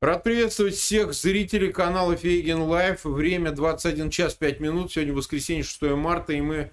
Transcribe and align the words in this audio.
Рад 0.00 0.22
приветствовать 0.22 0.76
всех 0.76 1.12
зрителей 1.12 1.70
канала 1.70 2.16
Фейгин 2.16 2.62
Live. 2.62 3.04
Время 3.04 3.52
21 3.52 4.08
час 4.08 4.32
5 4.32 4.58
минут. 4.58 4.90
Сегодня 4.90 5.12
воскресенье, 5.12 5.62
6 5.62 5.82
марта, 5.94 6.32
и 6.32 6.40
мы 6.40 6.70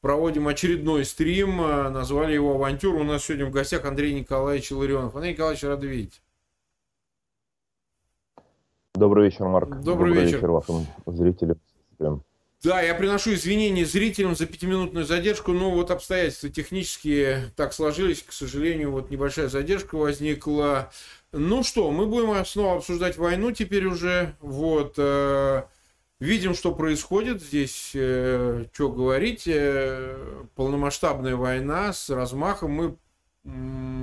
проводим 0.00 0.46
очередной 0.46 1.04
стрим. 1.04 1.60
Э, 1.60 1.88
назвали 1.88 2.34
его 2.34 2.54
«Авантюра». 2.54 2.98
У 2.98 3.02
нас 3.02 3.24
сегодня 3.24 3.46
в 3.46 3.50
гостях 3.50 3.84
Андрей 3.84 4.14
Николаевич 4.14 4.70
Илларионов. 4.70 5.16
Андрей 5.16 5.32
Николаевич, 5.32 5.64
рад 5.64 5.82
видеть. 5.82 6.22
Добрый 8.94 9.24
вечер, 9.24 9.46
Марк. 9.46 9.70
Добрый, 9.70 9.84
Добрый 9.84 10.12
вечер. 10.12 10.36
вечер 10.36 10.50
вашим 10.52 10.86
зрителям. 11.04 12.22
Да, 12.62 12.80
я 12.80 12.94
приношу 12.94 13.34
извинения 13.34 13.84
зрителям 13.84 14.36
за 14.36 14.46
пятиминутную 14.46 15.04
задержку, 15.04 15.52
но 15.52 15.72
вот 15.72 15.90
обстоятельства 15.90 16.48
технические 16.48 17.52
так 17.56 17.72
сложились, 17.72 18.22
к 18.22 18.32
сожалению, 18.32 18.92
вот 18.92 19.10
небольшая 19.10 19.48
задержка 19.48 19.96
возникла. 19.96 20.92
Ну 21.32 21.62
что, 21.62 21.90
мы 21.90 22.06
будем 22.06 22.44
снова 22.46 22.78
обсуждать 22.78 23.18
войну 23.18 23.52
теперь 23.52 23.84
уже. 23.84 24.34
Вот. 24.40 24.94
Э, 24.96 25.64
видим, 26.20 26.54
что 26.54 26.74
происходит 26.74 27.42
здесь. 27.42 27.92
Э, 27.94 28.64
что 28.72 28.90
говорить. 28.90 29.46
Э, 29.46 30.44
полномасштабная 30.54 31.36
война 31.36 31.92
с 31.92 32.08
размахом. 32.08 32.72
Мы 32.72 32.96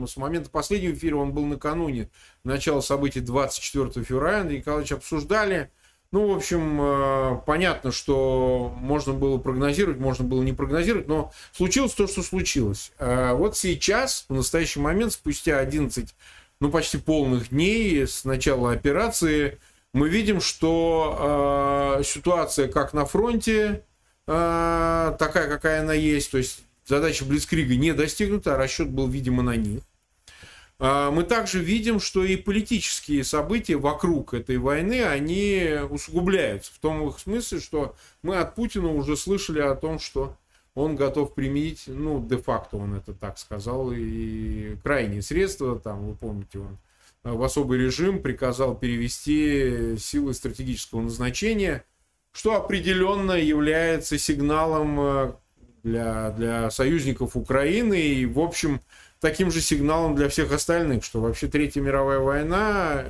с 0.08 0.18
момента 0.18 0.50
последнего 0.50 0.94
эфира, 0.94 1.18
он 1.18 1.34
был 1.34 1.46
накануне 1.46 2.10
начала 2.44 2.82
событий 2.82 3.20
24 3.20 4.04
февраля, 4.04 4.42
Андрей 4.42 4.60
Николаевич 4.60 4.92
обсуждали. 4.92 5.72
Ну, 6.12 6.34
в 6.34 6.38
общем, 6.38 6.80
э, 6.80 7.42
понятно, 7.46 7.92
что 7.92 8.74
можно 8.78 9.14
было 9.14 9.38
прогнозировать, 9.38 10.00
можно 10.00 10.24
было 10.24 10.44
не 10.44 10.54
прогнозировать, 10.54 11.08
но 11.08 11.32
случилось 11.52 11.94
то, 11.94 12.08
что 12.08 12.22
случилось. 12.22 12.92
Э, 13.00 13.34
вот 13.34 13.58
сейчас, 13.58 14.26
в 14.30 14.34
настоящий 14.34 14.80
момент, 14.80 15.12
спустя 15.12 15.60
11, 15.60 16.16
ну, 16.60 16.72
почти 16.72 16.98
полных 16.98 17.50
дней 17.50 18.08
с 18.08 18.26
начала 18.26 18.72
операции, 18.72 19.60
мы 19.94 20.10
видим, 20.10 20.42
что 20.42 21.98
э, 22.00 22.04
ситуация 22.04 22.68
как 22.68 22.94
на 22.94 23.06
фронте, 23.06 23.84
такая, 24.26 25.48
какая 25.48 25.82
она 25.82 25.94
есть, 25.94 26.32
то 26.32 26.40
есть 26.40 26.66
задача 26.86 27.26
Блицкрига 27.26 27.76
не 27.76 27.94
достигнута, 27.94 28.56
а 28.56 28.58
расчет 28.58 28.90
был, 28.90 29.08
видимо, 29.08 29.44
на 29.44 29.56
них. 29.56 29.82
А, 30.78 31.12
мы 31.12 31.24
также 31.24 31.60
видим, 31.60 32.00
что 32.00 32.24
и 32.24 32.36
политические 32.36 33.24
события 33.24 33.78
вокруг 33.78 34.34
этой 34.34 34.58
войны, 34.58 35.04
они 35.04 35.78
усугубляются. 35.90 36.74
В 36.74 36.80
том 36.80 37.16
смысле, 37.18 37.60
что 37.60 37.96
мы 38.22 38.38
от 38.38 38.56
Путина 38.56 38.90
уже 38.90 39.16
слышали 39.16 39.60
о 39.60 39.76
том, 39.76 40.00
что 40.00 40.38
он 40.76 40.96
готов 40.96 41.34
применить, 41.34 41.86
ну, 41.88 42.24
де-факто 42.24 42.78
он 42.78 42.96
это 42.96 43.14
так 43.14 43.40
сказал, 43.40 43.92
и 43.94 44.76
крайние 44.84 45.22
средства, 45.22 45.80
там, 45.80 46.06
вы 46.06 46.16
помните, 46.16 46.60
он 46.60 46.78
в 47.24 47.42
особый 47.42 47.80
режим 47.80 48.22
приказал 48.22 48.76
перевести 48.76 49.98
силы 49.98 50.34
стратегического 50.34 51.02
назначения, 51.02 51.84
что 52.32 52.56
определенно 52.56 53.32
является 53.32 54.20
сигналом 54.20 55.00
э, 55.00 55.34
для, 55.84 56.32
для 56.32 56.70
союзников 56.70 57.36
Украины 57.38 58.00
и, 58.00 58.26
в 58.26 58.40
общем, 58.40 58.82
таким 59.22 59.50
же 59.50 59.62
сигналом 59.62 60.16
для 60.16 60.28
всех 60.30 60.52
остальных, 60.52 61.04
что 61.04 61.22
вообще 61.22 61.48
Третья 61.48 61.82
мировая 61.82 62.20
война 62.20 63.06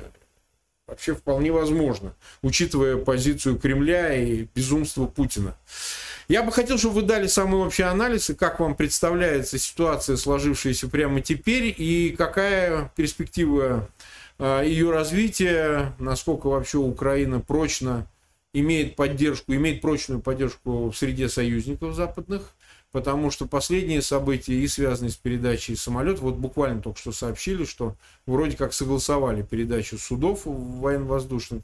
вообще 0.86 1.14
вполне 1.14 1.50
возможно, 1.50 2.14
учитывая 2.42 2.96
позицию 2.96 3.58
Кремля 3.58 4.14
и 4.14 4.46
безумство 4.54 5.06
Путина. 5.06 5.56
Я 6.28 6.42
бы 6.42 6.50
хотел, 6.50 6.76
чтобы 6.76 6.96
вы 6.96 7.02
дали 7.02 7.28
самый 7.28 7.60
общий 7.60 7.84
анализ, 7.84 8.30
и 8.30 8.34
как 8.34 8.58
вам 8.58 8.74
представляется 8.74 9.58
ситуация, 9.58 10.16
сложившаяся 10.16 10.88
прямо 10.88 11.20
теперь, 11.20 11.72
и 11.76 12.14
какая 12.18 12.90
перспектива 12.96 13.88
а, 14.38 14.62
ее 14.62 14.90
развития, 14.90 15.94
насколько 16.00 16.48
вообще 16.48 16.78
Украина 16.78 17.38
прочно 17.38 18.08
имеет 18.52 18.96
поддержку, 18.96 19.54
имеет 19.54 19.80
прочную 19.80 20.20
поддержку 20.20 20.90
в 20.90 20.96
среде 20.96 21.28
союзников 21.28 21.94
западных, 21.94 22.54
потому 22.90 23.30
что 23.30 23.46
последние 23.46 24.02
события 24.02 24.54
и 24.54 24.66
связанные 24.66 25.10
с 25.10 25.16
передачей 25.16 25.76
самолетов, 25.76 26.22
вот 26.22 26.36
буквально 26.36 26.82
только 26.82 26.98
что 26.98 27.12
сообщили, 27.12 27.64
что 27.64 27.94
вроде 28.26 28.56
как 28.56 28.72
согласовали 28.72 29.42
передачу 29.42 29.96
судов 29.96 30.42
военно-воздушных, 30.44 31.62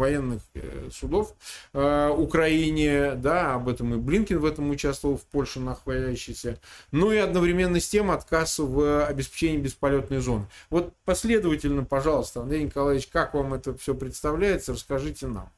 военных 0.00 0.40
э, 0.54 0.88
судов 0.90 1.34
э, 1.72 2.08
Украине, 2.08 3.14
да, 3.14 3.54
об 3.54 3.68
этом 3.68 3.94
и 3.94 3.96
Блинкин 3.98 4.40
в 4.40 4.44
этом 4.44 4.70
участвовал 4.70 5.16
в 5.16 5.24
Польше 5.26 5.60
находящийся, 5.60 6.58
ну 6.90 7.12
и 7.12 7.18
одновременно 7.18 7.78
с 7.78 7.88
тем 7.88 8.10
отказ 8.10 8.58
в 8.58 9.06
обеспечении 9.06 9.58
бесполетной 9.58 10.18
зоны. 10.18 10.46
Вот 10.70 10.94
последовательно, 11.04 11.84
пожалуйста, 11.84 12.40
Андрей 12.40 12.64
Николаевич, 12.64 13.06
как 13.08 13.34
вам 13.34 13.54
это 13.54 13.74
все 13.74 13.94
представляется, 13.94 14.72
расскажите 14.72 15.26
нам. 15.26 15.50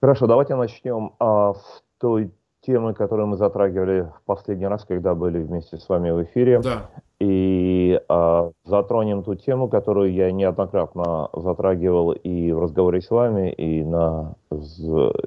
Хорошо, 0.00 0.28
давайте 0.28 0.54
начнем 0.54 1.16
а, 1.18 1.54
с 1.54 1.82
той 1.98 2.32
темы, 2.60 2.94
которую 2.94 3.26
мы 3.26 3.36
затрагивали 3.36 4.02
в 4.02 4.22
последний 4.24 4.66
раз, 4.66 4.84
когда 4.84 5.14
были 5.14 5.42
вместе 5.42 5.76
с 5.76 5.88
вами 5.88 6.10
в 6.12 6.22
эфире. 6.22 6.60
Да. 6.60 6.88
И 7.20 8.00
а, 8.08 8.52
затронем 8.64 9.24
ту 9.24 9.34
тему, 9.34 9.68
которую 9.68 10.12
я 10.12 10.30
неоднократно 10.30 11.30
затрагивал 11.32 12.12
и 12.12 12.52
в 12.52 12.60
разговоре 12.60 13.00
с 13.00 13.10
вами, 13.10 13.50
и, 13.50 13.82
на, 13.82 14.36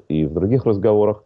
и 0.07 0.25
в 0.25 0.34
других 0.34 0.66
разговорах. 0.66 1.24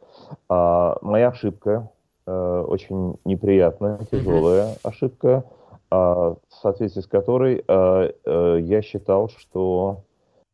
А, 0.49 0.97
моя 1.01 1.29
ошибка, 1.29 1.91
а, 2.25 2.63
очень 2.63 3.17
неприятная, 3.25 3.99
тяжелая 4.09 4.73
mm-hmm. 4.73 4.79
ошибка, 4.83 5.43
а, 5.91 6.35
в 6.49 6.55
соответствии 6.61 7.01
с 7.01 7.07
которой 7.07 7.63
а, 7.67 8.09
а, 8.25 8.57
я 8.57 8.81
считал, 8.81 9.29
что 9.29 10.03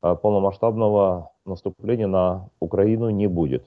а, 0.02 0.16
полномасштабного 0.16 1.32
наступления 1.46 2.08
на 2.08 2.50
Украину 2.60 3.10
не 3.10 3.28
будет. 3.28 3.64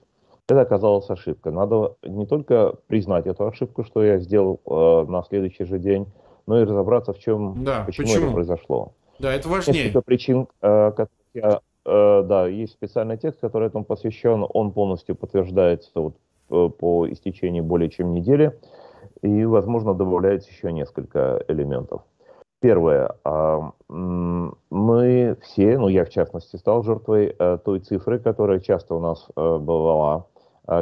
Это 0.47 0.61
оказалась 0.61 1.09
ошибка. 1.09 1.51
Надо 1.51 1.97
не 2.03 2.27
только 2.27 2.75
признать 2.87 3.27
эту 3.27 3.47
ошибку, 3.47 3.83
что 3.83 4.05
я 4.05 4.19
сделал 4.19 4.61
э, 4.67 5.11
на 5.11 5.23
следующий 5.23 5.65
же 5.65 5.79
день, 5.79 6.07
но 6.47 6.61
и 6.61 6.65
разобраться 6.65 7.13
в 7.13 7.19
чем, 7.19 7.65
да, 7.65 7.85
почему, 7.87 8.07
почему 8.07 8.25
это 8.27 8.35
произошло. 8.35 8.93
Да, 9.19 9.33
это 9.33 9.49
важнее. 9.49 9.85
Несколько 9.85 10.03
причин, 10.03 10.49
э, 10.63 10.93
я, 11.35 11.61
э, 11.85 12.23
да, 12.25 12.47
есть 12.47 12.73
специальный 12.73 13.17
текст, 13.17 13.41
который 13.41 13.69
этому 13.69 13.85
посвящен, 13.85 14.47
он 14.53 14.73
полностью 14.73 15.15
подтверждается 15.15 15.91
вот, 15.95 16.15
э, 16.51 16.69
по 16.69 17.09
истечении 17.09 17.61
более 17.61 17.91
чем 17.91 18.13
недели, 18.13 18.59
и, 19.23 19.45
возможно, 19.45 19.95
добавляется 19.95 20.51
еще 20.51 20.73
несколько 20.73 21.43
элементов. 21.49 22.03
Первое. 22.61 23.15
А, 23.25 23.73
мы 23.89 25.37
все, 25.43 25.79
ну 25.79 25.89
я 25.89 26.07
в 26.07 26.09
частности, 26.09 26.57
стал 26.57 26.83
жертвой 26.83 27.37
той 27.63 27.81
цифры, 27.81 28.19
которая 28.19 28.59
часто 28.59 28.95
у 28.95 29.01
нас 29.01 29.29
бывала. 29.37 30.27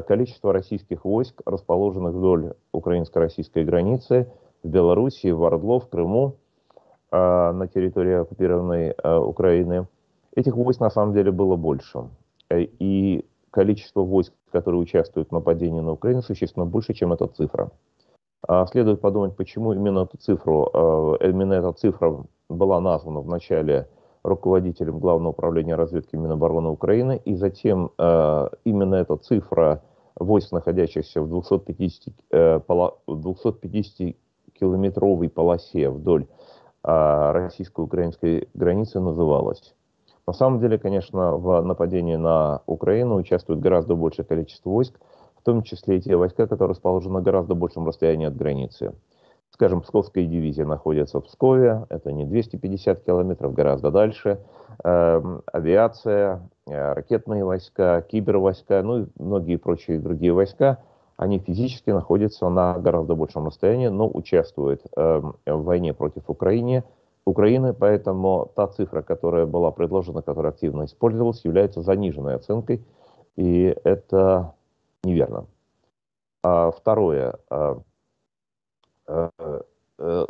Количество 0.07 0.53
российских 0.53 1.05
войск, 1.05 1.43
расположенных 1.45 2.15
вдоль 2.15 2.55
украинско-российской 2.71 3.65
границы 3.65 4.29
в 4.63 4.69
Белоруссии, 4.69 5.31
в 5.31 5.43
Ордло, 5.43 5.81
в 5.81 5.89
Крыму, 5.89 6.37
на 7.11 7.69
территории 7.75 8.15
оккупированной 8.15 8.95
Украины. 9.21 9.87
Этих 10.35 10.57
войск 10.57 10.81
на 10.81 10.89
самом 10.89 11.13
деле 11.13 11.31
было 11.31 11.57
больше. 11.57 12.09
И 12.51 13.27
количество 13.51 14.01
войск, 14.01 14.33
которые 14.51 14.81
участвуют 14.81 15.29
в 15.29 15.33
нападении 15.33 15.81
на 15.81 15.93
Украину, 15.93 16.23
существенно 16.23 16.65
больше, 16.65 16.95
чем 16.95 17.13
эта 17.13 17.27
цифра. 17.29 17.71
А, 18.47 18.67
следует 18.67 19.01
подумать, 19.01 19.37
почему 19.37 19.73
именно 19.73 20.01
эту 20.01 20.17
цифру, 20.17 20.69
а, 20.73 21.17
именно 21.21 21.53
эта 21.53 21.73
цифра 21.73 22.25
была 22.49 22.81
названа 22.81 23.21
в 23.21 23.29
начале 23.29 23.89
руководителем 24.25 24.99
Главного 24.99 25.33
управления 25.33 25.75
разведки 25.77 26.17
Минобороны 26.17 26.69
Украины, 26.69 27.21
и 27.25 27.35
затем 27.35 27.91
а, 27.99 28.51
именно 28.65 28.97
эта 28.97 29.17
цифра 29.17 29.83
войск, 30.17 30.53
находящихся 30.53 31.23
в 31.23 31.29
250, 31.29 32.15
250 33.07 34.01
э, 34.01 34.15
километровой 34.63 35.29
полосе 35.29 35.91
вдоль 35.91 36.27
российско-украинской 36.85 38.49
границы 38.55 38.99
называлась. 38.99 39.75
На 40.27 40.33
самом 40.33 40.61
деле, 40.61 40.79
конечно, 40.79 41.37
в 41.37 41.63
нападении 41.63 42.17
на 42.17 42.63
Украину 42.67 43.17
участвует 43.17 43.61
гораздо 43.61 43.97
большее 43.97 44.25
количество 44.25 44.71
войск, 44.71 44.99
в 45.37 45.43
том 45.45 45.63
числе 45.63 45.99
и 45.99 46.01
те 46.01 46.17
войска, 46.17 46.47
которые 46.47 46.71
расположены 46.71 47.15
на 47.15 47.21
гораздо 47.21 47.55
большем 47.55 47.87
расстоянии 47.87 48.27
от 48.27 48.37
границы. 48.37 48.95
Скажем, 49.51 49.83
Псковская 49.83 50.25
дивизия 50.25 50.65
находится 50.65 51.21
в 51.21 51.25
Пскове, 51.25 51.85
это 51.91 52.13
не 52.13 52.25
250 52.25 53.05
километров, 53.05 53.53
гораздо 53.53 53.91
дальше. 53.91 54.39
Э, 54.83 55.41
авиация, 55.53 56.49
э, 56.67 56.93
ракетные 56.95 57.45
войска, 57.45 58.01
кибервойска, 58.03 58.83
ну 58.83 59.03
и 59.03 59.07
многие 59.19 59.57
прочие 59.57 59.99
другие 59.99 60.33
войска, 60.33 60.79
они 61.23 61.39
физически 61.39 61.91
находятся 61.91 62.49
на 62.49 62.79
гораздо 62.79 63.15
большем 63.15 63.47
расстоянии, 63.47 63.89
но 63.89 64.11
участвуют 64.13 64.83
э, 64.97 65.23
в 65.47 65.63
войне 65.63 65.95
против 65.95 66.29
Украины, 66.29 66.85
Украины, 67.25 67.73
поэтому 67.73 68.51
та 68.57 68.67
цифра, 68.67 69.03
которая 69.03 69.47
была 69.47 69.71
предложена, 69.71 70.23
которая 70.23 70.53
активно 70.53 70.85
использовалась, 70.85 71.45
является 71.45 71.81
заниженной 71.81 72.35
оценкой, 72.35 72.85
и 73.37 73.77
это 73.85 74.55
неверно. 75.05 75.47
А, 76.43 76.73
второе. 76.73 77.37
А, 77.49 77.79
а, 79.07 79.31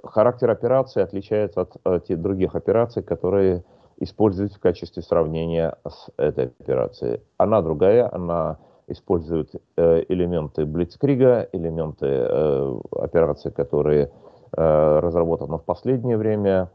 характер 0.05 0.51
операции 0.51 1.03
отличается 1.03 1.63
от, 1.63 1.77
от 1.85 2.05
тех 2.05 2.21
других 2.21 2.55
операций, 2.55 3.03
которые 3.03 3.65
используются 3.97 4.59
в 4.59 4.61
качестве 4.61 5.03
сравнения 5.03 5.79
с 5.89 6.11
этой 6.19 6.47
операцией. 6.47 7.23
Она 7.39 7.63
другая, 7.63 8.15
она 8.15 8.59
использует 8.93 9.51
э, 9.77 10.05
элементы 10.09 10.65
Блицкрига, 10.65 11.49
элементы 11.53 12.07
э, 12.07 12.81
операции, 12.93 13.51
которые 13.51 14.11
э, 14.57 14.99
разработаны 15.01 15.59
в 15.59 15.65
последнее 15.65 16.17
время, 16.17 16.71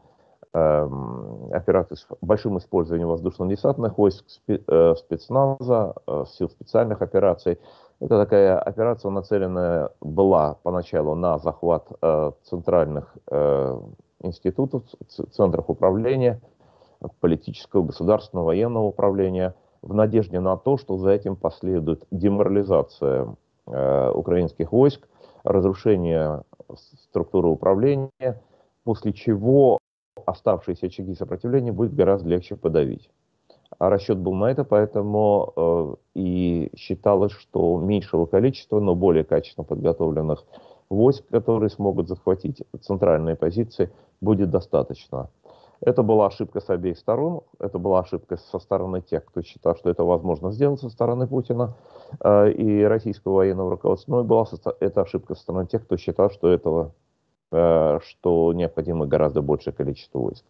э, 0.52 0.88
операции 1.52 1.94
с 1.94 2.06
большим 2.20 2.58
использованием 2.58 3.08
воздушно-десантных 3.08 3.96
войск, 3.96 4.24
спе, 4.28 4.60
спецназа, 4.96 5.94
сил 6.36 6.48
специальных 6.50 7.02
операций. 7.02 7.58
Это 8.00 8.18
такая 8.18 8.58
операция, 8.58 9.10
нацеленная 9.10 9.90
была 10.00 10.56
поначалу 10.62 11.14
на 11.14 11.38
захват 11.38 11.88
центральных 12.44 13.16
институтов, 14.22 14.84
центров 15.32 15.64
управления, 15.68 16.40
политического, 17.20 17.82
государственного, 17.82 18.46
военного 18.46 18.84
управления– 18.84 19.54
в 19.82 19.94
надежде 19.94 20.40
на 20.40 20.56
то, 20.56 20.76
что 20.76 20.96
за 20.96 21.10
этим 21.10 21.36
последует 21.36 22.04
деморализация 22.10 23.34
э, 23.66 24.10
украинских 24.10 24.72
войск, 24.72 25.08
разрушение 25.44 26.42
структуры 27.10 27.48
управления, 27.48 28.42
после 28.84 29.12
чего 29.12 29.78
оставшиеся 30.26 30.86
очаги 30.86 31.14
сопротивления 31.14 31.72
будет 31.72 31.94
гораздо 31.94 32.28
легче 32.28 32.56
подавить. 32.56 33.10
А 33.78 33.90
расчет 33.90 34.18
был 34.18 34.34
на 34.34 34.46
это, 34.50 34.64
поэтому 34.64 35.52
э, 35.56 35.94
и 36.14 36.70
считалось, 36.76 37.32
что 37.32 37.78
меньшего 37.78 38.26
количества, 38.26 38.80
но 38.80 38.94
более 38.94 39.24
качественно 39.24 39.64
подготовленных 39.64 40.44
войск, 40.88 41.24
которые 41.28 41.70
смогут 41.70 42.08
захватить 42.08 42.62
центральные 42.80 43.36
позиции, 43.36 43.90
будет 44.20 44.50
достаточно. 44.50 45.28
Это 45.80 46.02
была 46.02 46.26
ошибка 46.26 46.60
с 46.60 46.68
обеих 46.70 46.98
сторон. 46.98 47.42
Это 47.60 47.78
была 47.78 48.00
ошибка 48.00 48.36
со 48.36 48.58
стороны 48.58 49.00
тех, 49.00 49.24
кто 49.24 49.42
считал, 49.42 49.76
что 49.76 49.90
это 49.90 50.04
возможно 50.04 50.50
сделать 50.50 50.80
со 50.80 50.88
стороны 50.88 51.26
Путина 51.26 51.74
э, 52.20 52.50
и 52.52 52.82
российского 52.82 53.34
военного 53.34 53.70
руководства. 53.70 54.12
Но 54.12 54.20
и 54.20 54.24
была 54.24 54.44
это 54.80 55.02
ошибка 55.02 55.34
со 55.34 55.42
стороны 55.42 55.66
тех, 55.66 55.84
кто 55.84 55.96
считал, 55.96 56.30
что 56.30 56.48
этого 56.48 56.94
э, 57.52 58.00
что 58.02 58.52
необходимо 58.52 59.06
гораздо 59.06 59.40
большее 59.40 59.72
количество 59.72 60.18
войск. 60.18 60.44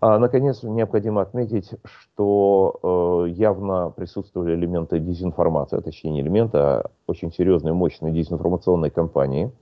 А, 0.00 0.18
наконец, 0.18 0.62
необходимо 0.62 1.22
отметить, 1.22 1.70
что 1.84 3.24
э, 3.26 3.30
явно 3.30 3.90
присутствовали 3.90 4.54
элементы 4.54 5.00
дезинформации, 5.00 5.80
точнее 5.80 6.12
не 6.12 6.20
элементы, 6.20 6.58
а 6.58 6.90
очень 7.06 7.32
серьезные, 7.32 7.72
мощные 7.72 8.12
дезинформационные 8.12 8.90
кампании– 8.90 9.50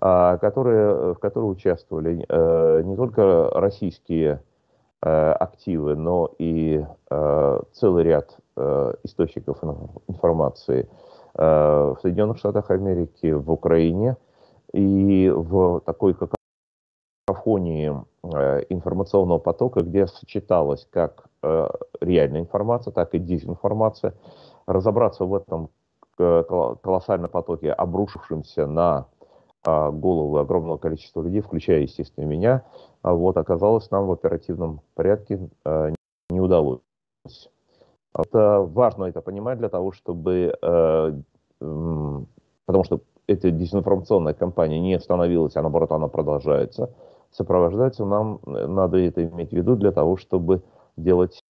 которые, 0.00 1.14
в 1.14 1.18
которой 1.18 1.50
участвовали 1.50 2.24
э, 2.28 2.82
не 2.84 2.94
только 2.96 3.50
российские 3.52 4.40
э, 5.02 5.32
активы, 5.32 5.96
но 5.96 6.30
и 6.38 6.84
э, 7.10 7.60
целый 7.72 8.04
ряд 8.04 8.36
источников 9.04 9.62
информации 10.08 10.88
в 11.32 11.96
Соединенных 12.02 12.38
Штатах 12.38 12.72
Америки, 12.72 13.30
в 13.30 13.52
Украине 13.52 14.16
и 14.72 15.32
в 15.32 15.80
такой 15.86 16.16
какофонии 17.28 17.92
информационного 18.68 19.38
потока, 19.38 19.82
где 19.84 20.08
сочеталась 20.08 20.88
как 20.90 21.26
реальная 22.00 22.40
информация, 22.40 22.90
так 22.90 23.14
и 23.14 23.20
дезинформация. 23.20 24.14
Разобраться 24.66 25.24
в 25.24 25.36
этом 25.36 25.70
колоссальном 26.16 27.30
потоке, 27.30 27.70
обрушившемся 27.70 28.66
на 28.66 28.98
а, 28.98 29.06
головы 29.92 30.40
огромного 30.40 30.76
количества 30.76 31.22
людей, 31.22 31.40
включая, 31.40 31.80
естественно, 31.80 32.24
меня, 32.24 32.64
а 33.02 33.14
вот 33.14 33.36
оказалось 33.36 33.90
нам 33.90 34.06
в 34.06 34.12
оперативном 34.12 34.80
порядке 34.94 35.48
а, 35.64 35.92
не 36.30 36.40
удалось. 36.40 36.80
Это 38.14 38.60
важно 38.60 39.04
это 39.04 39.20
понимать 39.20 39.58
для 39.58 39.68
того, 39.68 39.92
чтобы, 39.92 40.56
э, 40.60 41.12
потому 41.60 42.84
что 42.84 43.00
эта 43.26 43.50
дезинформационная 43.50 44.34
кампания 44.34 44.80
не 44.80 44.94
остановилась, 44.94 45.56
а 45.56 45.62
наоборот 45.62 45.92
она 45.92 46.08
продолжается, 46.08 46.90
сопровождаться 47.30 48.04
нам 48.06 48.40
надо 48.44 48.98
это 48.98 49.24
иметь 49.24 49.50
в 49.50 49.52
виду 49.52 49.76
для 49.76 49.92
того, 49.92 50.16
чтобы 50.16 50.62
делать 50.96 51.42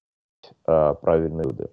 правильные 0.65 1.45
выводы. 1.45 1.71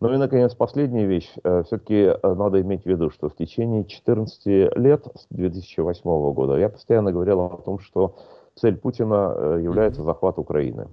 Ну 0.00 0.12
и, 0.12 0.16
наконец, 0.18 0.54
последняя 0.54 1.06
вещь. 1.06 1.32
Э, 1.42 1.62
Все-таки 1.64 1.94
э, 1.94 2.34
надо 2.34 2.60
иметь 2.60 2.82
в 2.82 2.86
виду, 2.86 3.10
что 3.10 3.28
в 3.28 3.36
течение 3.36 3.84
14 3.84 4.76
лет, 4.76 5.06
с 5.14 5.26
2008 5.30 6.02
года, 6.32 6.58
я 6.58 6.68
постоянно 6.68 7.12
говорил 7.12 7.40
о 7.40 7.56
том, 7.64 7.78
что 7.78 8.16
цель 8.54 8.76
Путина 8.76 9.34
э, 9.34 9.60
является 9.62 10.02
захват 10.02 10.38
Украины. 10.38 10.88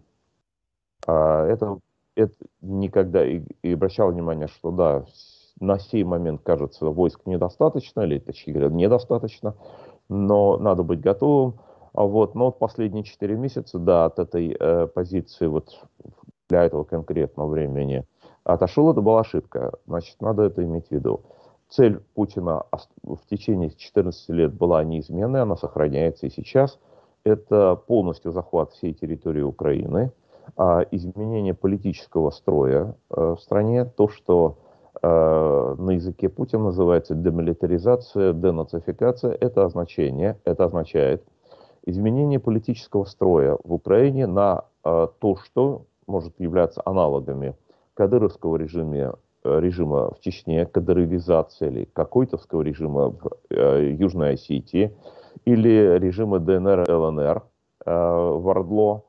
А 1.05 1.45
это, 1.45 1.79
это 2.15 2.33
никогда 2.61 3.25
и, 3.25 3.44
и 3.61 3.73
обращал 3.73 4.09
внимание, 4.11 4.47
что 4.47 4.71
да, 4.71 5.05
на 5.59 5.79
сей 5.79 6.05
момент, 6.05 6.41
кажется, 6.41 6.85
войск 6.85 7.25
недостаточно, 7.25 8.01
или, 8.01 8.19
точнее 8.19 8.53
говоря, 8.53 8.69
недостаточно, 8.73 9.55
но 10.07 10.57
надо 10.57 10.83
быть 10.83 11.01
готовым. 11.01 11.59
А 11.94 12.05
вот, 12.05 12.35
но 12.35 12.45
вот 12.45 12.59
последние 12.59 13.03
4 13.03 13.35
месяца, 13.35 13.79
да, 13.79 14.05
от 14.05 14.17
этой 14.17 14.55
э, 14.57 14.88
позиции 14.88 15.47
вот 15.47 15.77
для 16.47 16.63
этого 16.63 16.85
конкретного 16.85 17.50
времени 17.50 18.05
отошел, 18.44 18.92
это 18.92 19.01
была 19.01 19.22
ошибка. 19.22 19.74
Значит, 19.88 20.22
надо 20.22 20.44
это 20.44 20.63
иметь 20.63 20.88
в 20.88 20.92
виду. 20.92 21.22
Цель 21.69 22.00
Путина 22.13 22.66
в 23.04 23.25
течение 23.30 23.72
14 23.72 24.30
лет 24.30 24.54
была 24.54 24.84
неизменной, 24.84 25.42
она 25.42 25.56
сохраняется 25.56 26.28
и 26.28 26.30
сейчас. 26.30 26.80
Это 27.24 27.75
полностью 27.75 28.31
захват 28.31 28.72
всей 28.74 28.94
территории 28.94 29.42
Украины, 29.42 30.12
а 30.57 30.86
изменение 30.92 31.54
политического 31.54 32.30
строя 32.31 32.95
э, 33.10 33.36
в 33.38 33.42
стране, 33.42 33.86
то, 33.86 34.10
что 34.10 34.57
э, 35.01 35.75
на 35.80 35.92
языке 35.92 36.30
Путина 36.30 36.66
называется 36.66 37.16
демилитаризация, 37.16 38.34
денацификация, 38.34 39.31
это 39.39 39.63
означение, 39.66 40.38
это 40.44 40.66
означает 40.66 41.24
изменение 41.86 42.39
политического 42.39 43.06
строя 43.06 43.57
в 43.63 43.74
Украине 43.74 44.28
на 44.28 44.66
э, 44.84 45.07
то, 45.19 45.38
что 45.38 45.86
может 46.07 46.39
являться 46.39 46.81
аналогами 46.86 47.56
кадыровского 47.94 48.57
режима, 48.57 49.15
э, 49.44 49.60
режима 49.60 50.13
в 50.13 50.20
Чечне, 50.20 50.65
кадыровизация 50.65 51.70
или 51.70 51.86
какой-товского 51.94 52.62
режима 52.62 53.10
в 53.10 53.29
э, 53.50 53.96
Южной 53.98 54.34
Осетии, 54.34 54.96
или 55.46 55.98
режима 56.00 56.39
ДНР, 56.39 56.89
ЛНР 56.89 57.44
э, 57.86 57.91
в 57.91 58.48
Ордло, 58.48 59.03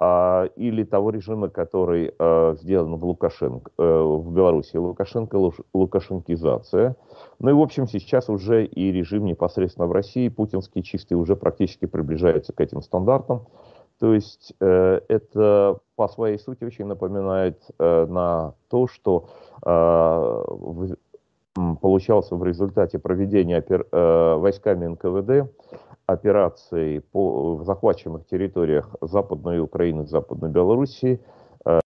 э, 0.00 0.48
или 0.56 0.84
того 0.84 1.10
режима, 1.10 1.48
который 1.48 2.14
э, 2.18 2.56
сделан 2.60 2.96
в 2.96 3.04
Лукашенко, 3.04 3.70
э, 3.78 4.02
в 4.02 4.32
Беларуси, 4.32 4.76
Лукашенко, 4.76 5.52
лукашенкизация. 5.74 6.96
Ну 7.38 7.50
и, 7.50 7.52
в 7.52 7.60
общем, 7.60 7.86
сейчас 7.88 8.28
уже 8.28 8.64
и 8.64 8.92
режим 8.92 9.24
непосредственно 9.24 9.86
в 9.86 9.92
России, 9.92 10.28
путинский 10.28 10.82
чистый, 10.82 11.14
уже 11.14 11.36
практически 11.36 11.86
приближается 11.86 12.52
к 12.52 12.60
этим 12.60 12.82
стандартам. 12.82 13.46
То 14.02 14.14
есть 14.14 14.52
э, 14.58 15.00
это 15.06 15.78
по 15.94 16.08
своей 16.08 16.36
сути 16.36 16.64
очень 16.64 16.86
напоминает 16.86 17.62
э, 17.78 18.06
на 18.06 18.54
то, 18.68 18.88
что 18.88 19.28
э, 19.64 19.70
в, 19.70 20.96
получался 21.80 22.34
в 22.34 22.44
результате 22.44 22.98
проведения 22.98 23.58
опер, 23.58 23.86
э, 23.92 24.34
войсками 24.34 24.86
НКВД 24.86 25.54
операций 26.06 27.00
по, 27.12 27.54
в 27.54 27.64
захваченных 27.64 28.26
территориях 28.26 28.90
Западной 29.00 29.60
Украины, 29.60 30.04
Западной 30.04 30.50
Белоруссии, 30.50 31.20
э, 31.64 31.78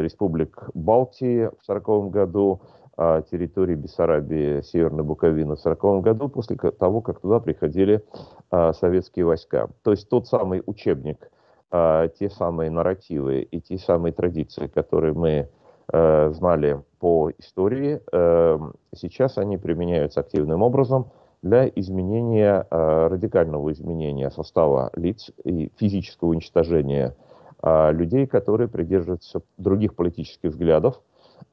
республик 0.00 0.68
Балтии 0.74 1.44
в 1.44 1.62
1940 1.62 2.10
году, 2.10 2.60
э, 2.98 3.22
территории 3.30 3.76
Бессарабии, 3.76 4.62
Северной 4.62 5.04
Буковины 5.04 5.54
в 5.54 5.60
1940 5.60 6.02
году, 6.02 6.28
после 6.28 6.56
того, 6.56 7.02
как 7.02 7.20
туда 7.20 7.38
приходили 7.38 8.02
э, 8.50 8.72
советские 8.72 9.26
войска. 9.26 9.68
То 9.84 9.92
есть 9.92 10.08
тот 10.08 10.26
самый 10.26 10.64
учебник 10.66 11.30
э, 11.70 12.08
те 12.18 12.30
самые 12.30 12.70
нарративы 12.70 13.40
и 13.42 13.60
те 13.60 13.78
самые 13.78 14.12
традиции, 14.12 14.66
которые 14.66 15.14
мы 15.14 15.48
э, 15.92 16.30
знали 16.32 16.82
по 16.98 17.30
истории, 17.38 18.00
э, 18.12 18.58
сейчас 18.94 19.38
они 19.38 19.58
применяются 19.58 20.20
активным 20.20 20.62
образом 20.62 21.10
для 21.42 21.68
изменения, 21.68 22.66
э, 22.70 23.06
радикального 23.08 23.72
изменения 23.72 24.30
состава 24.30 24.90
лиц 24.94 25.30
и 25.44 25.70
физического 25.76 26.30
уничтожения 26.30 27.14
э, 27.62 27.92
людей, 27.92 28.26
которые 28.26 28.68
придерживаются 28.68 29.42
других 29.58 29.94
политических 29.94 30.50
взглядов, 30.50 31.00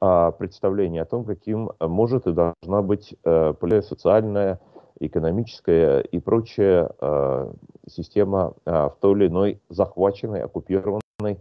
э, 0.00 0.32
представления 0.38 1.02
о 1.02 1.06
том, 1.06 1.24
каким 1.24 1.70
может 1.80 2.26
и 2.26 2.32
должна 2.32 2.82
быть 2.82 3.14
э, 3.24 3.54
социальная, 3.82 4.58
экономическая 5.00 6.00
и 6.00 6.20
прочая 6.20 6.90
э, 7.00 7.52
система 7.88 8.54
э, 8.64 8.70
в 8.70 8.96
той 9.00 9.12
или 9.12 9.26
иной 9.28 9.60
захваченной, 9.68 10.42
оккупированной 10.42 11.02
э, 11.22 11.36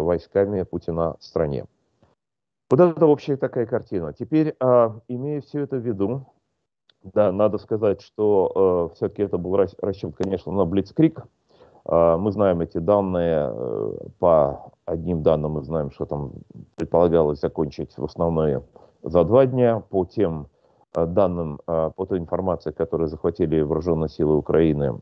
войсками 0.00 0.62
Путина 0.62 1.16
стране. 1.20 1.64
Вот 2.70 2.80
это 2.80 3.06
общая 3.06 3.36
такая 3.36 3.66
картина. 3.66 4.12
Теперь, 4.12 4.54
э, 4.60 4.90
имея 5.08 5.40
все 5.40 5.60
это 5.60 5.76
в 5.76 5.86
виду, 5.86 6.26
Да, 7.02 7.32
надо 7.32 7.58
сказать, 7.58 8.02
что 8.02 8.90
э, 8.92 8.94
все-таки 8.96 9.22
это 9.22 9.38
был 9.38 9.56
расчет, 9.56 10.14
конечно, 10.16 10.52
на 10.52 10.64
Блицкрик. 10.64 11.24
Э, 11.86 12.16
мы 12.18 12.32
знаем 12.32 12.60
эти 12.60 12.78
данные. 12.78 13.50
Э, 13.50 13.92
по 14.18 14.72
одним 14.84 15.22
данным 15.22 15.52
мы 15.52 15.62
знаем, 15.62 15.90
что 15.90 16.04
там 16.06 16.32
предполагалось 16.76 17.40
закончить 17.40 17.96
в 17.96 18.04
основные 18.04 18.62
за 19.02 19.24
два 19.24 19.46
дня. 19.46 19.80
По 19.80 20.04
тем 20.04 20.48
данным, 20.94 21.60
э, 21.66 21.90
по 21.96 22.06
той 22.06 22.18
информации, 22.18 22.70
которую 22.70 23.08
захватили 23.08 23.60
вооруженные 23.60 24.08
силы 24.08 24.36
Украины, 24.36 25.00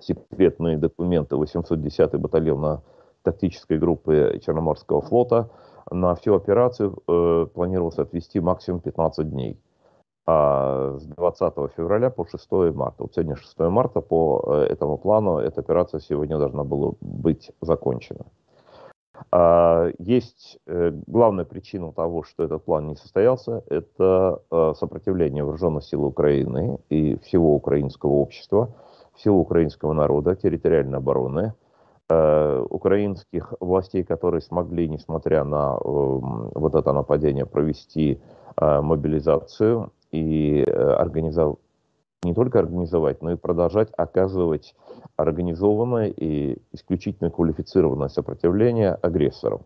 секретные 0.00 0.76
документы 0.76 1.36
810-й 1.36 2.18
батальона 2.18 2.82
тактической 3.22 3.78
группы 3.78 4.40
Черноморского 4.44 5.00
флота, 5.00 5.48
на 5.90 6.14
всю 6.14 6.34
операцию 6.34 6.96
э, 7.06 7.46
планировалось 7.54 7.98
отвести 7.98 8.40
максимум 8.40 8.80
15 8.80 9.30
дней 9.30 9.58
а 10.26 10.96
с 10.98 11.06
20 11.06 11.54
февраля 11.76 12.10
по 12.10 12.26
6 12.26 12.50
марта. 12.74 13.04
Вот 13.04 13.14
сегодня 13.14 13.36
6 13.36 13.58
марта, 13.60 14.00
по 14.00 14.42
э, 14.46 14.72
этому 14.72 14.98
плану 14.98 15.38
эта 15.38 15.60
операция 15.60 16.00
сегодня 16.00 16.38
должна 16.38 16.64
была 16.64 16.94
быть 17.00 17.52
закончена. 17.60 18.26
А, 19.30 19.90
есть 19.98 20.58
э, 20.66 20.92
главная 21.06 21.44
причина 21.44 21.92
того, 21.92 22.22
что 22.22 22.44
этот 22.44 22.64
план 22.64 22.88
не 22.88 22.96
состоялся, 22.96 23.62
это 23.68 24.42
э, 24.50 24.72
сопротивление 24.78 25.44
вооруженных 25.44 25.84
сил 25.84 26.04
Украины 26.04 26.78
и 26.88 27.16
всего 27.18 27.54
украинского 27.54 28.12
общества, 28.12 28.74
всего 29.14 29.40
украинского 29.40 29.92
народа, 29.92 30.36
территориальной 30.36 30.98
обороны, 30.98 31.54
украинских 32.08 33.52
властей, 33.58 34.04
которые 34.04 34.40
смогли, 34.40 34.88
несмотря 34.88 35.42
на 35.42 35.76
эм, 35.84 36.52
вот 36.54 36.76
это 36.76 36.92
нападение, 36.92 37.46
провести 37.46 38.20
мобилизацию 38.56 39.90
и 40.12 40.64
э, 40.66 40.70
организовать, 40.70 41.58
не 42.22 42.34
только 42.34 42.58
организовать, 42.58 43.22
но 43.22 43.32
и 43.32 43.36
продолжать 43.36 43.90
оказывать 43.96 44.74
организованное 45.16 46.08
и 46.08 46.58
исключительно 46.72 47.30
квалифицированное 47.30 48.08
сопротивление 48.08 48.94
агрессорам. 48.94 49.62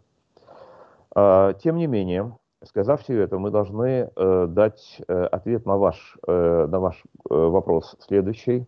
А, 1.14 1.54
тем 1.54 1.76
не 1.76 1.87
менее, 1.87 2.37
сказав 2.64 3.02
все 3.02 3.21
это, 3.21 3.38
мы 3.38 3.50
должны 3.50 4.11
э, 4.14 4.47
дать 4.49 5.00
э, 5.09 5.25
ответ 5.25 5.66
на 5.66 5.76
ваш, 5.76 6.19
на 6.26 6.80
ваш 6.80 7.02
вопрос 7.25 7.97
следующий. 8.00 8.66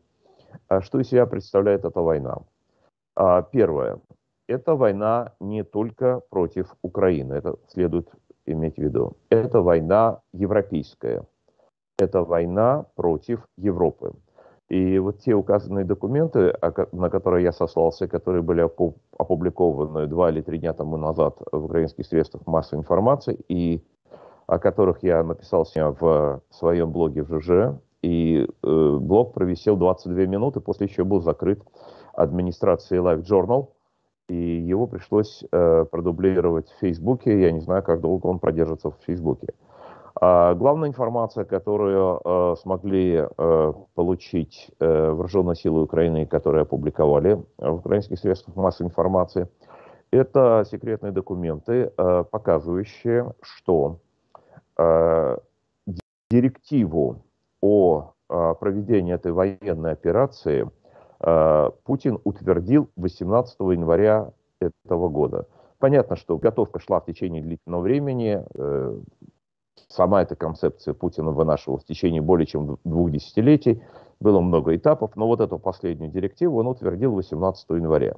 А 0.69 0.81
что 0.81 1.01
из 1.01 1.09
себя 1.09 1.27
представляет 1.27 1.85
эта 1.85 2.01
война? 2.01 2.39
А, 3.15 3.43
первое. 3.43 4.01
Это 4.49 4.75
война 4.75 5.33
не 5.41 5.65
только 5.65 6.21
против 6.31 6.75
Украины, 6.83 7.35
это 7.35 7.57
следует 7.69 8.09
иметь 8.47 8.77
в 8.77 8.83
виду. 8.83 9.17
Это 9.31 9.61
война 9.61 10.21
европейская 10.33 11.25
это 12.03 12.23
война 12.23 12.87
против 12.97 13.47
Европы. 13.57 14.13
И 14.69 14.99
вот 14.99 15.19
те 15.19 15.35
указанные 15.35 15.85
документы, 15.85 16.55
на 16.93 17.11
которые 17.11 17.45
я 17.45 17.53
сослался, 17.53 18.09
которые 18.09 18.43
были 18.43 18.63
опубликованы 19.19 20.07
два 20.07 20.31
или 20.31 20.41
три 20.41 20.59
дня 20.59 20.73
тому 20.73 20.97
назад 20.97 21.37
в 21.53 21.65
украинских 21.67 22.07
средствах 22.07 22.47
массовой 22.47 22.81
информации, 22.81 23.39
и 23.49 23.83
о 24.47 24.59
которых 24.59 25.03
я 25.03 25.23
написал 25.23 25.65
в 25.65 26.41
своем 26.51 26.91
блоге 26.91 27.23
в 27.23 27.41
ЖЖ, 27.41 27.79
и 28.03 28.47
э, 28.63 28.97
блог 28.99 29.33
провисел 29.35 29.77
22 29.77 30.27
минуты, 30.27 30.61
после 30.61 30.89
чего 30.89 31.07
был 31.07 31.21
закрыт 31.21 31.63
администрацией 32.15 33.01
Life 33.01 33.23
Journal, 33.25 33.69
и 34.29 34.35
его 34.35 34.87
пришлось 34.87 35.45
э, 35.53 35.85
продублировать 35.91 36.71
в 36.71 36.79
Фейсбуке. 36.81 37.41
Я 37.41 37.53
не 37.53 37.61
знаю, 37.61 37.83
как 37.83 38.01
долго 38.01 38.27
он 38.27 38.39
продержится 38.39 38.91
в 38.91 38.97
Фейсбуке. 39.07 39.49
А 40.25 40.55
главная 40.55 40.89
информация, 40.89 41.45
которую 41.45 42.21
э, 42.25 42.55
смогли 42.61 43.27
э, 43.27 43.73
получить 43.97 44.71
э, 44.79 45.11
вооруженные 45.11 45.57
силы 45.57 45.83
Украины, 45.83 46.27
которые 46.27 46.63
опубликовали 46.63 47.43
в 47.59 47.75
украинских 47.75 48.21
средствах 48.21 48.55
массовой 48.55 48.91
информации, 48.91 49.49
это 50.13 50.65
секретные 50.71 51.11
документы, 51.11 51.93
э, 51.97 52.25
показывающие, 52.31 53.35
что 53.41 53.99
директиву 56.31 57.25
о 57.61 58.15
проведении 58.29 59.15
этой 59.15 59.33
военной 59.33 59.93
операции 59.93 60.71
Путин 61.85 62.19
утвердил 62.25 62.89
18 62.97 63.61
января 63.61 64.33
этого 64.61 65.09
года. 65.09 65.47
Понятно, 65.79 66.17
что 66.17 66.39
готовка 66.39 66.81
шла 66.81 67.01
в 67.01 67.05
течение 67.05 67.43
длительного 67.43 67.83
времени. 67.83 68.43
Сама 69.93 70.23
эта 70.23 70.37
концепция 70.37 70.95
Путина 70.95 71.33
вынашивалась 71.33 71.85
в 71.85 71.87
течение 71.87 72.23
более 72.23 72.47
чем 72.47 72.79
двух 72.83 73.11
десятилетий. 73.11 73.83
Было 74.21 74.41
много 74.41 74.75
этапов, 74.75 75.17
но 75.17 75.27
вот 75.27 75.41
эту 75.41 75.59
последнюю 75.59 76.11
директиву 76.11 76.59
он 76.61 76.67
утвердил 76.67 77.13
18 77.13 77.69
января. 77.71 78.15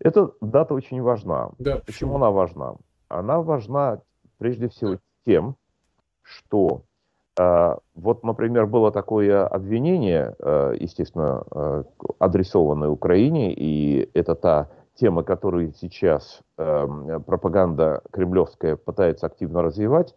Эта 0.00 0.32
дата 0.40 0.74
очень 0.74 1.00
важна. 1.00 1.50
Да, 1.58 1.76
почему? 1.76 1.82
почему 1.86 2.16
она 2.16 2.30
важна? 2.32 2.74
Она 3.08 3.40
важна 3.40 4.00
прежде 4.38 4.68
всего 4.68 4.96
тем, 5.24 5.54
что 6.22 6.82
э, 7.38 7.76
вот, 7.94 8.24
например, 8.24 8.66
было 8.66 8.90
такое 8.90 9.46
обвинение, 9.46 10.34
э, 10.40 10.74
естественно, 10.80 11.44
э, 11.52 11.84
адресованное 12.18 12.88
Украине, 12.88 13.54
и 13.54 14.10
это 14.12 14.34
та 14.34 14.70
тема, 14.96 15.22
которую 15.22 15.72
сейчас 15.72 16.40
э, 16.58 17.20
пропаганда 17.24 18.02
кремлевская 18.10 18.74
пытается 18.74 19.26
активно 19.26 19.62
развивать, 19.62 20.16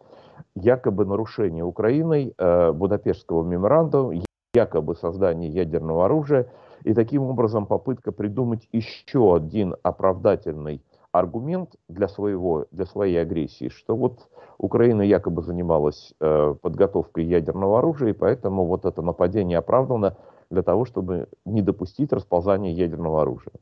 якобы 0.56 1.06
нарушение 1.06 1.64
Украиной 1.64 2.34
э, 2.38 2.72
Будапештского 2.72 3.44
меморандума, 3.44 4.24
якобы 4.54 4.96
создание 4.96 5.50
ядерного 5.50 6.06
оружия, 6.06 6.50
и 6.84 6.94
таким 6.94 7.24
образом 7.24 7.66
попытка 7.66 8.12
придумать 8.12 8.68
еще 8.72 9.36
один 9.36 9.76
оправдательный 9.84 10.82
аргумент 11.12 11.76
для, 11.88 12.08
своего, 12.08 12.66
для 12.72 12.86
своей 12.86 13.18
агрессии, 13.18 13.70
что 13.70 13.96
вот 13.96 14.30
Украина 14.58 15.02
якобы 15.02 15.42
занималась 15.42 16.14
э, 16.20 16.56
подготовкой 16.62 17.26
ядерного 17.26 17.80
оружия, 17.80 18.10
и 18.10 18.14
поэтому 18.14 18.66
вот 18.66 18.86
это 18.86 19.02
нападение 19.02 19.58
оправдано 19.58 20.18
для 20.50 20.64
того, 20.64 20.86
чтобы 20.86 21.28
не 21.46 21.62
допустить 21.62 22.14
расползания 22.14 22.72
ядерного 22.72 23.22
оружия. 23.22 23.54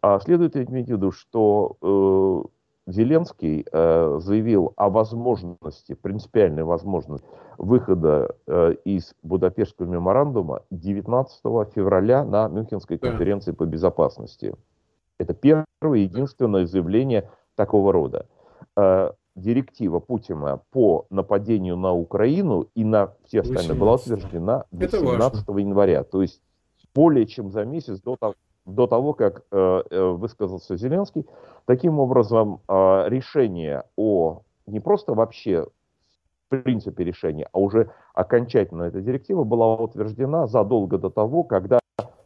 А 0.00 0.18
следует 0.20 0.56
иметь 0.56 0.86
в 0.86 0.92
виду, 0.92 1.12
что 1.12 1.76
э, 1.82 2.48
Зеленский 2.86 3.64
э, 3.70 4.18
заявил 4.20 4.74
о 4.76 4.90
возможности, 4.90 5.94
принципиальной 5.94 6.64
возможности 6.64 7.26
выхода 7.56 8.36
э, 8.46 8.74
из 8.84 9.14
Будапештского 9.22 9.86
меморандума 9.86 10.62
19 10.70 11.40
февраля 11.74 12.24
на 12.24 12.48
Мюнхенской 12.48 12.98
конференции 12.98 13.52
по 13.52 13.64
безопасности. 13.64 14.54
Это 15.18 15.32
первое 15.32 15.64
и 15.94 16.00
единственное 16.00 16.66
заявление 16.66 17.30
такого 17.54 17.90
рода. 17.92 18.26
Э, 18.76 19.12
директива 19.34 19.98
Путина 19.98 20.60
по 20.70 21.06
нападению 21.08 21.76
на 21.76 21.92
Украину 21.92 22.68
и 22.74 22.84
на 22.84 23.14
все 23.24 23.40
остальные 23.40 23.78
была 23.78 23.94
утверждена 23.94 24.64
18 24.70 25.48
января. 25.48 26.04
То 26.04 26.22
есть 26.22 26.42
более 26.94 27.26
чем 27.26 27.50
за 27.50 27.64
месяц 27.64 28.00
до 28.00 28.16
того, 28.16 28.34
до 28.66 28.86
того, 28.86 29.12
как 29.12 29.42
э, 29.50 29.82
э, 29.90 30.04
высказался 30.10 30.76
Зеленский. 30.76 31.26
Таким 31.66 31.98
образом, 31.98 32.60
э, 32.68 33.08
решение 33.08 33.84
о 33.96 34.42
не 34.66 34.80
просто 34.80 35.14
вообще 35.14 35.66
в 36.46 36.62
принципе 36.62 37.04
решения, 37.04 37.48
а 37.52 37.58
уже 37.58 37.90
окончательно 38.14 38.84
эта 38.84 39.00
директива 39.00 39.44
была 39.44 39.74
утверждена 39.76 40.46
задолго 40.46 40.98
до 40.98 41.10
того, 41.10 41.42
когда 41.42 41.80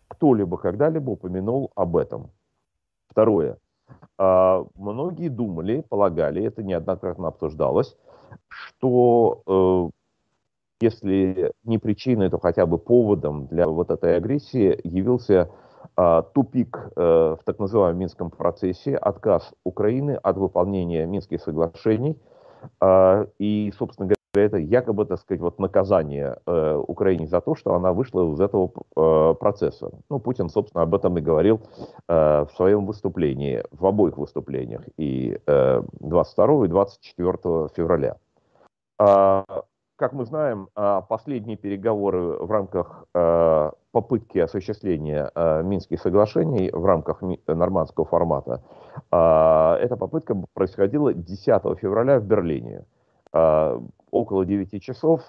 кто-либо 0.09 0.59
когда-либо 0.59 1.11
упомянул 1.11 1.71
об 1.75 1.97
этом. 1.97 2.31
Второе. 3.09 3.57
Многие 4.19 5.29
думали, 5.29 5.85
полагали, 5.89 6.45
это 6.45 6.63
неоднократно 6.63 7.29
обсуждалось, 7.29 7.97
что 8.49 9.91
если 10.81 11.53
не 11.65 11.79
причиной, 11.79 12.29
то 12.29 12.39
хотя 12.39 12.67
бы 12.67 12.79
поводом 12.79 13.47
для 13.47 13.67
вот 13.67 13.91
этой 13.91 14.17
агрессии 14.17 14.79
явился 14.85 15.51
тупик 16.33 16.91
э, 16.95 17.01
в 17.01 17.41
так 17.45 17.59
называемом 17.59 18.01
Минском 18.01 18.31
процессе, 18.31 18.95
отказ 18.95 19.53
Украины 19.65 20.13
от 20.13 20.37
выполнения 20.37 21.05
Минских 21.07 21.43
соглашений. 21.43 22.17
А, 22.81 23.27
и, 23.39 23.73
собственно 23.77 24.07
говоря, 24.07 24.47
это 24.47 24.59
якобы, 24.59 25.07
так 25.07 25.19
сказать, 25.19 25.41
вот 25.41 25.59
наказание 25.59 26.39
э, 26.47 26.83
Украине 26.87 27.27
за 27.27 27.41
то, 27.41 27.57
что 27.57 27.75
она 27.75 27.93
вышла 27.93 28.33
из 28.33 28.41
этого 28.41 28.71
э, 28.97 29.35
процесса. 29.35 29.91
Ну, 30.09 30.21
Путин, 30.21 30.49
собственно, 30.49 30.83
об 30.83 30.95
этом 30.95 31.19
и 31.19 31.21
говорил 31.21 31.61
в 32.07 32.49
своем 32.55 32.87
выступлении, 32.87 33.65
в 33.73 33.85
обоих 33.85 34.17
выступлениях, 34.19 34.83
и 34.97 35.39
22 35.47 36.65
и 36.65 36.69
24 36.69 37.69
февраля. 37.75 38.17
А, 39.99 40.05
как 40.05 40.13
мы 40.13 40.25
знаем, 40.25 40.69
последние 41.09 41.57
переговоры 41.57 42.39
в 42.39 42.51
рамках 42.51 43.07
попытки 43.91 44.39
осуществления 44.39 45.31
э, 45.35 45.63
Минских 45.65 46.01
соглашений 46.01 46.71
в 46.71 46.85
рамках 46.85 47.23
нормандского 47.47 48.07
формата, 48.07 48.63
эта 49.11 49.97
попытка 49.99 50.37
происходила 50.55 51.13
10 51.13 51.79
февраля 51.81 52.21
в 52.21 52.25
Берлине. 52.25 52.85
около 53.33 54.45
9 54.45 54.83
часов 54.83 55.23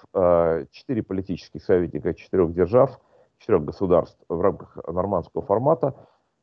четыре 0.70 1.02
политических 1.02 1.64
советника 1.64 2.14
четырех 2.14 2.52
держав, 2.52 3.00
четырех 3.38 3.64
государств 3.64 4.18
в 4.28 4.40
рамках 4.40 4.78
нормандского 4.86 5.42
формата 5.42 5.94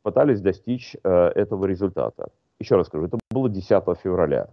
пытались 0.04 0.42
достичь 0.42 0.96
этого 1.04 1.66
результата. 1.66 2.30
Еще 2.60 2.76
раз 2.76 2.88
скажу, 2.88 3.06
это 3.06 3.20
было 3.32 3.50
10 3.50 3.70
февраля. 4.04 4.50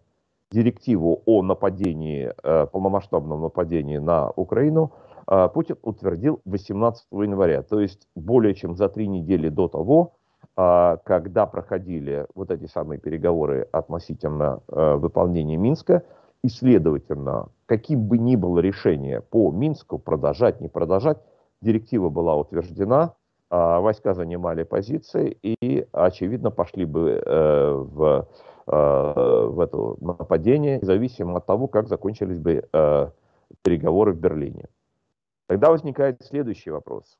Директиву 0.50 1.22
о 1.26 1.42
нападении, 1.42 2.32
полномасштабном 2.42 3.42
нападении 3.42 3.98
на 3.98 4.30
Украину 4.30 4.92
Путин 5.26 5.76
утвердил 5.82 6.40
18 6.44 7.06
января, 7.12 7.62
то 7.62 7.80
есть 7.80 8.06
более 8.14 8.54
чем 8.54 8.76
за 8.76 8.88
три 8.88 9.08
недели 9.08 9.48
до 9.48 9.68
того, 9.68 10.12
когда 10.54 11.46
проходили 11.46 12.26
вот 12.34 12.50
эти 12.50 12.66
самые 12.66 13.00
переговоры 13.00 13.66
относительно 13.72 14.60
выполнения 14.68 15.56
Минска, 15.56 16.04
и, 16.44 16.48
следовательно, 16.48 17.48
каким 17.64 18.06
бы 18.06 18.18
ни 18.18 18.36
было 18.36 18.58
решение 18.58 19.22
по 19.22 19.50
Минску, 19.50 19.98
продолжать, 19.98 20.60
не 20.60 20.68
продолжать, 20.68 21.16
директива 21.62 22.10
была 22.10 22.36
утверждена, 22.36 23.14
войска 23.50 24.14
занимали 24.14 24.62
позиции 24.62 25.38
и, 25.42 25.86
очевидно, 25.92 26.50
пошли 26.50 26.84
бы 26.84 27.22
э, 27.24 27.72
в, 27.72 28.02
э, 28.02 28.24
в 28.66 29.60
это 29.60 29.96
нападение, 30.00 30.78
независимо 30.80 31.36
от 31.36 31.46
того, 31.46 31.68
как 31.68 31.88
закончились 31.88 32.38
бы 32.38 32.66
э, 32.72 33.10
переговоры 33.62 34.12
в 34.12 34.18
Берлине. 34.18 34.68
Тогда 35.48 35.70
возникает 35.70 36.22
следующий 36.22 36.70
вопрос. 36.70 37.18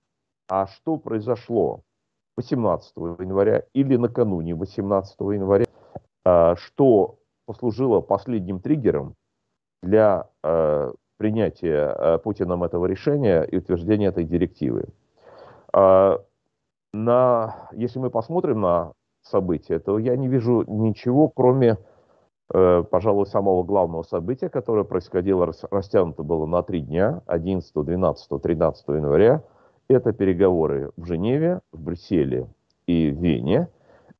А 0.48 0.66
что 0.66 0.96
произошло 0.96 1.82
18 2.36 2.96
января 2.96 3.64
или 3.74 3.96
накануне 3.96 4.54
18 4.54 5.20
января, 5.20 5.66
что 6.56 7.18
послужило 7.46 8.00
последним 8.00 8.60
триггером 8.60 9.14
для 9.82 10.28
э, 10.42 10.92
принятия 11.18 11.94
э, 11.96 12.18
Путиным 12.18 12.64
этого 12.64 12.86
решения 12.86 13.42
и 13.42 13.58
утверждения 13.58 14.06
этой 14.06 14.24
директивы. 14.24 14.86
Э, 15.72 16.18
на, 16.92 17.68
если 17.72 17.98
мы 17.98 18.10
посмотрим 18.10 18.60
на 18.60 18.92
события, 19.24 19.78
то 19.78 19.98
я 19.98 20.16
не 20.16 20.28
вижу 20.28 20.64
ничего, 20.66 21.28
кроме, 21.28 21.78
э, 22.52 22.84
пожалуй, 22.90 23.26
самого 23.26 23.62
главного 23.62 24.02
события, 24.02 24.48
которое 24.48 24.84
происходило, 24.84 25.52
растянуто 25.70 26.22
было 26.22 26.46
на 26.46 26.62
три 26.62 26.80
дня, 26.80 27.22
11, 27.26 27.72
12, 27.74 28.42
13 28.42 28.88
января. 28.88 29.42
Это 29.88 30.12
переговоры 30.12 30.92
в 30.96 31.04
Женеве, 31.06 31.60
в 31.72 31.82
Брюсселе 31.82 32.46
и 32.86 33.10
в 33.10 33.20
Вене 33.20 33.68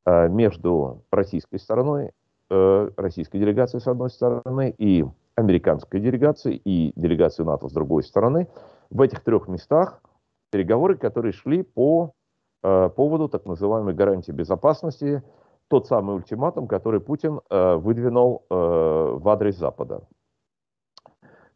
э, 0.05 0.29
между 0.29 1.03
российской 1.11 1.59
стороной 1.59 2.13
Э, 2.51 2.91
российской 2.99 3.39
делегации 3.39 3.79
с 3.79 3.87
одной 3.89 4.11
стороны 4.11 4.75
и 4.77 5.05
американской 5.35 5.99
делегации 5.99 6.55
и 6.55 6.93
делегации 6.95 7.43
НАТО 7.43 7.69
с 7.69 7.73
другой 7.73 8.03
стороны. 8.03 8.49
В 8.91 9.01
этих 9.01 9.25
трех 9.25 9.49
местах 9.49 10.03
переговоры, 10.53 10.97
которые 10.97 11.33
шли 11.33 11.63
по 11.63 12.13
поводу 12.97 13.29
так 13.29 13.45
называемой 13.47 13.95
гарантии 13.95 14.33
безопасности, 14.33 15.23
тот 15.69 15.87
самый 15.87 16.17
ультиматум, 16.17 16.67
который 16.67 17.01
Путин 17.01 17.41
э, 17.51 17.75
выдвинул 17.77 18.45
э, 18.49 18.55
в 18.55 19.29
адрес 19.29 19.57
Запада. 19.57 20.03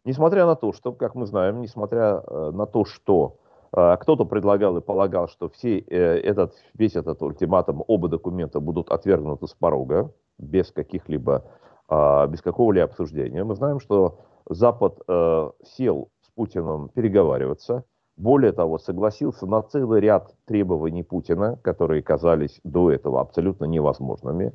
Несмотря 0.04 0.46
на 0.46 0.54
то, 0.54 0.72
что, 0.72 0.92
как 0.92 1.14
мы 1.14 1.26
знаем, 1.26 1.60
несмотря 1.60 2.22
э, 2.26 2.50
на 2.52 2.66
то, 2.66 2.84
что 2.84 3.36
э, 3.72 3.96
кто-то 4.00 4.24
предлагал 4.24 4.76
и 4.76 4.80
полагал, 4.80 5.28
что 5.28 5.48
все, 5.48 5.78
э, 5.78 6.20
этот, 6.20 6.54
весь 6.74 6.96
этот 6.96 7.22
ультиматум, 7.22 7.84
оба 7.86 8.08
документа 8.08 8.60
будут 8.60 8.90
отвергнуты 8.90 9.46
с 9.46 9.54
порога, 9.54 10.12
без 10.38 10.70
каких-либо, 10.70 11.44
без 11.90 12.42
какого-либо 12.42 12.84
обсуждения. 12.84 13.42
Мы 13.42 13.56
знаем, 13.56 13.80
что 13.80 14.20
Запад 14.48 15.00
э, 15.08 15.50
сел 15.64 16.10
с 16.22 16.30
Путиным 16.30 16.90
переговариваться, 16.90 17.84
более 18.18 18.52
того, 18.52 18.78
согласился 18.78 19.46
на 19.46 19.62
целый 19.62 20.00
ряд 20.00 20.34
требований 20.44 21.02
Путина, 21.02 21.56
которые 21.62 22.02
казались 22.02 22.60
до 22.64 22.90
этого 22.90 23.20
абсолютно 23.20 23.64
невозможными. 23.64 24.52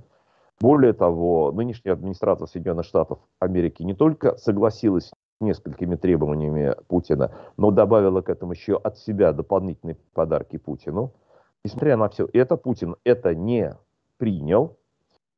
Более 0.61 0.93
того, 0.93 1.51
нынешняя 1.51 1.95
администрация 1.95 2.45
Соединенных 2.45 2.85
Штатов 2.85 3.19
Америки 3.39 3.81
не 3.81 3.93
только 3.93 4.35
согласилась 4.37 5.07
с 5.07 5.13
несколькими 5.41 5.95
требованиями 5.95 6.75
Путина, 6.87 7.31
но 7.57 7.71
добавила 7.71 8.21
к 8.21 8.29
этому 8.29 8.51
еще 8.51 8.77
от 8.77 8.97
себя 8.97 9.33
дополнительные 9.33 9.97
подарки 10.13 10.57
Путину. 10.57 11.13
Несмотря 11.63 11.97
на 11.97 12.09
все 12.09 12.29
это, 12.33 12.57
Путин 12.57 12.97
это 13.03 13.33
не 13.33 13.75
принял, 14.17 14.77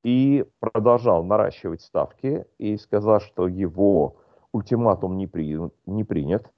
и 0.06 0.46
продолжал 0.60 1.24
наращивать 1.24 1.82
ставки 1.82 2.46
и 2.60 2.78
сказал, 2.78 3.20
что 3.20 3.48
его 3.48 4.18
ультиматум 4.52 5.18
не, 5.18 5.26
при, 5.26 5.60
не 5.88 6.04
принят. 6.04 6.52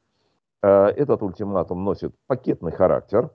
Э, 0.63 0.88
этот 0.88 1.22
ультиматум 1.24 1.84
носит 1.84 2.13
пакетный 2.28 2.72
характер. 2.72 3.30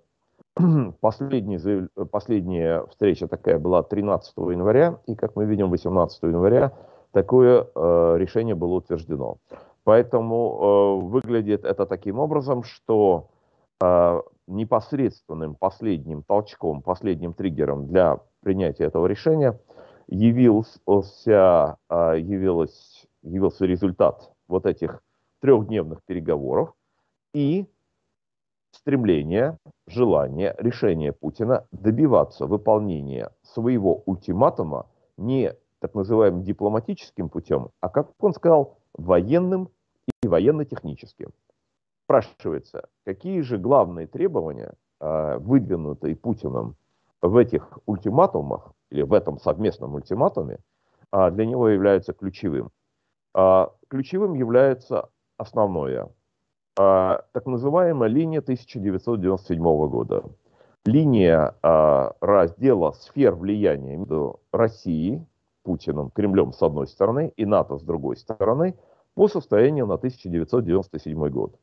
Последняя 1.01 2.87
встреча 2.91 3.29
такая 3.29 3.59
была 3.59 3.83
13 3.83 4.37
января, 4.37 4.99
и, 5.07 5.15
как 5.15 5.37
мы 5.37 5.45
видим, 5.45 5.71
18 5.71 6.23
января 6.25 6.73
такое 7.13 7.67
э, 7.75 8.15
решение 8.19 8.55
было 8.55 8.75
утверждено. 8.75 9.39
Поэтому 9.85 11.01
э, 11.01 11.07
выглядит 11.07 11.65
это 11.65 11.87
таким 11.87 12.19
образом, 12.19 12.63
что 12.63 13.29
непосредственным 14.47 15.57
последним 15.57 16.23
толчком, 16.23 16.83
последним 16.83 17.33
триггером 17.33 17.89
для 17.89 18.21
принятия 18.41 18.85
этого 18.85 19.09
решения– 19.09 19.59
явился, 20.13 21.79
явилось, 21.91 23.07
явился 23.23 23.65
результат 23.65 24.31
вот 24.49 24.67
этих 24.67 25.03
трехдневных 25.41 26.03
переговоров 26.05 26.75
и 27.35 27.67
стремление, 28.73 29.59
желание, 29.87 30.55
решение 30.59 31.13
Путина 31.13 31.67
добиваться 31.73 32.47
выполнения 32.47 33.31
своего 33.43 34.03
ультиматума 34.07 34.87
не 35.17 35.55
так 35.81 35.95
называемым 35.95 36.43
дипломатическим 36.43 37.29
путем, 37.29 37.71
а, 37.81 37.89
как 37.89 38.11
он 38.21 38.33
сказал, 38.33 38.79
военным 38.95 39.69
и 40.23 40.29
военно-техническим. 40.29 41.33
Спрашивается, 42.05 42.89
какие 43.05 43.41
же 43.41 43.59
главные 43.59 44.07
требования, 44.07 44.75
а, 45.01 45.39
выдвинутые 45.39 46.17
Путиным 46.17 46.77
в 47.21 47.37
этих 47.37 47.79
ультиматумах, 47.87 48.73
или 48.91 49.03
в 49.03 49.13
этом 49.13 49.39
совместном 49.39 49.95
ультиматуме, 49.95 50.59
а, 51.11 51.31
для 51.31 51.47
него 51.47 51.69
является 51.69 52.13
ключевым. 52.13 52.71
А, 53.35 53.73
ключевым 53.89 54.35
является 54.35 55.09
основное, 55.37 56.11
а, 56.79 57.23
так 57.33 57.47
называемая 57.47 58.09
линия 58.09 58.41
1997 58.41 59.63
года. 59.89 60.25
Линия 60.85 61.55
раздела 62.21 62.91
сфер 62.93 63.37
влияния 63.37 63.97
между 63.97 64.41
Россией, 64.53 65.25
Путиным, 65.63 66.11
Кремлем 66.11 66.53
с 66.53 66.61
одной 66.61 66.89
стороны 66.89 67.33
и 67.37 67.47
НАТО 67.47 67.79
с 67.79 67.83
другой 67.83 68.17
стороны 68.17 68.75
по 69.15 69.29
состоянию 69.29 69.87
на 69.87 69.95
1997 69.95 71.29
год. 71.29 71.55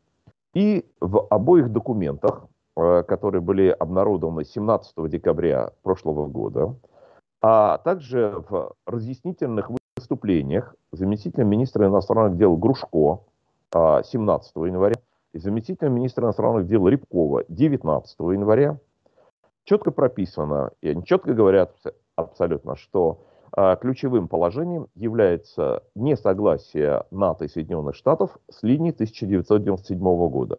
И 0.54 0.86
в 1.02 1.28
обоих 1.30 1.72
документах, 1.72 2.45
которые 2.76 3.41
были 3.41 3.67
обнародованы 3.67 4.45
17 4.45 5.10
декабря 5.10 5.72
прошлого 5.84 6.28
года, 6.28 6.76
а 7.41 7.78
также 7.80 8.43
в 8.50 8.74
разъяснительных 8.86 9.69
выступлениях 9.98 10.76
заместитель 10.91 11.43
министра 11.43 11.88
иностранных 11.88 12.38
дел 12.38 12.56
Грушко 12.56 13.22
17 13.71 14.51
а, 14.55 14.65
января 14.65 14.95
и 15.34 15.39
заместитель 15.39 15.89
министра 15.89 16.25
иностранных 16.25 16.67
дел 16.67 16.88
Рябкова 16.88 17.45
19 17.49 18.19
января 18.19 18.79
четко 19.63 19.91
прописано, 19.91 20.71
и 20.82 20.89
они 20.89 21.03
четко 21.05 21.34
говорят 21.34 21.75
абсолютно, 22.15 22.75
что 22.75 23.21
а, 23.51 23.75
ключевым 23.75 24.27
положением 24.27 24.88
является 24.95 25.84
несогласие 25.95 27.03
НАТО 27.12 27.45
и 27.45 27.47
Соединенных 27.47 27.95
Штатов 27.95 28.38
с 28.49 28.63
линией 28.63 28.93
1997 28.93 29.99
года. 29.99 30.58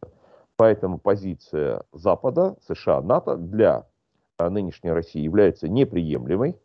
Поэтому 0.56 0.98
позиция 0.98 1.84
Запада, 1.92 2.56
США, 2.66 3.00
НАТО 3.00 3.36
для 3.36 3.86
а, 4.38 4.50
нынешней 4.50 4.92
России 4.92 5.20
является 5.20 5.68
неприемлемой. 5.68 6.56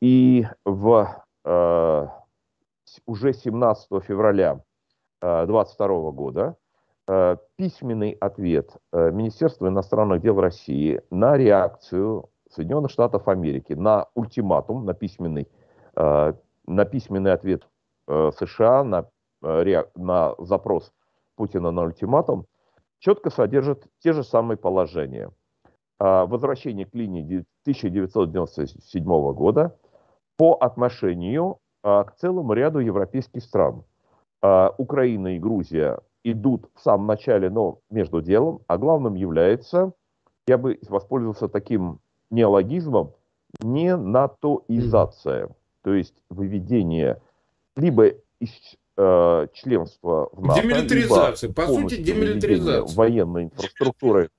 И 0.00 0.46
в, 0.64 1.24
э, 1.44 2.06
уже 3.04 3.32
17 3.34 4.00
февраля 4.02 4.62
2022 5.20 5.86
э, 5.86 6.12
года 6.12 6.56
э, 7.08 7.36
письменный 7.56 8.12
ответ 8.12 8.70
э, 8.92 9.10
Министерства 9.10 9.68
иностранных 9.68 10.20
дел 10.22 10.40
России 10.40 11.00
на 11.10 11.36
реакцию 11.36 12.28
Соединенных 12.50 12.90
Штатов 12.90 13.28
Америки 13.28 13.74
на 13.74 14.06
ультиматум, 14.14 14.84
на 14.84 14.92
письменный, 14.92 15.46
на 15.94 16.84
письменный 16.84 17.32
ответ 17.32 17.68
США 18.08 18.82
на, 18.82 19.06
на 19.40 20.34
запрос 20.38 20.92
Путина 21.36 21.70
на 21.70 21.82
ультиматум, 21.82 22.46
четко 22.98 23.30
содержит 23.30 23.86
те 24.00 24.12
же 24.12 24.24
самые 24.24 24.56
положения. 24.58 25.30
Возвращение 26.00 26.86
к 26.86 26.94
линии 26.96 27.22
1997 27.22 29.04
года– 29.32 29.76
по 30.40 30.54
отношению 30.54 31.58
к 31.82 32.14
целому 32.16 32.54
ряду 32.54 32.78
европейских 32.78 33.42
стран. 33.42 33.84
А, 34.42 34.74
Украина 34.78 35.36
и 35.36 35.38
Грузия 35.38 35.98
идут 36.24 36.70
в 36.74 36.80
самом 36.80 37.06
начале, 37.06 37.50
но 37.50 37.78
между 37.90 38.20
делом, 38.20 38.60
а 38.66 38.78
главным 38.78 39.14
является, 39.14 39.92
я 40.46 40.58
бы 40.58 40.78
воспользовался 40.88 41.48
таким 41.48 42.00
неологизмом, 42.30 43.12
не 43.60 43.96
натоизация, 43.96 45.50
то 45.82 45.92
есть 45.92 46.14
выведение 46.28 47.20
либо 47.76 48.08
из 48.38 48.50
э, 48.96 49.46
членства 49.54 50.28
в 50.32 50.44
НАТО, 50.44 50.62
демилитаризация, 50.62 51.52
по 51.52 51.66
сути 51.66 52.02
демилитаризация. 52.02 52.96
военной 52.96 53.44
инфраструктуры 53.44 54.30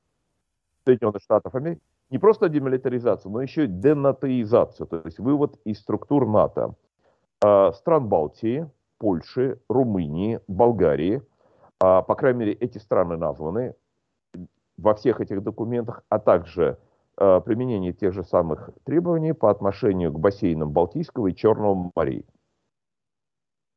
Соединенных 0.85 1.21
Штатов 1.21 1.55
Америки, 1.55 1.81
не 2.09 2.17
просто 2.17 2.49
демилитаризация, 2.49 3.29
но 3.29 3.41
еще 3.41 3.65
и 3.65 3.67
денатоизация, 3.67 4.85
то 4.85 5.01
есть 5.05 5.19
вывод 5.19 5.59
из 5.65 5.79
структур 5.79 6.27
НАТО. 6.27 6.75
Э, 7.43 7.71
стран 7.73 8.07
Балтии, 8.07 8.69
Польши, 9.01 9.59
Румынии, 9.67 10.39
Болгарии, 10.47 11.15
э, 11.17 11.21
по 11.79 12.13
крайней 12.13 12.39
мере, 12.39 12.53
эти 12.53 12.77
страны 12.77 13.17
названы 13.17 13.73
во 14.77 14.93
всех 14.93 15.21
этих 15.21 15.41
документах, 15.41 16.03
а 16.09 16.19
также 16.19 16.77
э, 17.17 17.41
применение 17.43 17.93
тех 17.93 18.13
же 18.13 18.23
самых 18.23 18.69
требований 18.83 19.33
по 19.33 19.49
отношению 19.49 20.13
к 20.13 20.19
бассейнам 20.19 20.69
Балтийского 20.69 21.27
и 21.27 21.35
Черного 21.35 21.91
морей. 21.95 22.27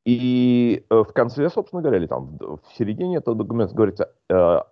И 0.04 0.84
в 0.90 1.06
конце, 1.14 1.48
собственно 1.48 1.80
говоря, 1.80 1.96
или 1.96 2.06
там 2.06 2.36
в 2.38 2.76
середине 2.76 3.16
этого 3.16 3.34
документа 3.34 3.74
говорится 3.74 4.12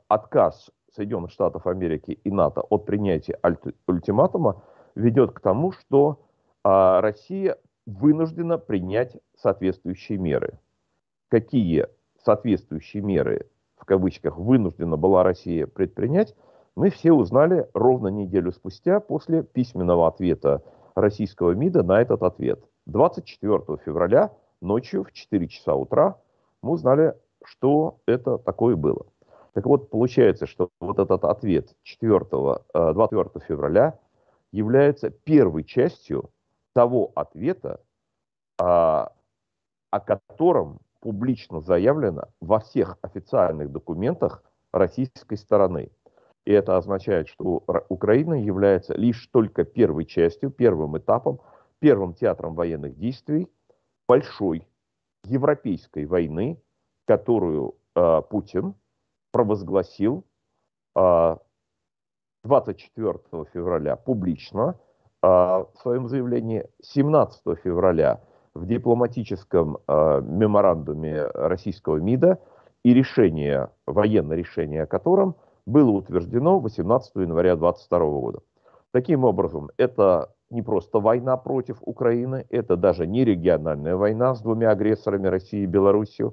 отказ 0.08 0.70
Соединенных 0.94 1.30
Штатов 1.30 1.66
Америки 1.66 2.18
и 2.22 2.30
НАТО 2.30 2.60
от 2.60 2.84
принятия 2.84 3.38
ультиматума 3.86 4.62
ведет 4.94 5.32
к 5.32 5.40
тому, 5.40 5.72
что 5.72 6.20
а, 6.64 7.00
Россия 7.00 7.56
вынуждена 7.86 8.58
принять 8.58 9.16
соответствующие 9.36 10.18
меры. 10.18 10.58
Какие 11.28 11.86
соответствующие 12.24 13.02
меры, 13.02 13.48
в 13.76 13.84
кавычках, 13.84 14.38
вынуждена 14.38 14.96
была 14.96 15.22
Россия 15.22 15.66
предпринять, 15.66 16.34
мы 16.76 16.90
все 16.90 17.12
узнали 17.12 17.68
ровно 17.74 18.08
неделю 18.08 18.52
спустя 18.52 19.00
после 19.00 19.42
письменного 19.42 20.08
ответа 20.08 20.62
российского 20.94 21.52
МИДа 21.52 21.82
на 21.82 22.00
этот 22.00 22.22
ответ. 22.22 22.64
24 22.86 23.78
февраля 23.84 24.32
ночью 24.60 25.04
в 25.04 25.12
4 25.12 25.48
часа 25.48 25.74
утра 25.74 26.16
мы 26.62 26.70
узнали, 26.72 27.14
что 27.44 27.98
это 28.06 28.38
такое 28.38 28.76
было. 28.76 29.06
Так 29.52 29.66
вот, 29.66 29.90
получается, 29.90 30.46
что 30.46 30.70
вот 30.80 30.98
этот 30.98 31.24
ответ 31.24 31.74
4, 31.82 32.20
24 32.20 33.30
э, 33.34 33.40
февраля 33.46 33.98
является 34.50 35.10
первой 35.10 35.64
частью 35.64 36.30
того 36.74 37.12
ответа, 37.14 37.80
а, 38.58 39.12
о 39.90 40.00
котором 40.00 40.80
публично 41.00 41.60
заявлено 41.60 42.28
во 42.40 42.60
всех 42.60 42.96
официальных 43.02 43.70
документах 43.70 44.42
российской 44.72 45.36
стороны. 45.36 45.90
И 46.44 46.52
это 46.52 46.76
означает, 46.76 47.28
что 47.28 47.62
Украина 47.88 48.34
является 48.34 48.94
лишь 48.94 49.26
только 49.28 49.64
первой 49.64 50.06
частью, 50.06 50.50
первым 50.50 50.98
этапом, 50.98 51.40
первым 51.78 52.14
театром 52.14 52.54
военных 52.54 52.96
действий 52.96 53.48
большой 54.08 54.66
европейской 55.24 56.04
войны, 56.04 56.60
которую 57.06 57.76
э, 57.94 58.22
Путин 58.28 58.74
провозгласил 59.30 60.24
24 60.94 61.38
а, 62.44 63.44
февраля 63.52 63.96
публично 63.96 64.78
в 65.22 65.68
своем 65.80 66.08
заявлении, 66.08 66.66
17 66.82 67.42
февраля 67.62 68.20
в 68.54 68.66
дипломатическом 68.66 69.78
а, 69.86 70.20
меморандуме 70.20 71.26
российского 71.34 71.96
МИДа 71.96 72.38
и 72.84 72.92
решение, 72.92 73.70
военное 73.86 74.36
решение 74.36 74.82
о 74.82 74.86
котором 74.86 75.36
было 75.64 75.90
утверждено 75.90 76.58
18 76.58 77.14
января 77.16 77.56
2022 77.56 77.98
года. 78.20 78.40
Таким 78.90 79.24
образом, 79.24 79.70
это 79.78 80.32
не 80.50 80.60
просто 80.60 81.00
война 81.00 81.36
против 81.36 81.78
Украины, 81.80 82.46
это 82.50 82.76
даже 82.76 83.06
не 83.06 83.24
региональная 83.24 83.96
война 83.96 84.34
с 84.34 84.42
двумя 84.42 84.70
агрессорами 84.70 85.28
Россией 85.28 85.64
и 85.64 85.66
Белоруссией, 85.66 86.32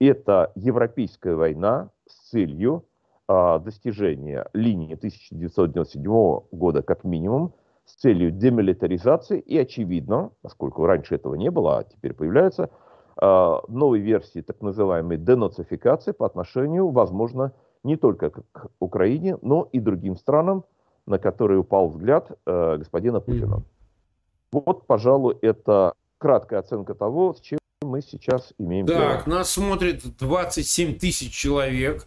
это 0.00 0.52
европейская 0.56 1.36
война 1.36 1.90
с 2.08 2.30
целью 2.30 2.84
а, 3.28 3.60
достижения 3.60 4.48
линии 4.52 4.94
1997 4.94 6.10
года 6.50 6.82
как 6.82 7.04
минимум, 7.04 7.52
с 7.84 7.94
целью 7.94 8.30
демилитаризации 8.30 9.40
и, 9.40 9.58
очевидно, 9.58 10.30
поскольку 10.42 10.86
раньше 10.86 11.14
этого 11.14 11.34
не 11.34 11.50
было, 11.50 11.78
а 11.78 11.84
теперь 11.84 12.14
появляется, 12.14 12.70
а, 13.16 13.62
новой 13.68 14.00
версии 14.00 14.40
так 14.40 14.60
называемой 14.60 15.18
денацификации 15.18 16.12
по 16.12 16.26
отношению, 16.26 16.88
возможно, 16.88 17.52
не 17.82 17.96
только 17.96 18.30
к 18.30 18.68
Украине, 18.78 19.36
но 19.42 19.68
и 19.72 19.80
другим 19.80 20.16
странам, 20.16 20.64
на 21.06 21.18
которые 21.18 21.58
упал 21.58 21.88
взгляд 21.88 22.30
э, 22.46 22.76
господина 22.78 23.20
Путина. 23.20 23.64
Вот, 24.52 24.86
пожалуй, 24.86 25.36
это 25.42 25.94
краткая 26.18 26.60
оценка 26.60 26.94
того, 26.94 27.34
с 27.34 27.40
чем 27.40 27.58
мы 27.82 28.00
сейчас 28.02 28.52
имеем 28.58 28.86
Так, 28.86 29.24
дело. 29.24 29.36
нас 29.38 29.50
смотрит 29.50 30.02
27 30.18 30.98
тысяч 30.98 31.32
человек. 31.32 32.06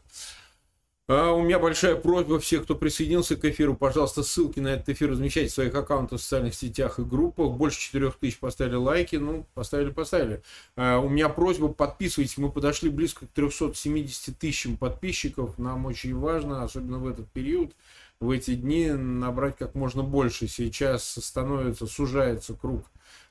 А 1.07 1.31
у 1.31 1.41
меня 1.43 1.59
большая 1.59 1.95
просьба 1.95 2.39
всех, 2.39 2.63
кто 2.63 2.73
присоединился 2.73 3.35
к 3.35 3.45
эфиру, 3.45 3.75
пожалуйста, 3.75 4.23
ссылки 4.23 4.59
на 4.59 4.69
этот 4.69 4.89
эфир 4.89 5.11
размещайте 5.11 5.51
в 5.51 5.53
своих 5.53 5.75
аккаунтах 5.75 6.19
в 6.19 6.23
социальных 6.23 6.55
сетях 6.55 6.97
и 6.97 7.03
группах. 7.03 7.51
Больше 7.51 7.79
4 7.79 8.11
тысяч 8.19 8.39
поставили 8.39 8.75
лайки, 8.75 9.17
ну, 9.17 9.45
поставили, 9.53 9.91
поставили. 9.91 10.41
А 10.75 10.97
у 10.99 11.07
меня 11.07 11.29
просьба, 11.29 11.67
подписывайтесь, 11.67 12.37
мы 12.37 12.51
подошли 12.51 12.89
близко 12.89 13.27
к 13.27 13.29
370 13.29 14.37
тысячам 14.39 14.77
подписчиков, 14.77 15.59
нам 15.59 15.85
очень 15.85 16.17
важно, 16.17 16.63
особенно 16.63 16.97
в 16.97 17.07
этот 17.07 17.29
период, 17.29 17.73
в 18.19 18.31
эти 18.31 18.55
дни, 18.55 18.89
набрать 18.89 19.57
как 19.57 19.75
можно 19.75 20.01
больше. 20.01 20.47
Сейчас 20.47 21.03
становится, 21.21 21.85
сужается 21.85 22.55
круг 22.55 22.83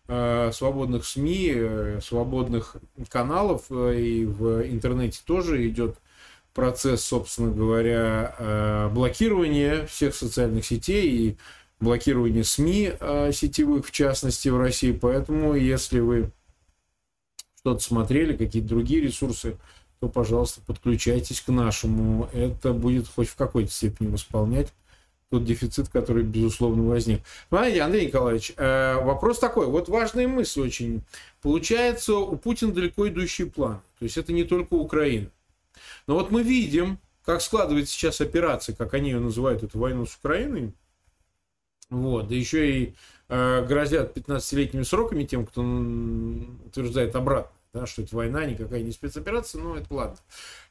Э, 0.07 0.51
свободных 0.53 1.07
СМИ, 1.07 1.53
э, 1.55 2.01
свободных 2.03 2.77
каналов, 3.09 3.63
э, 3.71 3.99
и 3.99 4.27
в 4.27 4.63
интернете 4.69 5.21
тоже 5.25 5.67
идет 5.67 5.97
процесс, 6.55 7.05
собственно 7.05 7.51
говоря, 7.51 8.89
блокирования 8.95 9.87
всех 9.87 10.15
социальных 10.15 10.65
сетей 10.65 11.11
и 11.11 11.37
блокирования 11.81 12.45
СМИ 12.45 12.93
сетевых, 13.33 13.87
в 13.87 13.91
частности, 13.91 14.49
в 14.49 14.59
России. 14.59 14.93
Поэтому, 14.93 15.55
если 15.55 16.01
вы 16.01 16.31
что-то 17.59 17.81
смотрели, 17.81 18.37
какие-то 18.37 18.69
другие 18.69 19.01
ресурсы, 19.01 19.57
то, 20.01 20.09
пожалуйста, 20.09 20.61
подключайтесь 20.67 21.41
к 21.41 21.49
нашему. 21.49 22.29
Это 22.33 22.73
будет 22.73 23.09
хоть 23.09 23.29
в 23.29 23.37
какой-то 23.37 23.71
степени 23.71 24.09
восполнять 24.09 24.73
тот 25.31 25.45
дефицит, 25.45 25.89
который, 25.89 26.23
безусловно, 26.23 26.85
возник. 26.85 27.23
Смотрите, 27.49 27.81
Андрей 27.81 28.07
Николаевич, 28.07 28.53
э, 28.57 29.03
вопрос 29.03 29.39
такой. 29.39 29.67
Вот 29.67 29.89
важная 29.89 30.29
мысль 30.29 30.61
очень. 30.61 31.03
Получается, 31.43 32.15
у 32.15 32.37
Путина 32.37 32.73
далеко 32.73 33.09
идущий 33.09 33.45
план. 33.45 33.81
То 33.99 34.05
есть 34.05 34.17
это 34.17 34.33
не 34.33 34.45
только 34.45 34.75
Украина. 34.75 35.29
Но 36.07 36.15
вот 36.15 36.31
мы 36.31 36.43
видим, 36.43 36.99
как 37.25 37.41
складывается 37.41 37.93
сейчас 37.93 38.21
операция, 38.21 38.75
как 38.75 38.95
они 38.95 39.11
ее 39.11 39.21
называют, 39.21 39.63
эту 39.63 39.79
войну 39.79 40.07
с 40.07 40.17
Украиной. 40.17 40.75
Вот, 41.91 42.29
да 42.29 42.35
еще 42.35 42.71
и 42.71 42.95
э, 43.29 43.67
грозят 43.67 44.17
15-летними 44.17 44.83
сроками 44.83 45.25
тем, 45.25 45.47
кто 45.47 45.63
утверждает 45.63 47.15
обратно 47.15 47.55
да, 47.75 47.87
что 47.87 48.03
это 48.03 48.15
война, 48.15 48.47
никакая 48.47 48.83
не 48.83 48.93
спецоперация, 48.93 49.61
но 49.61 49.77
это 49.77 49.93
ладно. 49.93 50.17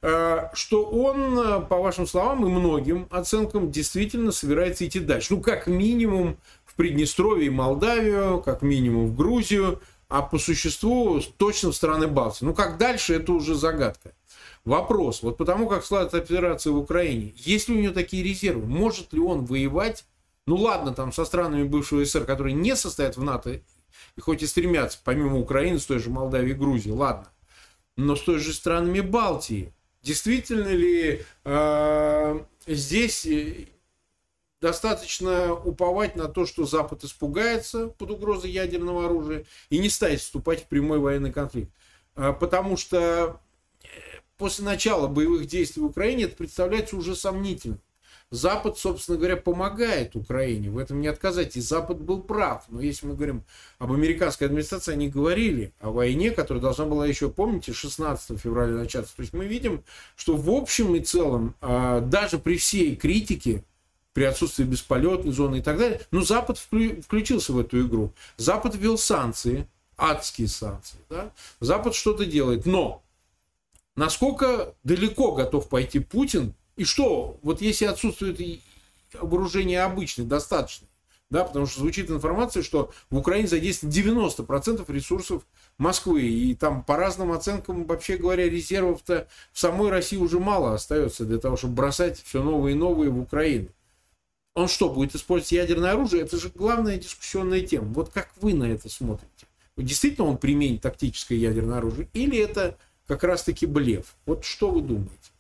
Э, 0.01 0.47
что 0.53 0.85
он, 0.85 1.37
э, 1.37 1.59
по 1.59 1.77
вашим 1.77 2.07
словам 2.07 2.45
и 2.45 2.49
многим 2.49 3.07
оценкам, 3.11 3.71
действительно 3.71 4.31
собирается 4.31 4.87
идти 4.87 5.01
дальше. 5.01 5.33
Ну, 5.33 5.41
как 5.41 5.67
минимум 5.67 6.37
в 6.63 6.75
Приднестровье 6.75 7.47
и 7.47 7.49
Молдавию, 7.49 8.41
как 8.41 8.61
минимум 8.61 9.07
в 9.07 9.17
Грузию, 9.17 9.81
а 10.07 10.21
по 10.21 10.37
существу 10.37 11.19
точно 11.37 11.71
в 11.71 11.75
страны 11.75 12.07
Балтии. 12.07 12.45
Ну, 12.45 12.53
как 12.53 12.77
дальше, 12.77 13.15
это 13.15 13.33
уже 13.33 13.53
загадка. 13.53 14.13
Вопрос, 14.65 15.21
вот 15.23 15.38
потому 15.38 15.67
как 15.67 15.84
складывается 15.84 16.17
операция 16.17 16.71
в 16.71 16.78
Украине, 16.78 17.34
есть 17.36 17.67
ли 17.67 17.76
у 17.76 17.82
него 17.82 17.93
такие 17.93 18.23
резервы, 18.23 18.65
может 18.65 19.12
ли 19.12 19.19
он 19.19 19.43
воевать, 19.43 20.06
ну 20.45 20.56
ладно, 20.56 20.93
там 20.93 21.12
со 21.12 21.26
странами 21.26 21.63
бывшего 21.63 22.06
СССР, 22.06 22.23
которые 22.23 22.54
не 22.54 22.76
состоят 22.78 23.17
в 23.17 23.23
НАТО 23.23 23.62
и 24.15 24.21
хоть 24.21 24.41
и 24.41 24.47
стремятся, 24.47 24.99
помимо 25.04 25.38
Украины, 25.38 25.80
с 25.80 25.86
той 25.86 25.99
же 25.99 26.10
Молдавии 26.10 26.52
и 26.52 26.56
Грузии, 26.56 26.91
ладно, 26.91 27.28
но 27.97 28.15
с 28.15 28.21
той 28.21 28.39
же 28.39 28.54
странами 28.54 29.02
Балтии. 29.02 29.73
Действительно 30.02 30.69
ли 30.69 31.23
э, 31.43 32.39
здесь 32.65 33.26
э, 33.26 33.67
достаточно 34.62 35.54
уповать 35.54 36.15
на 36.15 36.28
то, 36.28 36.45
что 36.45 36.65
Запад 36.65 37.04
испугается 37.04 37.88
под 37.88 38.12
угрозой 38.12 38.52
ядерного 38.52 39.06
оружия 39.06 39.45
и 39.69 39.78
не 39.78 39.89
станет 39.89 40.21
вступать 40.21 40.63
в 40.63 40.67
прямой 40.67 40.99
военный 40.99 41.32
конфликт? 41.32 41.71
Э, 42.15 42.34
потому 42.38 42.76
что 42.76 43.39
после 44.43 44.65
начала 44.65 45.08
боевых 45.08 45.47
действий 45.47 45.82
в 45.82 45.86
Украине 45.86 46.25
это 46.25 46.36
представляется 46.36 46.97
уже 46.97 47.15
сомнительным. 47.15 47.79
Запад, 48.29 48.77
собственно 48.77 49.17
говоря, 49.17 49.38
помогает 49.38 50.17
Украине. 50.17 50.69
В 50.69 50.79
этом 50.79 50.99
не 50.99 51.08
отказать. 51.08 51.56
И 51.56 51.62
Запад 51.62 52.01
был 52.01 52.21
прав. 52.21 52.65
Но 52.67 52.82
если 52.82 53.06
мы 53.06 53.15
говорим 53.15 53.45
об 53.79 53.93
американской 53.93 54.47
администрации, 54.47 54.91
они 54.91 55.08
говорили 55.08 55.71
о 55.79 55.91
войне, 55.91 56.32
которая 56.32 56.62
должна 56.62 56.84
была 56.84 57.08
еще, 57.08 57.29
помните, 57.29 57.71
16 57.71 58.38
февраля 58.38 58.73
начаться. 58.73 59.15
То 59.15 59.21
есть 59.21 59.32
мы 59.32 59.45
видим, 59.45 59.86
что 60.17 60.36
в 60.36 60.49
общем 60.49 60.93
и 60.93 60.99
целом, 60.99 61.56
а, 61.62 62.01
даже 62.01 62.38
при 62.38 62.58
всей 62.58 62.97
критике, 62.97 63.63
при 64.12 64.25
отсутствии 64.25 64.65
бесполетной 64.65 65.32
зоны 65.32 65.60
и 65.60 65.62
так 65.62 65.77
далее, 65.77 66.01
но 66.12 66.19
Запад 66.19 66.58
включился 66.58 67.53
в 67.53 67.60
эту 67.60 67.88
игру. 67.88 68.12
Запад 68.36 68.75
ввел 68.75 68.97
санкции, 68.97 69.69
адские 69.95 70.49
санкции. 70.49 70.97
Да? 71.10 71.32
Запад 71.62 71.95
что-то 71.95 72.25
делает. 72.25 72.65
Но 72.65 73.02
насколько 73.95 74.75
далеко 74.84 75.34
готов 75.34 75.69
пойти 75.69 75.99
Путин, 75.99 76.53
и 76.75 76.84
что, 76.84 77.39
вот 77.43 77.62
если 77.62 77.86
отсутствует 77.86 78.39
вооружение 79.13 79.84
обычное, 79.84 80.25
достаточно, 80.25 80.88
да, 81.29 81.43
потому 81.43 81.65
что 81.65 81.79
звучит 81.79 82.12
информация, 82.12 82.62
что 82.62 82.91
в 83.10 83.17
Украине 83.17 83.47
задействовано 83.47 83.95
90% 83.95 84.93
ресурсов 84.93 85.43
Москвы, 85.79 86.21
и 86.21 86.53
там 86.53 86.84
по 86.84 86.95
разным 86.95 87.32
оценкам, 87.32 87.86
вообще 87.86 88.17
говоря, 88.17 88.47
резервов-то 88.47 89.27
в 89.51 89.60
самой 89.60 89.89
России 89.89 90.17
уже 90.17 90.39
мало 90.39 90.73
остается 90.75 91.25
для 91.25 91.39
того, 91.39 91.58
чтобы 91.58 91.73
бросать 91.73 92.21
все 92.21 92.43
новые 92.43 92.75
и 92.75 92.77
новые 92.77 93.10
в 93.10 93.19
Украину. 93.19 93.69
Он 94.53 94.67
что, 94.67 94.89
будет 94.89 95.15
использовать 95.15 95.53
ядерное 95.53 95.93
оружие? 95.93 96.21
Это 96.21 96.38
же 96.38 96.51
главная 96.53 96.97
дискуссионная 96.97 97.62
тема. 97.62 97.88
Вот 97.93 98.10
как 98.10 98.29
вы 98.39 98.53
на 98.53 98.65
это 98.65 98.88
смотрите? 98.88 99.47
Действительно 99.75 100.27
он 100.27 100.38
применит 100.38 100.84
тактическое 100.84 101.39
ядерное 101.39 101.79
оружие? 101.79 102.08
Или 102.13 102.38
это 102.38 102.77
как 103.07 103.23
раз-таки 103.23 103.65
блеф? 103.65 104.15
Вот 104.25 104.43
что 104.43 104.71
вы 104.71 104.81
думаете? 104.81 105.33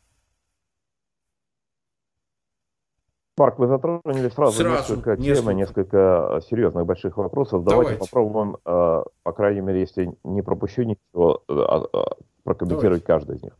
Марк, 3.37 3.57
вы 3.57 3.67
затронули 3.67 4.29
сразу, 4.29 4.51
сразу 4.51 4.93
несколько, 4.93 5.17
несколько 5.17 5.47
тем, 5.47 5.57
несколько 5.57 6.39
серьезных 6.47 6.85
больших 6.85 7.17
вопросов. 7.17 7.63
Давайте, 7.63 7.95
Давайте 7.95 7.99
попробуем, 7.99 8.57
э, 8.63 9.03
по 9.23 9.31
крайней 9.31 9.61
мере, 9.61 9.79
если 9.79 10.13
не 10.23 10.43
пропущу 10.43 10.83
ничего, 10.83 11.41
э, 11.49 11.53
э, 11.53 11.99
прокомментировать 12.43 13.03
Давайте. 13.03 13.05
каждый 13.05 13.35
из 13.37 13.43
них. 13.43 13.53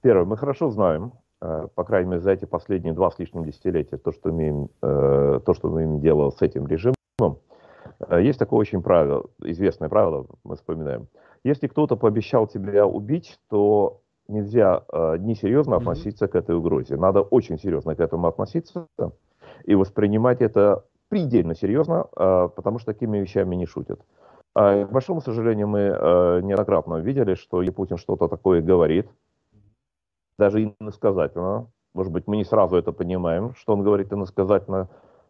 Первое, 0.00 0.24
мы 0.24 0.36
хорошо 0.36 0.70
знаем, 0.70 1.12
по 1.38 1.84
крайней 1.84 2.10
мере, 2.10 2.20
за 2.20 2.32
эти 2.32 2.44
последние 2.44 2.92
два 2.94 3.10
с 3.10 3.18
лишним 3.18 3.44
десятилетия, 3.44 3.96
то, 3.96 4.12
что, 4.12 4.30
имеем, 4.30 4.68
то, 4.80 5.54
что 5.54 5.68
мы 5.68 5.82
имеем 5.82 6.00
дело 6.00 6.30
с 6.30 6.40
этим 6.40 6.66
режимом, 6.66 7.38
есть 8.10 8.38
такое 8.38 8.60
очень 8.60 8.80
правило, 8.82 9.26
известное 9.42 9.88
правило, 9.88 10.26
мы 10.44 10.56
вспоминаем. 10.56 11.08
Если 11.44 11.66
кто-то 11.66 11.96
пообещал 11.96 12.46
тебя 12.46 12.86
убить, 12.86 13.38
то 13.48 14.00
нельзя 14.28 14.84
э, 14.92 15.16
несерьезно 15.18 15.76
относиться 15.76 16.26
mm-hmm. 16.26 16.28
к 16.28 16.34
этой 16.36 16.56
угрозе. 16.56 16.96
Надо 16.96 17.22
очень 17.22 17.58
серьезно 17.58 17.94
к 17.94 18.00
этому 18.00 18.28
относиться 18.28 18.86
и 19.64 19.74
воспринимать 19.74 20.40
это 20.40 20.84
предельно 21.08 21.54
серьезно, 21.54 22.06
э, 22.16 22.48
потому 22.54 22.78
что 22.78 22.92
такими 22.92 23.18
вещами 23.18 23.54
не 23.56 23.66
шутят. 23.66 24.00
А, 24.54 24.84
к 24.84 24.92
большому 24.92 25.20
сожалению, 25.20 25.68
мы 25.68 25.80
э, 25.80 26.40
неоднократно 26.42 26.96
видели, 26.96 27.34
что 27.34 27.60
если 27.62 27.74
Путин 27.74 27.96
что-то 27.96 28.28
такое 28.28 28.62
говорит, 28.62 29.08
даже 30.38 30.74
иносказательно, 30.78 31.68
может 31.94 32.12
быть, 32.12 32.26
мы 32.26 32.36
не 32.36 32.44
сразу 32.44 32.76
это 32.76 32.92
понимаем, 32.92 33.54
что 33.54 33.72
он 33.72 33.82
говорит 33.82 34.12
иносказательно, 34.12 34.88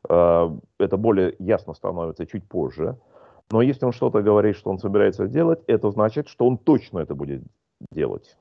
э, 0.08 0.50
это 0.78 0.96
более 0.96 1.34
ясно 1.38 1.74
становится 1.74 2.26
чуть 2.26 2.48
позже. 2.48 2.96
Но 3.50 3.62
если 3.62 3.84
он 3.84 3.92
что-то 3.92 4.22
говорит, 4.22 4.56
что 4.56 4.70
он 4.70 4.78
собирается 4.78 5.26
делать, 5.26 5.60
это 5.66 5.90
значит, 5.90 6.28
что 6.28 6.46
он 6.46 6.58
точно 6.58 7.00
это 7.00 7.14
будет 7.14 7.42
делать 7.90 8.36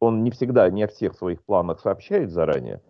он 0.00 0.22
не 0.22 0.30
всегда, 0.30 0.68
не 0.70 0.82
о 0.82 0.88
всех 0.88 1.14
своих 1.14 1.42
планах 1.44 1.80
сообщает 1.80 2.30
заранее, 2.30 2.82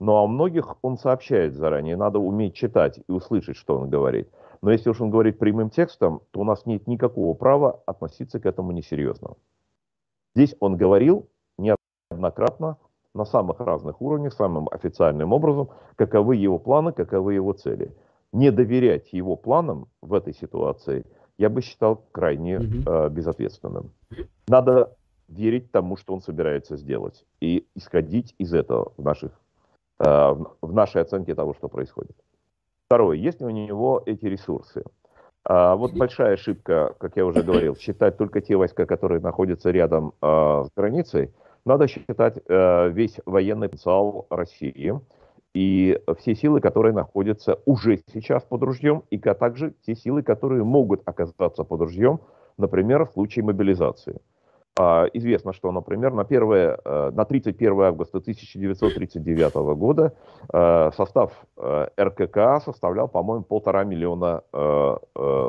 но 0.00 0.22
о 0.22 0.26
многих 0.26 0.76
он 0.82 0.98
сообщает 0.98 1.54
заранее. 1.54 1.96
Надо 1.96 2.18
уметь 2.18 2.54
читать 2.54 3.00
и 3.06 3.12
услышать, 3.12 3.56
что 3.56 3.78
он 3.78 3.90
говорит. 3.90 4.28
Но 4.62 4.70
если 4.70 4.90
уж 4.90 5.00
он 5.00 5.10
говорит 5.10 5.38
прямым 5.38 5.70
текстом, 5.70 6.22
то 6.30 6.40
у 6.40 6.44
нас 6.44 6.66
нет 6.66 6.86
никакого 6.86 7.34
права 7.34 7.82
относиться 7.86 8.40
к 8.40 8.46
этому 8.46 8.72
несерьезно. 8.72 9.34
Здесь 10.34 10.56
он 10.58 10.76
говорил 10.76 11.28
неоднократно 11.58 12.78
на 13.14 13.24
самых 13.24 13.60
разных 13.60 14.00
уровнях, 14.00 14.32
самым 14.32 14.68
официальным 14.70 15.32
образом, 15.32 15.70
каковы 15.96 16.36
его 16.36 16.58
планы, 16.58 16.92
каковы 16.92 17.34
его 17.34 17.52
цели. 17.52 17.94
Не 18.34 18.50
доверять 18.50 19.12
его 19.12 19.36
планам 19.36 19.86
в 20.02 20.12
этой 20.12 20.34
ситуации 20.34 21.04
я 21.38 21.48
бы 21.48 21.62
считал 21.62 22.04
крайне 22.10 22.56
э, 22.56 23.08
безответственным. 23.08 23.92
Надо 24.48 24.96
верить 25.28 25.70
тому, 25.70 25.96
что 25.96 26.14
он 26.14 26.20
собирается 26.20 26.76
сделать, 26.76 27.24
и 27.40 27.64
исходить 27.76 28.34
из 28.38 28.52
этого 28.52 28.92
в, 28.96 29.04
наших, 29.04 29.30
э, 30.00 30.04
в 30.60 30.72
нашей 30.72 31.02
оценке 31.02 31.36
того, 31.36 31.54
что 31.54 31.68
происходит. 31.68 32.16
Второе, 32.86 33.16
есть 33.16 33.40
ли 33.40 33.46
у 33.46 33.50
него 33.50 34.02
эти 34.04 34.26
ресурсы? 34.26 34.82
А, 35.44 35.76
вот 35.76 35.92
большая 35.92 36.34
ошибка, 36.34 36.96
как 36.98 37.16
я 37.16 37.26
уже 37.26 37.44
говорил, 37.44 37.76
считать 37.76 38.16
только 38.16 38.40
те 38.40 38.56
войска, 38.56 38.84
которые 38.84 39.20
находятся 39.20 39.70
рядом 39.70 40.12
а, 40.20 40.64
с 40.64 40.70
границей. 40.76 41.32
Надо 41.64 41.86
считать 41.86 42.38
а, 42.48 42.88
весь 42.88 43.20
военный 43.26 43.68
потенциал 43.68 44.26
России 44.28 45.00
и 45.54 46.00
все 46.18 46.34
силы, 46.34 46.60
которые 46.60 46.92
находятся 46.92 47.60
уже 47.64 48.00
сейчас 48.12 48.42
под 48.42 48.62
ружьем, 48.64 49.04
и 49.10 49.18
также 49.18 49.74
те 49.86 49.94
силы, 49.94 50.22
которые 50.22 50.64
могут 50.64 51.02
оказаться 51.06 51.62
под 51.62 51.80
ружьем, 51.80 52.20
например, 52.58 53.06
в 53.06 53.12
случае 53.12 53.44
мобилизации. 53.44 54.20
А, 54.76 55.06
известно, 55.12 55.52
что, 55.52 55.70
например, 55.70 56.12
на, 56.12 56.22
1, 56.22 56.52
э, 56.52 57.10
на 57.12 57.24
31 57.24 57.80
августа 57.80 58.18
1939 58.18 59.54
года 59.76 60.14
э, 60.52 60.90
состав 60.96 61.32
э, 61.56 61.86
РКК 61.96 62.60
составлял, 62.64 63.06
по-моему, 63.06 63.44
полтора 63.44 63.84
миллиона 63.84 64.42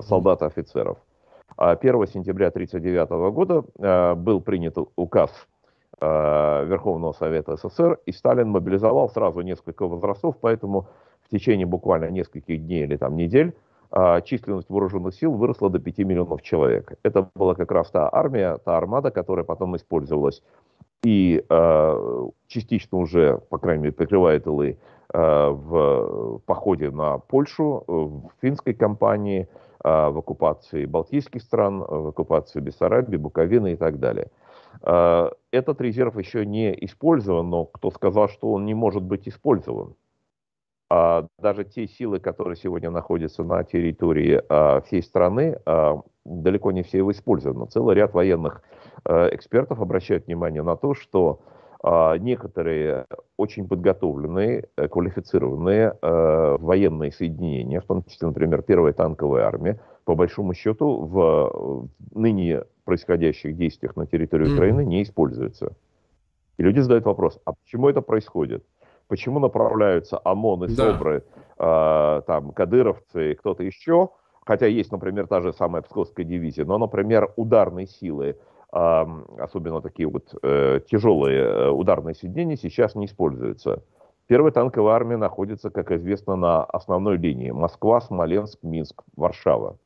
солдат 0.04 0.44
и 0.44 0.46
офицеров. 0.46 0.98
1 1.58 1.96
а 1.96 2.08
сентября 2.08 2.48
1939 2.48 3.10
года 3.34 4.16
был 4.16 4.42
принят 4.42 4.78
указ 4.96 5.32
Верховного 6.02 7.14
Совета 7.14 7.56
СССр, 7.56 8.00
и 8.06 8.12
Сталин 8.12 8.50
мобилизовал 8.50 9.10
сразу 9.10 9.42
несколько 9.42 9.88
возрастов, 9.88 10.36
поэтому 10.42 10.88
в 11.24 11.30
течение 11.30 11.66
буквально 11.66 12.10
нескольких 12.10 12.66
дней 12.66 12.84
или 12.84 12.98
там 12.98 13.16
недель 13.16 13.56
а, 13.92 14.22
численность 14.22 14.70
вооруженных 14.70 15.16
сил 15.16 15.32
выросла 15.32 15.70
до 15.70 15.80
5 15.80 16.00
миллионов 16.00 16.42
человек. 16.42 16.98
Это 17.04 17.30
была 17.34 17.56
как 17.56 17.72
раз 17.72 17.90
та 17.92 18.10
армия, 18.12 18.58
та 18.58 18.78
армада, 18.78 19.10
которая 19.10 19.46
потом 19.46 19.76
использовалась 19.78 20.42
и 21.06 21.46
э, 21.48 22.28
частично 22.48 22.98
уже, 22.98 23.40
по 23.50 23.60
крайней 23.60 23.84
мере, 23.84 23.94
прикрывает 23.94 24.46
тылы 24.46 24.80
э, 25.14 25.50
в 25.50 26.42
походе 26.48 26.90
на 26.90 27.20
Польшу, 27.20 27.84
в 27.86 28.32
финской 28.42 28.74
кампании, 28.74 29.48
э, 29.84 30.10
в 30.10 30.18
оккупации 30.18 30.86
Балтийских 30.86 31.44
стран, 31.44 31.80
в 31.80 32.08
оккупации 32.08 32.60
Бессарабии, 32.60 33.18
Буковины 33.18 33.74
и 33.74 33.76
так 33.76 34.00
далее. 34.00 34.30
Э, 34.86 35.30
этот 35.52 35.82
резерв 35.82 36.18
еще 36.18 36.46
не 36.46 36.74
использован, 36.86 37.50
но 37.50 37.66
кто 37.66 37.92
сказал, 37.92 38.30
что 38.30 38.54
он 38.54 38.66
не 38.66 38.74
может 38.74 39.04
быть 39.04 39.28
использован? 39.28 39.96
а, 40.90 41.28
даже 41.40 41.64
те 41.64 41.88
силы, 41.88 42.20
которые 42.20 42.56
сегодня 42.56 42.92
находятся 42.92 43.44
на 43.44 43.64
территории 43.64 44.42
а, 44.50 44.82
всей 44.82 45.02
страны, 45.02 45.60
а, 45.66 46.02
далеко 46.26 46.72
не 46.72 46.84
все 46.84 47.00
его 47.00 47.12
используют. 47.12 47.72
Целый 47.72 47.96
ряд 47.96 48.14
военных 48.14 48.62
а, 49.04 49.30
экспертов 49.34 49.82
обращают 49.82 50.28
внимание 50.28 50.64
на 50.64 50.76
то, 50.76 50.94
что 50.94 51.42
а, 51.82 52.18
некоторые 52.18 53.06
очень 53.38 53.68
подготовленные, 53.68 54.70
э, 54.78 54.88
квалифицированные 54.88 55.98
военные 56.02 57.12
соединения, 57.12 57.82
в 57.82 57.86
том 57.86 58.04
числе, 58.04 58.30
например, 58.30 58.62
первая 58.62 58.94
танковая 58.94 59.46
армия, 59.46 59.80
по 60.06 60.16
большому 60.16 60.54
счету 60.54 61.02
в 61.02 61.90
ныне 62.14 62.64
происходящих 62.86 63.58
действиях 63.58 63.96
на 63.96 64.06
территории 64.06 64.54
Украины 64.54 64.86
не 64.86 65.04
используются. 65.04 65.76
И 66.58 66.64
люди 66.64 66.80
задают 66.80 67.06
вопрос, 67.06 67.40
а 67.44 67.54
почему 67.54 67.90
это 67.90 68.02
происходит? 68.02 68.64
почему 69.08 69.40
направляются 69.40 70.20
ОМОН 70.24 70.66
и 70.66 70.68
СОБРы, 70.70 71.24
да. 71.58 72.18
э, 72.20 72.22
там, 72.28 72.52
кадыровцы 72.52 73.32
и 73.32 73.36
кто-то 73.36 73.64
еще, 73.64 74.10
хотя 74.46 74.68
есть, 74.68 74.92
например, 74.92 75.28
та 75.28 75.42
же 75.42 75.54
самая 75.54 75.82
Псковская 75.82 76.26
дивизия, 76.26 76.66
но, 76.66 76.78
например, 76.78 77.32
ударные 77.36 77.88
силы, 77.88 78.38
э, 78.74 79.06
особенно 79.40 79.82
такие 79.82 80.08
вот 80.08 80.34
э, 80.42 80.82
тяжелые 80.90 81.42
э, 81.42 81.70
ударные 81.70 82.16
соединения 82.16 82.58
сейчас 82.58 82.96
не 82.96 83.06
используются. 83.06 83.84
Первая 84.28 84.52
танковая 84.52 84.96
армия 84.96 85.18
находится, 85.18 85.70
как 85.70 85.92
известно, 85.92 86.36
на 86.36 86.64
основной 86.64 87.18
линии. 87.18 87.52
Москва, 87.52 88.02
Смоленск, 88.02 88.58
Минск, 88.64 89.04
Варшава. 89.16 89.78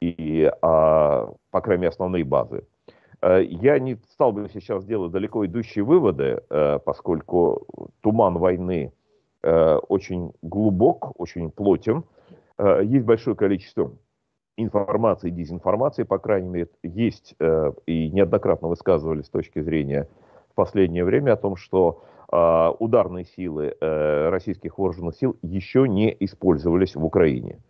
И, 0.00 0.42
э, 0.44 0.50
по 0.60 1.60
крайней 1.60 1.82
мере, 1.82 1.90
основные 1.90 2.24
базы. 2.24 2.64
Э, 3.20 3.42
я 3.42 3.78
не 3.78 3.96
стал 4.12 4.32
бы 4.32 4.48
сейчас 4.52 4.84
делать 4.84 5.12
далеко 5.12 5.44
идущие 5.46 5.84
выводы, 5.84 6.42
э, 6.48 6.78
поскольку 6.84 7.66
туман 8.00 8.38
войны 8.38 8.92
э, 9.42 9.76
очень 9.88 10.32
глубок, 10.42 11.18
очень 11.20 11.50
плотен. 11.50 12.04
Есть 12.82 13.04
большое 13.04 13.36
количество 13.36 13.92
информации 14.56 15.28
и 15.28 15.30
дезинформации, 15.30 16.02
по 16.02 16.18
крайней 16.18 16.48
мере, 16.48 16.68
есть 16.82 17.36
и 17.86 18.10
неоднократно 18.10 18.66
высказывали 18.66 19.22
с 19.22 19.28
точки 19.28 19.60
зрения, 19.60 20.08
в 20.50 20.54
последнее 20.56 21.04
время 21.04 21.34
о 21.34 21.36
том, 21.36 21.54
что 21.54 22.02
э, 22.32 22.72
ударные 22.80 23.26
силы 23.26 23.76
российских 23.80 24.76
вооруженных 24.76 25.14
сил 25.14 25.36
еще 25.42 25.86
не 25.86 26.16
использовались 26.18 26.96
в 26.96 27.04
Украине. 27.04 27.60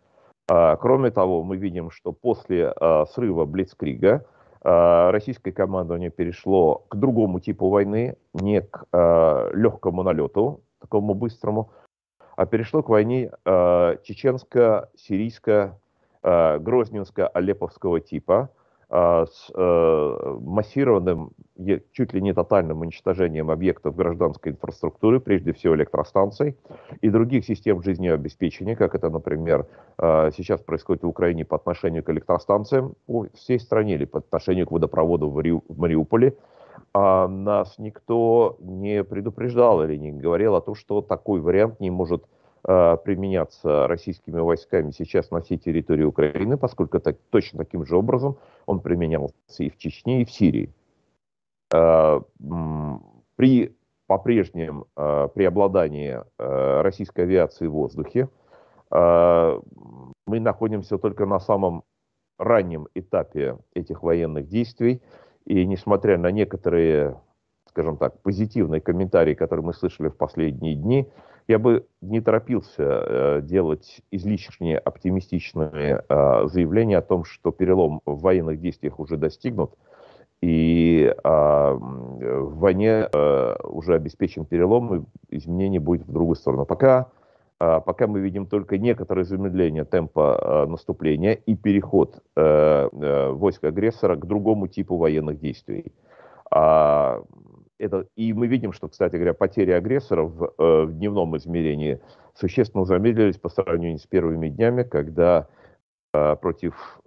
Э, 0.50 0.76
кроме 0.80 1.10
того, 1.10 1.42
мы 1.42 1.56
видим, 1.56 1.90
что 1.90 2.12
после 2.12 2.72
э, 2.74 3.04
срыва 3.12 3.44
Блицкрига 3.44 4.24
э, 4.62 5.10
российское 5.10 5.52
командование 5.52 6.10
перешло 6.10 6.84
к 6.88 6.96
другому 6.96 7.40
типу 7.40 7.68
войны, 7.68 8.16
не 8.34 8.60
к 8.60 8.86
легкому 9.54 10.02
налету, 10.02 10.62
такому 10.80 11.14
быстрому, 11.14 11.70
а 12.36 12.46
перешло 12.46 12.82
к 12.82 12.88
войне 12.88 13.32
э, 13.44 13.96
чеченско-сирийско 14.04 15.78
э, 16.22 16.58
грозненско-алеповского 16.58 18.00
типа, 18.00 18.50
с 18.90 19.50
э, 19.54 20.38
массированным, 20.40 21.32
чуть 21.92 22.14
ли 22.14 22.22
не 22.22 22.32
тотальным 22.32 22.80
уничтожением 22.80 23.50
объектов 23.50 23.94
гражданской 23.94 24.52
инфраструктуры, 24.52 25.20
прежде 25.20 25.52
всего 25.52 25.76
электростанций 25.76 26.56
и 27.02 27.10
других 27.10 27.44
систем 27.44 27.82
жизнеобеспечения, 27.82 28.76
как 28.76 28.94
это, 28.94 29.10
например, 29.10 29.66
э, 29.98 30.30
сейчас 30.34 30.62
происходит 30.62 31.02
в 31.02 31.08
Украине 31.08 31.44
по 31.44 31.56
отношению 31.56 32.02
к 32.02 32.08
электростанциям 32.08 32.94
по 33.06 33.26
всей 33.34 33.60
стране 33.60 33.94
или 33.94 34.06
по 34.06 34.20
отношению 34.20 34.66
к 34.66 34.72
водопроводу 34.72 35.28
в 35.28 35.78
Мариуполе, 35.78 36.34
а 36.94 37.28
нас 37.28 37.78
никто 37.78 38.56
не 38.60 39.04
предупреждал 39.04 39.84
или 39.84 39.96
не 39.96 40.12
говорил 40.12 40.54
о 40.54 40.62
том, 40.62 40.74
что 40.74 41.02
такой 41.02 41.40
вариант 41.40 41.78
не 41.80 41.90
может 41.90 42.24
применяться 42.62 43.86
российскими 43.86 44.40
войсками 44.40 44.90
сейчас 44.90 45.30
на 45.30 45.40
всей 45.40 45.58
территории 45.58 46.04
Украины, 46.04 46.56
поскольку 46.56 46.98
так, 47.00 47.16
точно 47.30 47.60
таким 47.60 47.86
же 47.86 47.96
образом 47.96 48.36
он 48.66 48.80
применялся 48.80 49.34
и 49.58 49.70
в 49.70 49.76
Чечне, 49.78 50.22
и 50.22 50.24
в 50.24 50.30
Сирии. 50.30 50.72
Э, 51.72 52.20
при 53.36 53.76
по-прежнему 54.06 54.86
э, 54.96 55.28
преобладании 55.34 56.20
российской 56.38 57.22
авиации 57.22 57.66
в 57.66 57.72
воздухе 57.72 58.28
мы 58.90 60.40
находимся 60.40 60.96
только 60.96 61.26
на 61.26 61.40
самом 61.40 61.84
раннем 62.38 62.88
этапе 62.94 63.58
этих 63.74 64.02
военных 64.02 64.48
действий. 64.48 65.02
И 65.44 65.64
несмотря 65.66 66.18
на 66.18 66.30
некоторые, 66.30 67.20
скажем 67.66 67.96
так, 67.96 68.20
позитивные 68.22 68.80
комментарии, 68.80 69.34
которые 69.34 69.66
мы 69.66 69.74
слышали 69.74 70.08
в 70.08 70.16
последние 70.16 70.74
дни, 70.74 71.08
я 71.48 71.58
бы 71.58 71.86
не 72.02 72.20
торопился 72.20 72.82
э, 72.82 73.40
делать 73.42 74.02
излишне 74.10 74.76
оптимистичные 74.78 76.04
э, 76.06 76.46
заявления 76.46 76.98
о 76.98 77.02
том, 77.02 77.24
что 77.24 77.50
перелом 77.50 78.02
в 78.04 78.20
военных 78.20 78.60
действиях 78.60 79.00
уже 79.00 79.16
достигнут, 79.16 79.72
и 80.42 81.12
э, 81.12 81.72
в 81.72 82.58
войне 82.58 83.08
э, 83.10 83.56
уже 83.64 83.94
обеспечен 83.94 84.44
перелом, 84.44 84.94
и 84.94 85.36
изменение 85.36 85.80
будет 85.80 86.06
в 86.06 86.12
другую 86.12 86.36
сторону. 86.36 86.66
Пока 86.66 87.10
а, 87.60 87.80
пока 87.80 88.06
мы 88.06 88.20
видим 88.20 88.46
только 88.46 88.78
некоторое 88.78 89.24
замедление 89.24 89.84
темпа 89.84 90.38
а, 90.40 90.66
наступления 90.66 91.32
и 91.32 91.56
переход 91.56 92.22
войск 92.36 93.64
агрессора 93.64 94.14
к 94.14 94.26
другому 94.26 94.68
типу 94.68 94.96
военных 94.96 95.40
действий. 95.40 95.92
Это, 97.78 98.06
и 98.16 98.32
мы 98.32 98.46
видим, 98.46 98.72
что, 98.72 98.88
кстати 98.88 99.16
говоря, 99.16 99.34
потери 99.34 99.70
агрессоров 99.70 100.32
в, 100.32 100.52
э, 100.58 100.84
в 100.84 100.92
дневном 100.92 101.36
измерении 101.36 102.00
существенно 102.34 102.84
замедлились 102.84 103.38
по 103.38 103.48
сравнению 103.48 103.98
с 103.98 104.06
первыми 104.06 104.48
днями, 104.48 104.82
когда 104.82 105.48
против, 106.40 107.00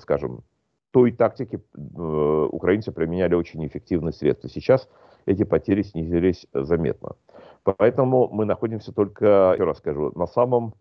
скажем, 0.00 0.42
той 0.90 1.10
тактики 1.10 1.58
украинцы 1.74 2.92
применяли 2.92 3.34
очень 3.34 3.66
эффективные 3.66 4.12
средства. 4.12 4.50
Сейчас 4.50 4.88
эти 5.24 5.42
потери 5.44 5.82
снизились 5.82 6.46
заметно. 6.52 7.16
Поэтому 7.64 8.28
мы 8.28 8.44
находимся 8.44 8.92
только, 8.92 9.54
еще 9.54 9.64
раз 9.64 9.78
скажу, 9.78 10.12
на 10.14 10.26
самом, 10.26 10.74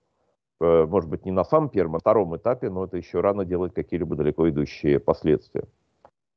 э, 0.62 0.86
может 0.86 1.10
быть, 1.10 1.26
не 1.26 1.32
на 1.32 1.44
самом 1.44 1.70
первом, 1.70 1.96
а 1.96 2.00
втором 2.00 2.38
этапе, 2.38 2.70
но 2.70 2.86
это 2.86 2.98
еще 2.98 3.22
рано 3.22 3.44
делать 3.44 3.74
какие-либо 3.74 4.16
далеко 4.16 4.48
идущие 4.50 5.00
последствия. 5.00 5.64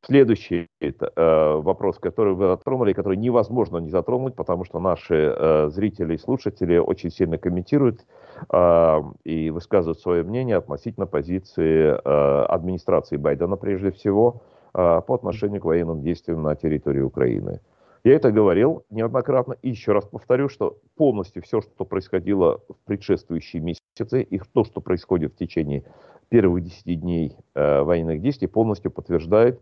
Следующий 0.08 0.68
это, 0.80 1.12
э, 1.14 1.60
вопрос, 1.60 1.98
который 1.98 2.32
вы 2.32 2.46
затронули, 2.46 2.94
который 2.94 3.18
невозможно 3.18 3.76
не 3.76 3.90
затронуть, 3.90 4.36
потому 4.36 4.64
что 4.64 4.80
наши 4.80 5.14
э, 5.36 5.68
зрители 5.68 6.14
и 6.14 6.16
слушатели 6.16 6.78
очень 6.78 7.10
сильно 7.10 7.36
комментируют 7.36 8.06
э, 8.50 9.02
и 9.24 9.50
высказывают 9.50 10.00
свое 10.00 10.22
мнение 10.22 10.56
относительно 10.56 11.04
позиции 11.04 11.90
э, 11.92 12.44
администрации 12.46 13.18
Байдена 13.18 13.56
прежде 13.56 13.90
всего 13.90 14.40
э, 14.72 15.02
по 15.06 15.14
отношению 15.14 15.60
к 15.60 15.66
военным 15.66 16.00
действиям 16.00 16.42
на 16.42 16.56
территории 16.56 17.02
Украины. 17.02 17.60
Я 18.02 18.14
это 18.14 18.32
говорил 18.32 18.84
неоднократно 18.88 19.56
и 19.60 19.68
еще 19.68 19.92
раз 19.92 20.06
повторю, 20.06 20.48
что 20.48 20.78
полностью 20.96 21.42
все, 21.42 21.60
что 21.60 21.84
происходило 21.84 22.62
в 22.70 22.76
предшествующие 22.86 23.60
месяцы 23.60 24.22
и 24.22 24.40
то, 24.54 24.64
что 24.64 24.80
происходит 24.80 25.34
в 25.34 25.36
течение 25.36 25.84
первых 26.30 26.64
10 26.64 26.98
дней 26.98 27.36
э, 27.54 27.82
военных 27.82 28.22
действий, 28.22 28.46
полностью 28.46 28.90
подтверждает 28.90 29.60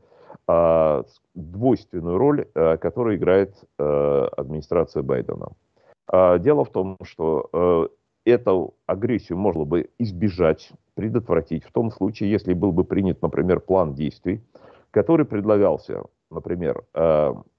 двойственную 1.34 2.18
роль, 2.18 2.46
э, 2.54 2.76
которую 2.78 3.16
играет 3.16 3.54
э, 3.78 4.28
администрация 4.36 5.02
Байдена. 5.02 5.48
Э, 6.12 6.38
дело 6.38 6.64
в 6.64 6.70
том, 6.70 6.96
что 7.02 7.48
э, 7.52 7.88
эту 8.24 8.74
агрессию 8.86 9.38
можно 9.38 9.64
бы 9.64 9.90
избежать, 9.98 10.70
предотвратить 10.94 11.64
в 11.64 11.72
том 11.72 11.90
случае, 11.90 12.30
если 12.30 12.54
был 12.54 12.72
бы 12.72 12.84
принят, 12.84 13.22
например, 13.22 13.60
план 13.60 13.94
действий, 13.94 14.40
который 14.90 15.26
предлагался, 15.26 16.04
например, 16.30 16.84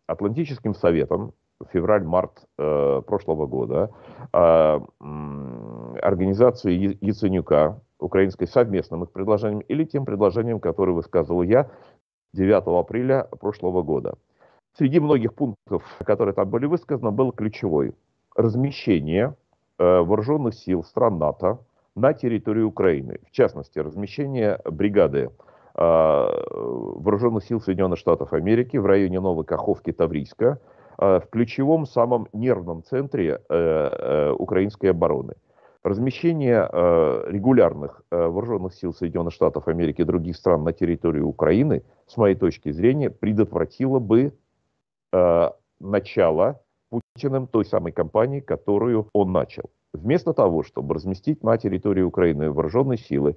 Атлантическим 0.08 0.74
советом 0.74 1.34
февраль-март 1.72 2.48
прошлого 2.56 3.46
года 3.46 3.92
э, 4.34 4.80
организации 6.02 6.98
Яценюка, 7.02 7.82
украинской 8.00 8.48
совместным 8.48 9.04
их 9.04 9.12
предложением 9.12 9.60
или 9.62 9.84
тем 9.84 10.06
предложением, 10.06 10.60
которое 10.60 10.94
высказывал 10.94 11.44
я 11.44 11.70
9 12.34 12.64
апреля 12.68 13.24
прошлого 13.40 13.82
года. 13.82 14.16
Среди 14.78 15.00
многих 15.00 15.34
пунктов, 15.34 15.84
которые 16.06 16.34
там 16.34 16.50
были 16.50 16.66
высказаны, 16.66 17.12
был 17.12 17.32
ключевой 17.32 17.94
размещение 18.36 19.36
э, 19.80 19.84
вооруженных 19.84 20.54
сил 20.54 20.84
стран 20.84 21.18
НАТО 21.18 21.60
на 21.96 22.14
территории 22.14 22.62
Украины. 22.62 23.20
В 23.28 23.32
частности, 23.32 23.80
размещение 23.80 24.60
бригады 24.66 25.32
Э, 25.78 26.28
вооруженных 26.50 27.44
сил 27.44 27.62
Соединенных 27.62 28.00
Штатов 28.00 28.34
Америки 28.34 28.78
в 28.78 28.86
районе 28.88 29.20
Новой 29.20 29.46
Каховки 29.46 29.92
Таврийска, 29.92 30.60
э, 30.98 31.20
в 31.20 31.30
ключевом 31.30 31.86
самом 31.86 32.28
нервном 32.34 32.84
центре 32.84 33.40
украинской 34.40 34.88
обороны. 34.88 35.36
Размещение 35.88 36.68
регулярных 37.28 38.02
вооруженных 38.12 38.74
сил 38.74 38.94
Соединенных 38.94 39.34
Штатов 39.34 39.68
Америки 39.68 40.02
и 40.02 40.04
других 40.04 40.36
стран 40.36 40.64
на 40.64 40.74
территории 40.74 41.22
Украины, 41.22 41.84
с 42.08 42.18
моей 42.18 42.36
точки 42.36 42.72
зрения, 42.72 43.10
предотвратило 43.10 44.00
бы 44.00 44.34
начало 45.80 46.60
Путиным 46.90 47.48
той 47.48 47.66
самой 47.66 47.92
кампании, 47.92 48.40
которую 48.40 49.10
он 49.14 49.32
начал. 49.32 49.70
Вместо 49.94 50.34
того, 50.34 50.64
чтобы 50.64 50.96
разместить 50.96 51.44
на 51.44 51.58
территории 51.58 52.02
Украины 52.02 52.52
вооруженные 52.52 52.98
силы, 52.98 53.36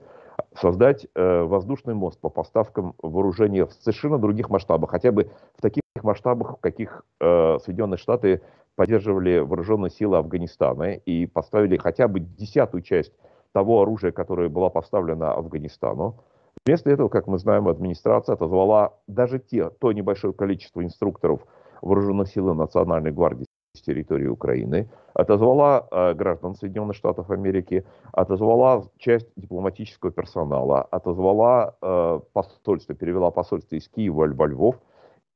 создать 0.61 1.07
э, 1.15 1.43
воздушный 1.43 1.95
мост 1.95 2.21
по 2.21 2.29
поставкам 2.29 2.95
вооружения 3.03 3.67
в 3.67 3.73
совершенно 3.73 4.19
других 4.19 4.51
масштабах, 4.51 4.91
хотя 4.91 5.13
бы 5.13 5.31
в 5.57 5.63
таких 5.63 5.83
масштабах, 6.03 6.59
в 6.59 6.61
каких 6.61 7.05
э, 7.21 7.59
Соединенные 7.65 7.99
Штаты 7.99 8.43
поддерживали 8.81 9.40
вооруженные 9.40 9.90
силы 9.90 10.16
Афганистана 10.16 10.95
и 10.95 11.27
поставили 11.27 11.77
хотя 11.77 12.09
бы 12.09 12.21
десятую 12.21 12.81
часть 12.81 13.12
того 13.53 13.83
оружия, 13.83 14.11
которое 14.11 14.49
было 14.49 14.71
поставлено 14.71 15.35
Афганистану. 15.35 16.25
Вместо 16.64 16.88
этого, 16.88 17.11
как 17.11 17.27
мы 17.27 17.37
знаем, 17.37 17.69
администрация 17.69 18.37
отозвала 18.37 18.95
даже 19.07 19.38
те, 19.38 19.69
то 19.69 19.93
небольшое 19.93 20.33
количество 20.33 20.83
инструкторов 20.83 21.43
вооруженных 21.83 22.29
сил 22.29 22.55
Национальной 22.55 23.12
гвардии 23.12 23.45
с 23.77 23.83
территории 23.83 24.29
Украины, 24.29 24.88
отозвала 25.12 25.87
э, 25.90 26.14
граждан 26.14 26.55
Соединенных 26.55 26.97
Штатов 26.97 27.31
Америки, 27.31 27.85
отозвала 28.12 28.85
часть 28.97 29.28
дипломатического 29.37 30.11
персонала, 30.11 30.81
отозвала 30.81 31.76
э, 31.83 32.20
посольство, 32.33 32.95
перевела 32.95 33.31
посольство 33.31 33.76
из 33.76 33.87
Киева 33.91 34.26
во 34.35 34.47
Львов, 34.47 34.76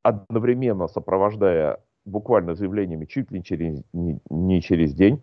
одновременно 0.02 0.88
сопровождая 0.88 1.80
буквально 2.04 2.54
заявлениями 2.54 3.06
чуть 3.06 3.30
ли 3.30 3.38
не 3.38 3.44
через, 3.44 3.82
не, 3.92 4.20
не 4.30 4.60
через 4.60 4.94
день 4.94 5.22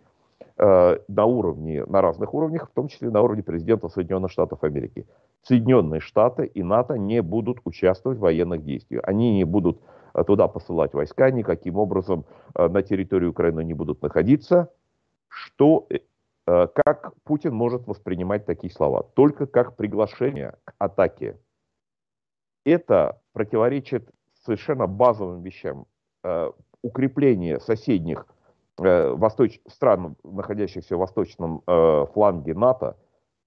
э, 0.57 0.97
на 1.07 1.25
уровне, 1.25 1.86
на 1.86 2.01
разных 2.01 2.34
уровнях, 2.34 2.69
в 2.69 2.73
том 2.73 2.88
числе 2.88 3.09
на 3.09 3.21
уровне 3.21 3.43
президента 3.43 3.89
Соединенных 3.89 4.32
Штатов 4.32 4.63
Америки. 4.63 5.05
Соединенные 5.43 6.01
Штаты 6.01 6.45
и 6.45 6.63
НАТО 6.63 6.97
не 6.97 7.21
будут 7.21 7.59
участвовать 7.65 8.17
в 8.17 8.21
военных 8.21 8.63
действиях. 8.63 9.01
Они 9.05 9.36
не 9.36 9.43
будут 9.43 9.79
Э, 10.13 10.23
туда 10.23 10.47
посылать 10.47 10.93
войска, 10.93 11.32
никаким 11.32 11.77
образом 11.77 12.25
э, 12.55 12.67
на 12.67 12.82
территории 12.82 13.27
Украины 13.27 13.63
не 13.63 13.73
будут 13.73 14.01
находиться. 14.01 14.71
Что, 15.27 15.88
э, 15.89 16.67
как 16.73 17.13
Путин 17.23 17.53
может 17.53 17.88
воспринимать 17.88 18.45
такие 18.45 18.73
слова? 18.73 19.03
Только 19.15 19.45
как 19.45 19.75
приглашение 19.75 20.55
к 20.65 20.73
атаке. 20.77 21.39
Это 22.65 23.21
противоречит 23.34 24.09
совершенно 24.45 24.88
базовым 24.88 25.41
вещам. 25.41 25.86
Укрепление 26.82 27.59
соседних 27.59 28.25
э, 28.79 29.09
восточ... 29.09 29.59
стран, 29.67 30.15
находящихся 30.23 30.95
в 30.95 30.99
восточном 30.99 31.63
э, 31.67 32.05
фланге 32.13 32.53
НАТО, 32.53 32.97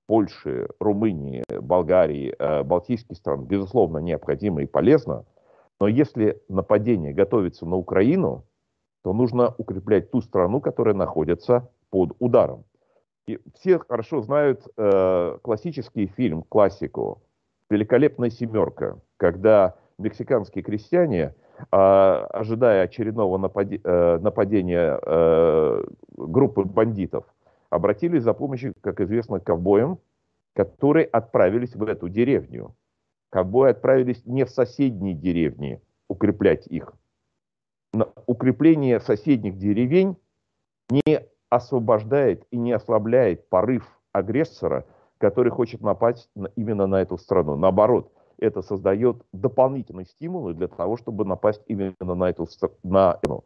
Польши, 0.06 0.68
Румынии, 0.80 1.44
Болгарии, 1.60 2.34
э, 2.38 2.62
Балтийских 2.62 3.16
стран, 3.16 3.44
безусловно, 3.44 3.98
необходимо 3.98 4.62
и 4.62 4.66
полезно. 4.66 5.24
Но 5.80 5.88
если 5.88 6.40
нападение 6.48 7.12
готовится 7.12 7.66
на 7.66 7.76
Украину, 7.76 8.44
то 9.02 9.12
нужно 9.12 9.54
укреплять 9.58 10.10
ту 10.10 10.20
страну, 10.20 10.60
которая 10.60 10.94
находится 10.94 11.70
под 11.90 12.14
ударом. 12.18 12.64
И 13.26 13.38
все 13.54 13.78
хорошо 13.78 14.20
знают 14.20 14.66
э, 14.76 15.38
классический 15.42 16.06
фильм, 16.06 16.42
классику 16.42 17.22
«Великолепная 17.70 18.30
семерка», 18.30 18.98
когда 19.16 19.76
мексиканские 19.98 20.62
крестьяне, 20.62 21.34
ожидая 21.70 22.84
очередного 22.84 23.36
э, 23.36 24.18
нападения 24.18 24.98
э, 25.02 25.84
группы 26.16 26.64
бандитов, 26.64 27.24
обратились 27.70 28.22
за 28.22 28.34
помощью, 28.34 28.74
как 28.80 29.00
известно, 29.00 29.40
к 29.40 29.44
ковбоям, 29.44 29.98
которые 30.54 31.06
отправились 31.06 31.74
в 31.74 31.82
эту 31.84 32.08
деревню. 32.08 32.74
Ковбои 33.30 33.70
отправились 33.70 34.24
не 34.26 34.44
в 34.44 34.50
соседние 34.50 35.14
деревни 35.14 35.80
укреплять 36.08 36.66
их. 36.66 36.92
Укрепление 38.26 39.00
соседних 39.00 39.56
деревень 39.56 40.16
не 40.90 41.20
освобождает 41.50 42.44
и 42.50 42.56
не 42.56 42.72
ослабляет 42.72 43.48
порыв 43.48 43.88
агрессора, 44.12 44.84
который 45.18 45.50
хочет 45.50 45.80
напасть 45.80 46.28
именно 46.56 46.86
на 46.86 47.00
эту 47.00 47.18
страну. 47.18 47.56
Наоборот, 47.56 48.12
это 48.44 48.62
создает 48.62 49.22
дополнительные 49.32 50.06
стимулы 50.06 50.54
для 50.54 50.68
того, 50.68 50.96
чтобы 50.96 51.24
напасть 51.24 51.62
именно 51.66 51.94
на 52.14 52.30
эту 52.30 52.46
страну. 52.46 53.44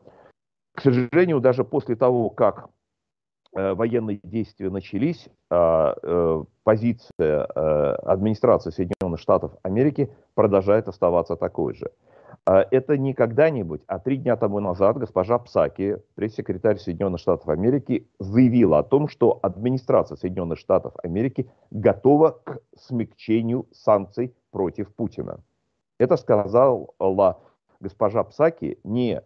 К 0.74 0.82
сожалению, 0.82 1.40
даже 1.40 1.64
после 1.64 1.96
того, 1.96 2.30
как 2.30 2.68
э, 3.57 3.74
военные 3.74 4.20
действия 4.22 4.70
начались, 4.70 5.28
э, 5.51 5.94
э, 6.03 6.44
позиция 6.62 7.11
э, 7.18 7.94
администрации 8.05 8.70
Соединенных 8.70 9.20
Штатов 9.20 9.53
Америки 9.62 10.11
продолжает 10.34 10.88
оставаться 10.88 11.36
такой 11.36 11.74
же. 11.74 11.90
А, 12.51 12.66
это 12.70 12.96
не 12.96 13.12
когда-нибудь, 13.12 13.82
а 13.86 13.99
три 13.99 14.16
дня 14.16 14.34
тому 14.36 14.59
назад 14.59 14.96
госпожа 14.96 15.38
Псаки, 15.38 15.99
пресс-секретарь 16.14 16.78
Соединенных 16.78 17.20
Штатов 17.20 17.51
Америки, 17.51 18.09
заявила 18.18 18.78
о 18.78 18.82
том, 18.82 19.09
что 19.09 19.38
администрация 19.42 20.16
Соединенных 20.16 20.59
Штатов 20.59 20.94
Америки 21.03 21.51
готова 21.70 22.40
к 22.42 22.61
смягчению 22.74 23.66
санкций 23.70 24.34
против 24.51 24.94
Путина. 24.94 25.40
Это 25.99 26.16
сказала 26.16 26.86
госпожа 27.80 28.24
Псаки 28.24 28.78
не 28.82 29.20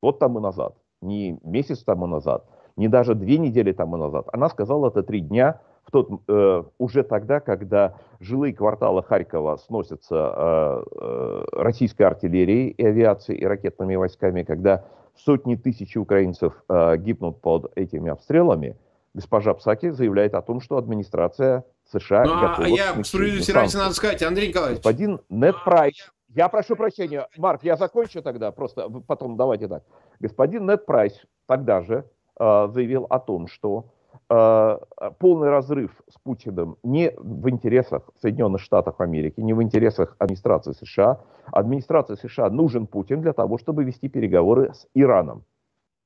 год 0.00 0.20
тому 0.20 0.38
назад, 0.38 0.76
не 1.02 1.40
месяц 1.42 1.82
тому 1.82 2.06
назад, 2.06 2.46
не 2.76 2.86
даже 2.86 3.16
две 3.16 3.38
недели 3.38 3.72
тому 3.72 3.96
назад. 3.96 4.28
Она 4.32 4.48
сказала 4.48 4.90
это 4.90 5.02
три 5.02 5.22
дня 5.22 5.60
в 5.86 5.90
тот, 5.90 6.08
э, 6.28 6.62
уже 6.78 7.02
тогда, 7.02 7.40
когда 7.40 7.94
жилые 8.20 8.54
кварталы 8.54 9.02
Харькова 9.02 9.56
сносятся 9.56 10.34
э, 10.36 10.84
э, 11.00 11.44
российской 11.52 12.02
артиллерией 12.02 12.68
и 12.70 12.84
авиацией 12.84 13.40
и 13.40 13.44
ракетными 13.44 13.94
войсками, 13.96 14.42
когда 14.42 14.84
сотни 15.16 15.56
тысяч 15.56 15.96
украинцев 15.96 16.64
э, 16.68 16.96
гибнут 16.98 17.40
под 17.40 17.70
этими 17.76 18.10
обстрелами, 18.10 18.76
госпожа 19.12 19.54
Псаки 19.54 19.90
заявляет 19.90 20.34
о 20.34 20.42
том, 20.42 20.60
что 20.60 20.76
администрация 20.76 21.64
США 21.92 22.24
ну, 22.24 22.40
готова... 22.40 22.64
А 22.64 22.68
я 22.68 23.04
справедливости 23.04 23.52
ради 23.52 23.76
надо 23.76 23.94
сказать, 23.94 24.22
Андрей 24.22 24.48
Николаевич. 24.48 24.78
Господин 24.78 25.20
Нед 25.28 25.56
Прайс, 25.64 26.10
я 26.28 26.48
прошу 26.48 26.76
прощения, 26.76 27.28
Марк, 27.36 27.62
я 27.62 27.76
закончу 27.76 28.22
тогда, 28.22 28.50
просто 28.50 28.88
потом 29.06 29.36
давайте 29.36 29.68
так. 29.68 29.84
Господин 30.18 30.66
Нед 30.66 30.86
Прайс 30.86 31.14
тогда 31.46 31.82
же 31.82 32.04
э, 32.40 32.68
заявил 32.72 33.06
о 33.10 33.20
том, 33.20 33.46
что 33.46 33.86
полный 34.28 35.50
разрыв 35.50 35.90
с 36.08 36.18
Путиным 36.18 36.76
не 36.82 37.12
в 37.16 37.48
интересах 37.48 38.10
Соединенных 38.20 38.60
Штатов 38.60 39.00
Америки, 39.00 39.40
не 39.40 39.52
в 39.52 39.62
интересах 39.62 40.16
администрации 40.18 40.72
США. 40.72 41.20
Администрации 41.52 42.14
США 42.14 42.50
нужен 42.50 42.86
Путин 42.86 43.20
для 43.20 43.32
того, 43.32 43.58
чтобы 43.58 43.84
вести 43.84 44.08
переговоры 44.08 44.72
с 44.72 44.86
Ираном 44.94 45.44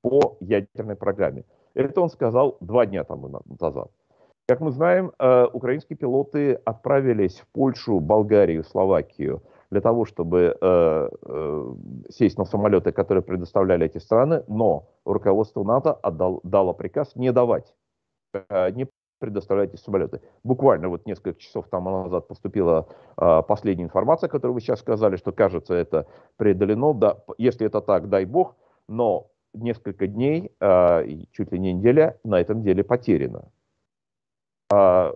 по 0.02 0.36
ядерной 0.40 0.96
программе. 0.96 1.44
Это 1.74 2.00
он 2.00 2.10
сказал 2.10 2.56
два 2.60 2.86
дня 2.86 3.04
тому 3.04 3.28
назад. 3.60 3.90
Как 4.48 4.60
мы 4.60 4.70
знаем, 4.72 5.12
э, 5.18 5.46
украинские 5.52 5.96
пилоты 5.96 6.54
отправились 6.64 7.38
в 7.40 7.46
Польшу, 7.52 8.00
Болгарию, 8.00 8.64
Словакию 8.64 9.42
для 9.70 9.82
того, 9.82 10.06
чтобы 10.06 10.56
э, 10.58 11.08
сесть 12.08 12.38
на 12.38 12.46
самолеты, 12.46 12.90
которые 12.90 13.22
предоставляли 13.22 13.84
эти 13.84 13.98
страны, 13.98 14.42
но 14.48 14.88
руководство 15.04 15.62
НАТО 15.62 15.92
отдал, 15.92 16.40
дало 16.42 16.72
приказ 16.72 17.14
не 17.14 17.30
давать 17.30 17.74
Э, 17.76 17.87
не 18.74 18.88
предоставляйте 19.18 19.76
самолеты. 19.76 20.20
Буквально 20.44 20.88
вот 20.88 21.06
несколько 21.06 21.40
часов 21.40 21.68
тому 21.68 22.04
назад 22.04 22.28
поступила 22.28 22.88
э, 23.16 23.42
последняя 23.46 23.84
информация, 23.84 24.28
которую 24.28 24.54
вы 24.54 24.60
сейчас 24.60 24.80
сказали, 24.80 25.16
что 25.16 25.32
кажется 25.32 25.74
это 25.74 26.06
преодолено. 26.36 26.94
Да, 26.94 27.18
если 27.36 27.66
это 27.66 27.80
так, 27.80 28.08
дай 28.08 28.24
бог, 28.24 28.56
но 28.88 29.28
несколько 29.54 30.06
дней, 30.06 30.52
э, 30.60 31.08
чуть 31.32 31.52
ли 31.52 31.58
не 31.58 31.72
неделя 31.72 32.18
на 32.24 32.40
этом 32.40 32.62
деле 32.62 32.84
потеряно. 32.84 33.50
Э, 34.72 35.12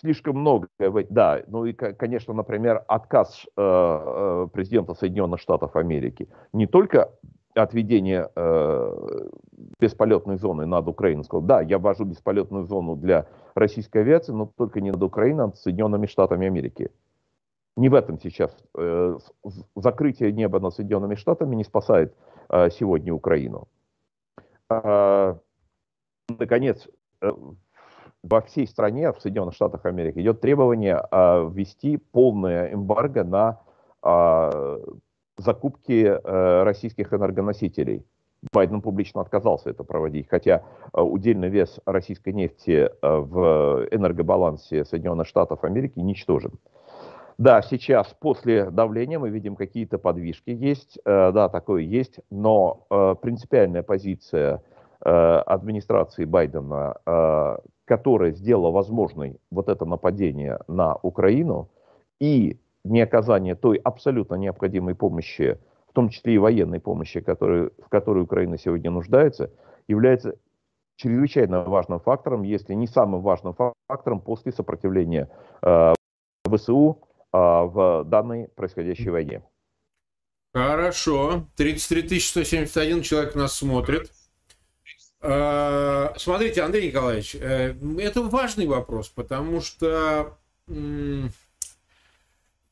слишком 0.00 0.38
много, 0.38 0.68
да, 1.10 1.42
ну 1.46 1.66
и, 1.66 1.72
конечно, 1.72 2.34
например, 2.34 2.84
отказ 2.88 3.46
э, 3.46 3.50
э, 3.56 4.48
президента 4.52 4.94
Соединенных 4.94 5.40
Штатов 5.40 5.76
Америки 5.76 6.28
не 6.52 6.66
только 6.66 7.12
отведение 7.54 8.30
э, 8.34 9.28
бесполетной 9.78 10.36
зоны 10.36 10.66
над 10.66 10.88
Украиной. 10.88 11.24
Сказал, 11.24 11.42
да, 11.42 11.60
я 11.60 11.78
ввожу 11.78 12.04
бесполетную 12.04 12.64
зону 12.64 12.96
для 12.96 13.26
российской 13.54 13.98
авиации, 13.98 14.32
но 14.32 14.50
только 14.56 14.80
не 14.80 14.90
над 14.90 15.02
Украиной, 15.02 15.44
а 15.44 15.46
над 15.46 15.56
Соединенными 15.56 16.06
Штатами 16.06 16.46
Америки. 16.46 16.90
Не 17.76 17.88
в 17.88 17.94
этом 17.94 18.20
сейчас. 18.20 18.56
Э, 18.76 19.18
закрытие 19.74 20.32
неба 20.32 20.60
над 20.60 20.74
Соединенными 20.74 21.14
Штатами 21.14 21.54
не 21.56 21.64
спасает 21.64 22.14
э, 22.48 22.70
сегодня 22.70 23.12
Украину. 23.12 23.68
Э, 24.70 25.34
наконец, 26.28 26.88
э, 27.20 27.32
во 28.22 28.40
всей 28.40 28.66
стране, 28.66 29.12
в 29.12 29.20
Соединенных 29.20 29.54
Штатах 29.54 29.84
Америки, 29.86 30.18
идет 30.20 30.40
требование 30.40 31.02
э, 31.10 31.50
ввести 31.52 31.98
полное 31.98 32.72
эмбарго 32.72 33.24
на 33.24 33.60
э, 34.02 34.78
закупки 35.36 36.04
э, 36.04 36.62
российских 36.62 37.12
энергоносителей. 37.12 38.04
Байден 38.52 38.82
публично 38.82 39.22
отказался 39.22 39.70
это 39.70 39.84
проводить, 39.84 40.28
хотя 40.28 40.62
э, 40.92 41.00
удельный 41.00 41.48
вес 41.48 41.80
российской 41.86 42.32
нефти 42.32 42.88
э, 42.90 42.90
в 43.02 43.88
энергобалансе 43.90 44.84
Соединенных 44.84 45.26
Штатов 45.26 45.64
Америки 45.64 45.98
ничтожен. 45.98 46.52
Да, 47.36 47.62
сейчас 47.62 48.14
после 48.20 48.70
давления 48.70 49.18
мы 49.18 49.28
видим 49.28 49.56
какие-то 49.56 49.98
подвижки 49.98 50.50
есть, 50.50 51.00
да, 51.04 51.48
такое 51.48 51.82
есть, 51.82 52.20
но 52.30 52.86
принципиальная 53.20 53.82
позиция 53.82 54.62
администрации 55.00 56.26
Байдена, 56.26 57.58
которая 57.86 58.30
сделала 58.30 58.70
возможной 58.70 59.40
вот 59.50 59.68
это 59.68 59.84
нападение 59.84 60.60
на 60.68 60.94
Украину 61.02 61.70
и 62.20 62.56
неоказание 62.84 63.54
той 63.54 63.76
абсолютно 63.76 64.34
необходимой 64.36 64.94
помощи, 64.94 65.58
в 65.88 65.92
том 65.92 66.10
числе 66.10 66.34
и 66.34 66.38
военной 66.38 66.80
помощи, 66.80 67.20
который, 67.20 67.70
в 67.84 67.88
которой 67.88 68.22
Украина 68.24 68.58
сегодня 68.58 68.90
нуждается, 68.90 69.50
является 69.88 70.36
чрезвычайно 70.96 71.64
важным 71.64 72.00
фактором, 72.00 72.42
если 72.42 72.74
не 72.74 72.86
самым 72.86 73.22
важным 73.22 73.56
фактором 73.88 74.20
после 74.20 74.52
сопротивления 74.52 75.28
э, 75.62 75.94
ВСУ 76.48 77.00
э, 77.32 77.36
в 77.36 78.04
данной 78.04 78.48
происходящей 78.48 79.10
войне. 79.10 79.42
Хорошо. 80.52 81.46
33 81.56 82.20
171 82.20 83.02
человек 83.02 83.34
нас 83.34 83.54
смотрит. 83.54 84.10
Э, 85.20 86.10
смотрите, 86.16 86.62
Андрей 86.62 86.88
Николаевич, 86.88 87.34
э, 87.34 87.74
это 87.98 88.22
важный 88.22 88.66
вопрос, 88.66 89.08
потому 89.08 89.60
что 89.60 90.38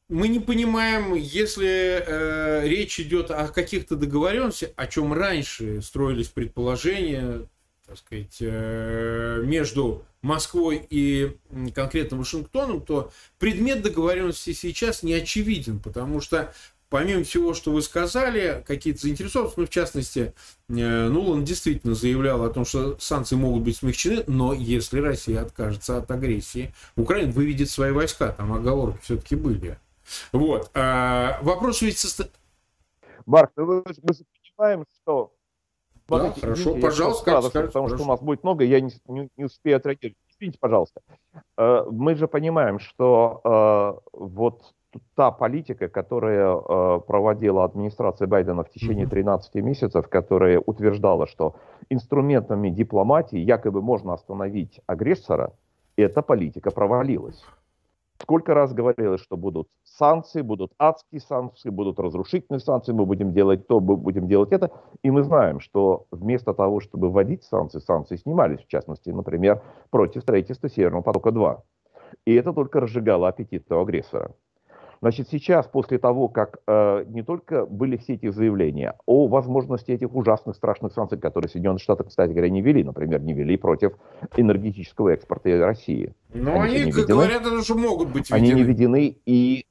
мы 0.09 0.29
не 0.29 0.41
понимаем, 0.41 1.15
если 1.15 2.03
э, 2.07 2.69
речь 2.69 3.01
идет 3.01 3.31
о 3.31 3.49
каких-то 3.49 3.97
договоренностях, 3.97 4.71
о 4.77 4.87
чем 4.87 5.13
раньше 5.13 5.81
строились 5.81 6.29
предположения, 6.29 7.49
так 7.87 7.99
сказать, 7.99 8.37
э, 8.41 9.43
между 9.45 10.05
Москвой 10.21 10.87
и 10.89 11.37
конкретно 11.75 12.19
Вашингтоном, 12.19 12.83
то 12.83 13.11
предмет 13.39 13.83
договоренности 13.83 14.53
сейчас 14.53 15.03
не 15.03 15.15
очевиден, 15.15 15.79
потому 15.79 16.21
что 16.21 16.53
помимо 16.93 17.25
всего, 17.25 17.55
что 17.55 17.73
вы 17.73 17.81
сказали, 17.81 18.63
какие-то 18.67 19.01
заинтересованности, 19.01 19.59
ну, 19.59 19.67
в 19.67 19.71
частности, 19.71 20.35
э, 20.69 21.09
Нулан 21.09 21.43
действительно 21.43 21.95
заявлял 21.95 22.45
о 22.45 22.51
том, 22.51 22.67
что 22.67 22.99
санкции 23.01 23.35
могут 23.35 23.63
быть 23.63 23.79
смягчены, 23.79 24.25
но 24.27 24.53
если 24.53 25.01
Россия 25.01 25.41
откажется 25.41 25.97
от 25.97 26.11
агрессии, 26.11 26.75
Украина 26.95 27.33
выведет 27.33 27.71
свои 27.71 27.93
войска, 27.93 28.29
там 28.29 28.53
оговорки 28.53 29.01
все-таки 29.03 29.37
были. 29.37 29.79
Вот. 30.33 30.71
А, 30.75 31.39
вопрос 31.43 31.83
ведь... 31.83 31.99
Состо... 31.99 32.25
Марк, 33.27 33.53
ну, 33.57 33.67
мы, 33.67 33.83
мы 34.03 34.15
понимаем, 34.57 34.85
что... 34.95 35.33
Да, 36.09 36.31
хорошо, 36.33 36.63
извините, 36.63 36.81
пожалуйста, 36.81 37.25
как 37.25 37.45
скажешь, 37.45 37.69
Потому 37.69 37.87
хорошо. 37.87 37.97
что 37.97 38.05
у 38.05 38.09
нас 38.09 38.21
будет 38.21 38.43
много, 38.43 38.65
я 38.65 38.81
не, 38.81 38.93
не, 39.07 39.31
не 39.37 39.45
успею 39.45 39.77
отреагировать. 39.79 40.19
Извините, 40.29 40.59
пожалуйста. 40.59 41.01
Э, 41.57 41.85
мы 41.91 42.15
же 42.17 42.29
понимаем, 42.29 42.81
что 42.81 43.41
э, 43.45 44.09
вот 44.13 44.75
та 45.15 45.31
политика, 45.31 45.89
которая 45.89 46.57
э, 46.57 47.01
проводила 47.07 47.65
администрация 47.65 48.27
Байдена 48.27 48.63
в 48.65 48.71
течение 48.71 49.07
13 49.07 49.55
месяцев, 49.57 50.09
которая 50.09 50.59
утверждала, 50.59 51.27
что 51.27 51.55
инструментами 51.89 52.69
дипломатии 52.69 53.39
якобы 53.39 53.81
можно 53.81 54.13
остановить 54.15 54.81
агрессора, 54.87 55.53
эта 55.97 56.23
политика 56.23 56.71
провалилась. 56.71 57.43
Сколько 58.23 58.55
раз 58.55 58.73
говорилось, 58.73 59.20
что 59.20 59.37
будут 59.37 59.68
санкции, 59.83 60.43
будут 60.43 60.73
адские 60.79 61.20
санкции, 61.20 61.70
будут 61.70 61.99
разрушительные 61.99 62.61
санкции, 62.61 62.93
мы 62.93 63.05
будем 63.05 63.33
делать 63.33 63.66
то, 63.66 63.81
мы 63.81 63.97
будем 63.97 64.29
делать 64.29 64.53
это. 64.53 64.70
И 65.03 65.11
мы 65.11 65.25
знаем, 65.25 65.59
что 65.59 66.07
вместо 66.12 66.55
того, 66.55 66.79
чтобы 66.79 67.11
вводить 67.11 67.43
санкции, 67.43 67.81
санкции 67.81 68.16
снимались, 68.16 68.61
в 68.61 68.68
частности, 68.68 69.11
например, 69.11 69.61
против 69.91 70.23
строительства 70.23 70.68
Северного 70.68 71.03
потока-2. 71.03 71.62
И 72.25 72.35
это 72.35 72.53
только 72.53 72.79
разжигало 72.79 73.27
аппетит 73.27 73.70
у 73.73 73.81
агрессора. 73.81 74.31
Значит, 75.03 75.29
сейчас, 75.29 75.67
после 75.67 75.99
того, 75.99 76.29
как 76.29 76.59
э, 76.65 77.05
не 77.09 77.23
только 77.23 77.67
были 77.67 77.97
все 77.97 78.15
эти 78.15 78.31
заявления 78.31 78.95
о 79.05 79.27
возможности 79.27 79.91
этих 79.91 80.15
ужасных, 80.15 80.55
страшных 80.55 80.93
санкций, 80.93 81.19
которые 81.19 81.49
Соединенные 81.49 81.81
Штаты, 81.81 82.05
кстати 82.05 82.31
говоря, 82.31 82.49
не 82.49 82.63
вели, 82.63 82.85
например, 82.85 83.21
не 83.21 83.33
вели 83.33 83.57
против 83.57 83.95
энергетического 84.37 85.09
экспорта 85.09 85.59
России. 85.59 86.15
Но 86.33 86.61
они, 86.61 86.77
они 86.77 86.93
введены, 86.93 87.07
говорят, 87.07 87.65
что 87.65 87.75
могут 87.75 88.13
быть 88.13 88.31
введены. 88.31 88.53
Они 88.53 88.55
не 88.55 88.63
введены, 88.63 89.19
и, 89.27 89.67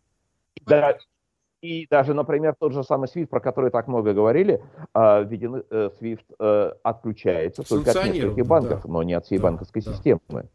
да, 0.66 0.98
и 1.62 1.88
даже, 1.90 2.14
например, 2.14 2.54
тот 2.60 2.74
же 2.74 2.84
самый 2.84 3.08
SWIFT, 3.08 3.28
про 3.28 3.40
который 3.40 3.72
так 3.72 3.88
много 3.88 4.14
говорили, 4.14 4.62
э, 4.94 5.24
введены, 5.24 5.64
э, 5.70 5.92
SWIFT 5.98 6.26
э, 6.40 6.72
отключается 6.84 7.64
только 7.64 7.92
от 7.92 8.14
нескольких 8.14 8.46
банков, 8.46 8.82
да. 8.84 8.90
но 8.90 9.02
не 9.02 9.14
от 9.14 9.26
всей 9.26 9.38
да, 9.38 9.44
банковской 9.44 9.82
да. 9.82 9.94
системы. 9.94 10.50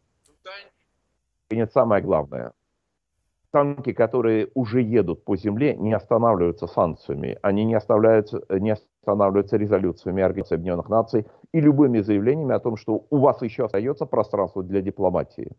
И 1.49 1.55
нет, 1.55 1.71
самое 1.73 2.03
главное, 2.03 2.51
танки, 3.57 3.93
которые 3.93 4.49
уже 4.53 4.81
едут 4.81 5.25
по 5.25 5.35
земле, 5.35 5.75
не 5.75 5.93
останавливаются 5.93 6.67
санкциями, 6.67 7.37
они 7.41 7.65
не, 7.65 7.73
оставляются, 7.73 8.43
не 8.49 8.71
останавливаются 8.71 9.57
резолюциями 9.57 10.21
Организации 10.21 10.55
Объединенных 10.55 10.89
Наций 10.89 11.25
и 11.53 11.59
любыми 11.59 12.01
заявлениями 12.01 12.53
о 12.53 12.59
том, 12.59 12.77
что 12.77 13.05
у 13.09 13.17
вас 13.17 13.41
еще 13.41 13.65
остается 13.65 14.05
пространство 14.05 14.61
для 14.61 14.81
дипломатии. 14.81 15.51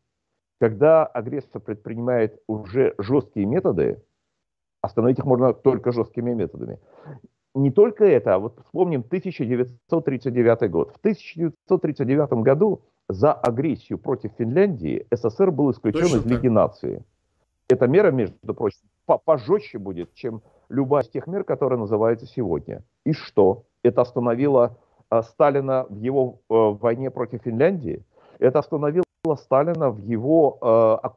Когда 0.61 1.07
агрессор 1.07 1.61
предпринимает 1.61 2.41
уже 2.47 2.95
жесткие 2.99 3.47
методы, 3.47 4.01
остановить 4.81 5.19
их 5.19 5.25
можно 5.25 5.53
только 5.53 5.91
жесткими 5.93 6.35
методами. 6.35 6.79
Не 7.55 7.73
только 7.73 8.05
это, 8.05 8.35
а 8.35 8.39
вот 8.39 8.61
вспомним 8.65 9.01
1939 9.01 10.71
год. 10.71 10.93
В 10.93 10.99
1939 10.99 12.45
году 12.45 12.83
за 13.09 13.33
агрессию 13.33 13.99
против 13.99 14.31
Финляндии 14.39 15.05
СССР 15.11 15.51
был 15.51 15.73
исключен 15.73 16.03
Точно 16.03 16.17
из 16.19 16.27
Лиги 16.27 16.49
наций. 16.49 17.03
Эта 17.71 17.87
мера, 17.87 18.11
между 18.11 18.55
прочим, 18.55 18.81
пожестче 19.05 19.79
будет, 19.79 20.15
чем 20.15 20.41
любая 20.71 21.03
из 21.03 21.11
тех 21.11 21.27
мер, 21.27 21.45
которые 21.45 21.79
называются 21.79 22.27
сегодня. 22.27 22.83
И 23.05 23.13
что? 23.13 23.65
Это 23.83 24.01
остановило 24.01 24.79
э, 25.11 25.21
Сталина 25.23 25.87
в 25.89 25.95
его 25.95 26.41
э, 26.49 26.55
войне 26.55 27.11
против 27.11 27.43
Финляндии? 27.43 28.03
Это 28.39 28.61
остановило 28.61 29.05
Сталина 29.37 29.91
в 29.91 29.99
его 29.99 30.59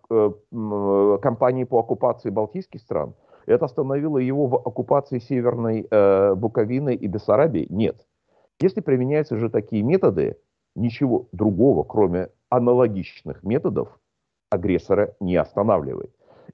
э, 0.10 1.18
кампании 1.22 1.64
по 1.64 1.80
оккупации 1.80 2.30
балтийских 2.30 2.82
стран? 2.82 3.14
Это 3.46 3.66
остановило 3.66 4.18
его 4.18 4.48
в 4.48 4.56
оккупации 4.56 5.20
Северной 5.20 5.88
Буковины 6.36 6.94
и 6.94 7.08
Бессарабии? 7.08 7.66
Нет. 7.70 8.06
Если 8.60 8.82
применяются 8.82 9.38
же 9.38 9.50
такие 9.50 9.84
методы, 9.84 10.38
ничего 10.76 11.28
другого, 11.32 11.84
кроме 11.84 12.30
аналогичных 12.50 13.42
методов, 13.44 13.98
агрессора 14.52 15.16
не 15.20 15.38
останавливает 15.38 16.12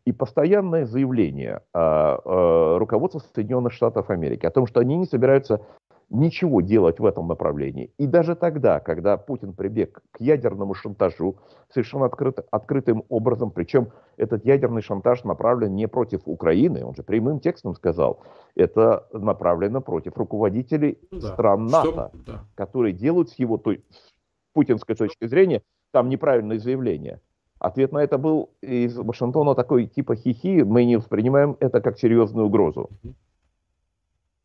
и 0.08 0.14
постоянное 0.14 0.86
заявление 0.86 1.64
а, 1.74 2.18
а, 2.24 2.78
руководства 2.78 3.22
Соединенных 3.36 3.74
Штатов 3.74 4.10
Америки 4.10 4.46
о 4.46 4.52
том, 4.52 4.66
что 4.66 4.80
они 4.80 4.96
не 4.96 5.06
собираются 5.06 5.62
ничего 6.10 6.62
делать 6.62 7.02
в 7.02 7.06
этом 7.06 7.28
направлении. 7.28 7.92
И 7.98 8.08
даже 8.08 8.38
тогда, 8.38 8.80
когда 8.80 9.18
Путин 9.18 9.52
прибег 9.52 10.00
к 10.12 10.22
ядерному 10.22 10.76
шантажу 10.76 11.40
совершенно 11.74 12.06
открыт, 12.06 12.40
открытым 12.52 13.04
образом, 13.10 13.52
причем 13.52 13.90
этот 14.16 14.46
ядерный 14.46 14.82
шантаж 14.82 15.26
направлен 15.26 15.76
не 15.76 15.90
против 15.90 16.22
Украины, 16.24 16.86
он 16.86 16.96
же 16.96 17.04
прямым 17.04 17.42
текстом 17.42 17.76
сказал, 17.76 18.22
это 18.56 19.08
направлено 19.12 19.82
против 19.82 20.16
руководителей 20.16 21.00
ну 21.12 21.20
да, 21.20 21.34
стран 21.34 21.66
НАТО, 21.66 21.90
что, 21.90 22.12
да. 22.26 22.46
которые 22.56 22.94
делают 22.94 23.32
с 23.32 23.40
его 23.40 23.58
той, 23.58 23.84
с 23.90 24.14
путинской 24.54 24.96
точки 24.96 25.28
зрения 25.28 25.64
там 25.92 26.08
неправильные 26.08 26.60
заявления. 26.60 27.20
Ответ 27.60 27.92
на 27.92 28.00
это 28.00 28.18
был 28.18 28.52
из 28.62 28.98
Вашингтона 28.98 29.56
такой 29.56 29.88
типа 29.88 30.16
хихи, 30.16 30.64
мы 30.64 30.86
не 30.86 30.98
воспринимаем 30.98 31.58
это 31.60 31.82
как 31.82 31.98
серьезную 31.98 32.48
угрозу. 32.48 32.90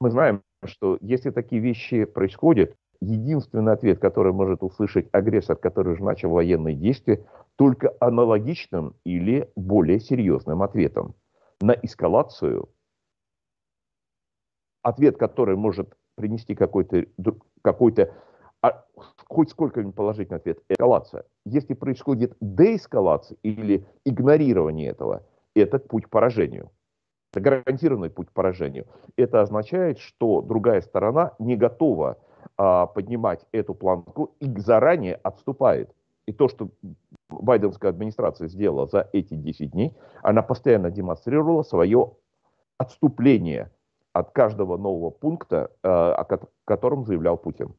Мы 0.01 0.11
знаем, 0.11 0.43
что 0.65 0.99
если 1.01 1.31
такие 1.31 1.61
вещи 1.61 2.05
происходят, 2.05 2.75
единственный 3.01 3.73
ответ, 3.73 3.99
который 3.99 4.33
может 4.33 4.63
услышать 4.63 5.09
агрессор, 5.13 5.57
который 5.57 5.95
уже 5.95 6.05
начал 6.05 6.31
военные 6.31 6.75
действия, 6.75 7.25
только 7.57 7.95
аналогичным 8.01 8.95
или 9.05 9.51
более 9.57 10.01
серьезным 10.01 10.63
ответом 10.63 11.15
на 11.61 11.73
эскалацию. 11.73 12.69
Ответ, 14.83 15.17
который 15.17 15.57
может 15.57 15.95
принести 16.17 16.55
какой-то 16.55 17.05
какой, 17.63 17.93
-то, 17.93 18.13
а, 18.63 18.85
хоть 19.29 19.51
сколько-нибудь 19.51 19.95
положительный 19.95 20.39
ответ– 20.39 20.61
эскалация. 20.69 21.25
Если 21.45 21.75
происходит 21.75 22.37
деэскалация 22.41 23.37
или 23.43 23.85
игнорирование 24.05 24.89
этого, 24.89 25.25
это 25.55 25.79
путь 25.81 26.05
к 26.05 26.11
поражению. 26.11 26.71
Это 27.33 27.41
гарантированный 27.41 28.11
путь 28.11 28.29
к 28.29 28.33
поражению. 28.33 28.87
Это 29.17 29.41
означает, 29.41 29.99
что 29.99 30.43
другая 30.43 30.81
сторона 30.81 31.33
не 31.39 31.57
готова 31.57 32.19
а, 32.57 32.87
поднимать 32.87 33.45
эту 33.53 33.75
планку 33.75 34.35
и 34.39 34.47
заранее 34.61 35.17
отступает. 35.17 35.91
И 36.27 36.33
то, 36.33 36.49
что 36.49 36.69
байденская 37.29 37.91
администрация 37.91 38.47
сделала 38.47 38.87
за 38.87 39.09
эти 39.13 39.35
10 39.35 39.73
дней, 39.73 39.97
она 40.23 40.43
постоянно 40.43 40.91
демонстрировала 40.91 41.63
свое 41.63 42.13
отступление 42.79 43.73
от 44.13 44.31
каждого 44.31 44.77
нового 44.77 45.11
пункта, 45.11 45.73
а, 45.83 46.15
о 46.15 46.39
котором 46.65 47.05
заявлял 47.07 47.37
Путин. 47.37 47.75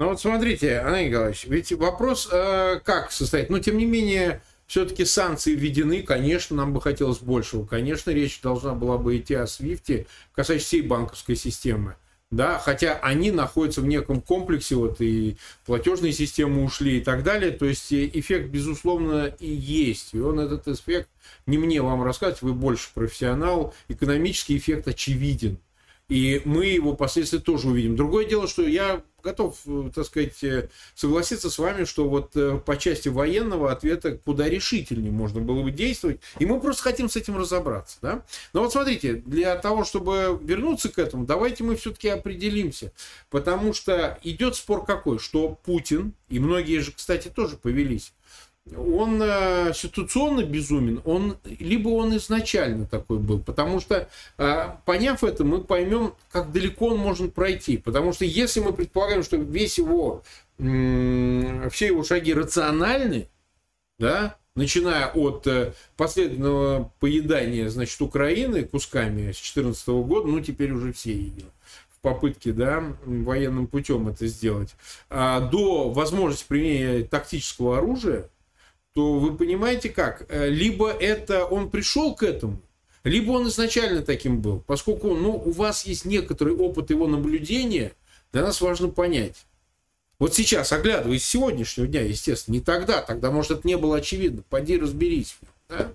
Ну 0.00 0.08
вот 0.08 0.18
смотрите, 0.18 0.78
Андрей 0.78 1.08
Николаевич, 1.08 1.44
ведь 1.44 1.72
вопрос 1.72 2.26
э, 2.32 2.80
как 2.82 3.12
состоит? 3.12 3.50
Но 3.50 3.58
тем 3.58 3.76
не 3.76 3.84
менее, 3.84 4.40
все-таки 4.66 5.04
санкции 5.04 5.54
введены, 5.54 6.02
конечно, 6.02 6.56
нам 6.56 6.72
бы 6.72 6.80
хотелось 6.80 7.18
большего. 7.18 7.66
Конечно, 7.66 8.10
речь 8.10 8.40
должна 8.40 8.72
была 8.72 8.96
бы 8.96 9.18
идти 9.18 9.34
о 9.34 9.46
Свифте, 9.46 10.06
касаясь 10.32 10.64
всей 10.64 10.80
банковской 10.80 11.36
системы. 11.36 11.96
Да, 12.30 12.58
хотя 12.58 12.94
они 13.02 13.30
находятся 13.30 13.82
в 13.82 13.86
неком 13.86 14.22
комплексе, 14.22 14.76
вот 14.76 15.02
и 15.02 15.36
платежные 15.66 16.14
системы 16.14 16.64
ушли 16.64 16.96
и 16.96 17.00
так 17.02 17.22
далее. 17.22 17.50
То 17.50 17.66
есть 17.66 17.92
э, 17.92 18.08
эффект, 18.10 18.48
безусловно, 18.48 19.26
и 19.38 19.50
есть. 19.50 20.14
И 20.14 20.18
он 20.18 20.40
этот 20.40 20.66
эффект, 20.66 21.10
не 21.44 21.58
мне 21.58 21.82
вам 21.82 22.02
рассказать, 22.04 22.40
вы 22.40 22.54
больше 22.54 22.88
профессионал, 22.94 23.74
экономический 23.88 24.56
эффект 24.56 24.88
очевиден. 24.88 25.58
И 26.08 26.40
мы 26.46 26.64
его 26.66 26.94
последствия 26.94 27.38
тоже 27.38 27.68
увидим. 27.68 27.96
Другое 27.96 28.24
дело, 28.24 28.48
что 28.48 28.66
я 28.66 29.02
готов, 29.22 29.58
э, 29.66 29.90
так 29.94 30.06
сказать, 30.06 30.42
э, 30.42 30.68
согласиться 30.94 31.50
с 31.50 31.58
вами, 31.58 31.84
что 31.84 32.08
вот 32.08 32.32
э, 32.36 32.60
по 32.64 32.76
части 32.76 33.08
военного 33.08 33.72
ответа 33.72 34.18
куда 34.18 34.48
решительнее 34.48 35.12
можно 35.12 35.40
было 35.40 35.62
бы 35.62 35.70
действовать. 35.70 36.20
И 36.38 36.46
мы 36.46 36.60
просто 36.60 36.82
хотим 36.82 37.08
с 37.08 37.16
этим 37.16 37.36
разобраться. 37.36 37.98
Да? 38.02 38.22
Но 38.52 38.62
вот 38.62 38.72
смотрите, 38.72 39.14
для 39.14 39.56
того, 39.56 39.84
чтобы 39.84 40.38
вернуться 40.42 40.88
к 40.88 40.98
этому, 40.98 41.24
давайте 41.24 41.64
мы 41.64 41.76
все-таки 41.76 42.08
определимся. 42.08 42.92
Потому 43.30 43.72
что 43.72 44.18
идет 44.22 44.56
спор 44.56 44.84
какой, 44.84 45.18
что 45.18 45.58
Путин, 45.64 46.12
и 46.28 46.38
многие 46.38 46.78
же, 46.78 46.92
кстати, 46.92 47.28
тоже 47.28 47.56
повелись 47.56 48.12
он 48.76 49.20
э, 49.22 49.72
ситуационно 49.74 50.44
безумен, 50.44 51.00
он 51.04 51.38
либо 51.44 51.88
он 51.88 52.16
изначально 52.16 52.86
такой 52.86 53.18
был, 53.18 53.40
потому 53.40 53.80
что 53.80 54.08
э, 54.38 54.64
поняв 54.84 55.24
это, 55.24 55.44
мы 55.44 55.62
поймем, 55.62 56.14
как 56.30 56.52
далеко 56.52 56.88
он 56.88 56.98
может 56.98 57.34
пройти, 57.34 57.78
потому 57.78 58.12
что 58.12 58.24
если 58.24 58.60
мы 58.60 58.72
предполагаем, 58.72 59.22
что 59.22 59.36
весь 59.36 59.78
его 59.78 60.22
э, 60.58 61.68
все 61.70 61.86
его 61.86 62.04
шаги 62.04 62.32
рациональны, 62.32 63.28
да, 63.98 64.36
начиная 64.54 65.08
от 65.08 65.46
э, 65.46 65.72
последнего 65.96 66.92
поедания, 67.00 67.68
значит, 67.68 68.00
Украины 68.00 68.64
кусками 68.64 69.32
с 69.32 69.40
2014 69.40 69.88
года, 69.88 70.28
ну 70.28 70.40
теперь 70.40 70.72
уже 70.72 70.92
все 70.92 71.12
ее 71.12 71.44
попытке, 72.02 72.52
да, 72.52 72.82
военным 73.04 73.66
путем 73.66 74.08
это 74.08 74.26
сделать, 74.26 74.74
а, 75.10 75.40
до 75.40 75.90
возможности 75.90 76.46
применения 76.48 77.04
тактического 77.04 77.76
оружия 77.76 78.30
то 78.94 79.18
вы 79.18 79.36
понимаете 79.36 79.88
как? 79.88 80.26
Э, 80.28 80.48
либо 80.48 80.90
это 80.90 81.44
он 81.44 81.70
пришел 81.70 82.14
к 82.14 82.22
этому, 82.22 82.60
либо 83.04 83.32
он 83.32 83.48
изначально 83.48 84.02
таким 84.02 84.40
был. 84.40 84.60
Поскольку 84.66 85.14
ну, 85.14 85.36
у 85.36 85.50
вас 85.52 85.86
есть 85.86 86.04
некоторый 86.04 86.54
опыт 86.54 86.90
его 86.90 87.06
наблюдения, 87.06 87.92
для 88.32 88.42
нас 88.42 88.60
важно 88.60 88.88
понять. 88.88 89.46
Вот 90.18 90.34
сейчас, 90.34 90.72
оглядываясь 90.72 91.24
сегодняшнего 91.24 91.86
дня, 91.86 92.02
естественно, 92.02 92.54
не 92.54 92.60
тогда, 92.60 93.00
тогда, 93.00 93.30
может, 93.30 93.52
это 93.52 93.66
не 93.66 93.76
было 93.76 93.96
очевидно. 93.96 94.42
Пойди 94.50 94.78
разберись. 94.78 95.38
Да? 95.68 95.92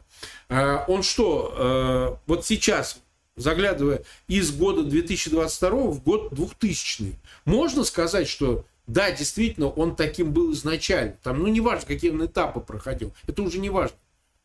А, 0.50 0.86
он 0.88 1.04
что, 1.04 1.54
э, 1.56 2.18
вот 2.26 2.44
сейчас, 2.44 2.98
заглядывая 3.36 4.04
из 4.28 4.52
года 4.52 4.84
2022 4.84 5.70
в 5.70 6.04
год 6.04 6.34
2000, 6.34 7.20
можно 7.46 7.84
сказать, 7.84 8.28
что 8.28 8.66
да, 8.88 9.12
действительно, 9.12 9.68
он 9.68 9.96
таким 9.96 10.32
был 10.32 10.54
изначально. 10.54 11.18
Там, 11.24 11.40
ну, 11.40 11.48
неважно, 11.48 11.88
какие 11.88 12.12
он 12.12 12.26
этапы 12.26 12.60
проходил. 12.60 13.14
Это 13.28 13.42
уже 13.42 13.60
не 13.60 13.70
важно. 13.70 13.98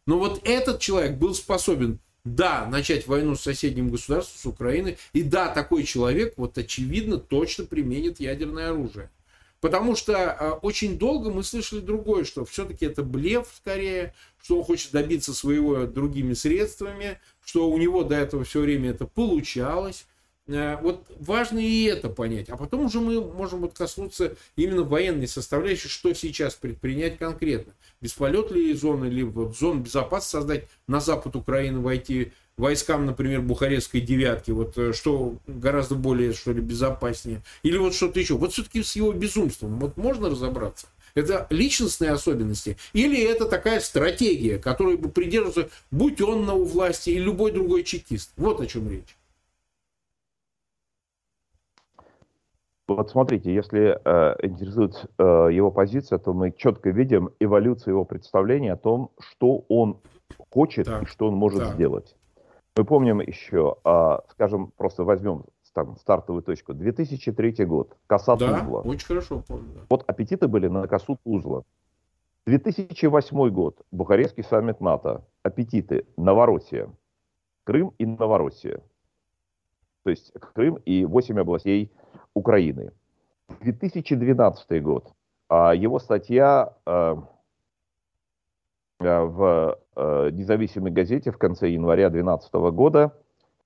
Но 0.07 0.19
вот 0.19 0.41
этот 0.45 0.81
человек 0.81 1.17
был 1.17 1.35
способен, 1.35 1.99
да, 2.25 2.67
начать 2.67 3.07
войну 3.07 3.35
с 3.35 3.43
соседним 3.43 3.91
государством, 3.91 4.39
с 4.39 4.47
Украиной. 4.47 4.99
И 5.13 5.23
да, 5.23 5.49
такой 5.49 5.85
человек, 5.85 6.35
вот 6.37 6.57
очевидно, 6.57 7.19
точно 7.19 7.65
применит 7.65 8.19
ядерное 8.19 8.71
оружие. 8.71 9.11
Потому 9.61 9.95
что 9.95 10.15
э, 10.15 10.51
очень 10.63 10.99
долго 10.99 11.31
мы 11.31 11.43
слышали 11.43 11.81
другое, 11.81 12.25
что 12.25 12.47
все-таки 12.47 12.87
это 12.87 13.03
блеф 13.03 13.47
скорее, 13.55 14.15
что 14.43 14.59
он 14.59 14.65
хочет 14.65 14.91
добиться 14.93 15.35
своего 15.35 15.85
другими 15.85 16.33
средствами, 16.33 17.19
что 17.45 17.71
у 17.71 17.77
него 17.77 18.03
до 18.03 18.15
этого 18.15 18.45
все 18.45 18.61
время 18.61 18.91
это 18.91 19.05
получалось. 19.05 20.07
Э, 20.51 20.77
вот 20.83 21.07
важно 21.19 21.59
и 21.59 21.85
это 21.85 22.09
понять. 22.09 22.49
А 22.49 22.57
потом 22.57 22.87
уже 22.87 23.01
мы 23.01 23.21
можем 23.21 23.61
вот 23.61 23.75
коснуться 23.75 24.37
именно 24.57 24.83
военной 24.83 25.29
составляющей, 25.29 25.89
что 25.89 26.13
сейчас 26.13 26.55
предпринять 26.55 27.19
конкретно. 27.19 27.73
Бесполет 28.01 28.51
ли 28.51 28.75
зоны, 28.75 29.07
либо 29.07 29.31
вот 29.41 29.57
зон 29.57 29.83
безопасности 29.83 30.33
создать 30.33 30.69
на 30.87 31.01
запад 31.01 31.37
Украины, 31.37 31.81
войти 31.81 32.33
войскам, 32.57 33.07
например, 33.07 33.43
Бухарестской 33.43 34.01
девятки, 34.01 34.51
вот 34.51 34.77
э, 34.77 34.93
что 34.93 35.37
гораздо 35.47 35.95
более, 35.95 36.33
что 36.33 36.53
ли, 36.53 36.61
безопаснее. 36.61 37.43
Или 37.63 37.79
вот 37.79 37.95
что-то 37.95 38.19
еще. 38.19 38.35
Вот 38.35 38.53
все-таки 38.53 38.83
с 38.83 38.97
его 38.97 39.13
безумством 39.13 39.79
вот 39.79 39.97
можно 39.97 40.29
разобраться? 40.29 40.89
Это 41.15 41.47
личностные 41.51 42.13
особенности? 42.13 42.77
Или 42.93 43.21
это 43.23 43.47
такая 43.47 43.81
стратегия, 43.81 44.59
которой 44.59 44.97
бы 44.97 45.09
придерживался, 45.09 45.69
будь 45.91 46.21
он 46.21 46.45
на 46.45 46.55
у 46.55 46.65
власти 46.65 47.11
или 47.11 47.21
любой 47.21 47.53
другой 47.53 47.83
чекист? 47.83 48.31
Вот 48.37 48.61
о 48.61 48.67
чем 48.67 48.89
речь. 48.91 49.17
Вот 52.97 53.09
смотрите, 53.09 53.55
если 53.55 54.01
э, 54.05 54.47
интересует 54.47 55.07
э, 55.17 55.49
его 55.53 55.71
позиция, 55.71 56.19
то 56.19 56.33
мы 56.33 56.51
четко 56.51 56.91
видим 56.91 57.31
эволюцию 57.39 57.95
его 57.95 58.05
представления 58.05 58.73
о 58.73 58.77
том, 58.77 59.11
что 59.21 59.65
он 59.69 60.01
хочет 60.51 60.87
так, 60.87 61.05
и 61.05 61.07
что 61.07 61.29
он 61.29 61.35
может 61.35 61.61
так. 61.61 61.75
сделать. 61.75 62.17
Мы 62.77 62.85
помним 62.85 63.21
еще, 63.21 63.77
э, 63.85 64.19
скажем, 64.31 64.73
просто 64.77 65.05
возьмем 65.05 65.45
там, 65.73 65.97
стартовую 65.99 66.43
точку, 66.43 66.75
2003 66.75 67.65
год, 67.65 67.97
коса 68.09 68.35
да, 68.35 68.59
Тузла. 68.59 68.81
очень 68.81 69.07
хорошо 69.07 69.45
помню. 69.47 69.87
Вот 69.89 70.03
аппетиты 70.09 70.49
были 70.49 70.67
на 70.67 70.89
косу 70.89 71.17
Тузла. 71.23 71.63
2008 72.47 73.51
год, 73.51 73.81
Бухарестский 73.93 74.43
саммит 74.43 74.81
НАТО, 74.81 75.25
аппетиты, 75.45 76.07
Новороссия, 76.17 76.89
Крым 77.63 77.93
и 77.99 78.07
Новороссия. 78.07 78.81
То 80.03 80.11
есть 80.11 80.33
Крым 80.55 80.75
и 80.85 81.05
8 81.05 81.39
областей 81.39 81.93
Украины. 82.35 82.93
2012 83.61 84.83
год. 84.83 85.13
А 85.49 85.75
его 85.75 85.99
статья 85.99 86.75
э, 86.87 87.17
э, 89.01 89.21
в 89.21 89.79
э, 89.97 90.31
независимой 90.33 90.93
газете 90.93 91.33
в 91.33 91.39
конце 91.39 91.71
января 91.71 92.09
2012 92.11 92.53
года, 92.73 93.13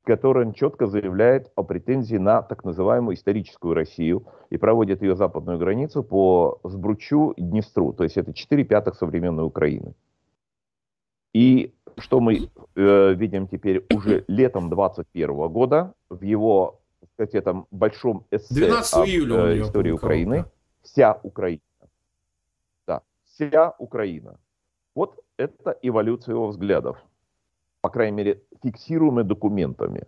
в 0.03 0.07
которой 0.07 0.47
он 0.47 0.53
четко 0.53 0.87
заявляет 0.87 1.51
о 1.57 1.63
претензии 1.63 2.17
на 2.17 2.43
так 2.43 2.65
называемую 2.65 3.17
историческую 3.17 3.75
Россию 3.75 4.27
и 4.51 4.57
проводит 4.57 5.03
ее 5.03 5.17
западную 5.17 5.59
границу 5.59 6.03
по 6.03 6.61
Сбручу 6.65 7.31
и 7.31 7.43
Днестру, 7.43 7.93
то 7.93 8.05
есть 8.05 8.17
это 8.17 8.33
4 8.33 8.65
пятых 8.65 8.97
современной 8.97 9.45
Украины. 9.45 9.95
И 11.33 11.75
что 11.99 12.21
мы 12.21 12.49
э, 12.77 13.15
видим 13.15 13.47
теперь 13.47 13.85
уже 13.93 14.25
летом 14.29 14.71
2021 14.71 15.49
года 15.49 15.95
в 16.09 16.23
его 16.23 16.81
сказать, 17.13 17.35
этом 17.35 17.67
большом 17.71 18.27
эссе 18.31 18.55
12 18.55 18.95
об 18.95 19.05
июля 19.07 19.37
э, 19.37 19.61
истории 19.63 19.91
Украины. 19.91 20.45
Вся 20.83 21.19
Украина. 21.23 21.61
Да, 22.87 23.03
вся 23.25 23.75
Украина. 23.79 24.39
Вот 24.95 25.19
это 25.37 25.77
эволюция 25.83 26.35
его 26.35 26.49
взглядов. 26.49 26.99
По 27.81 27.91
крайней 27.91 28.17
мере, 28.17 28.43
фиксируемые 28.63 29.25
документами. 29.25 30.05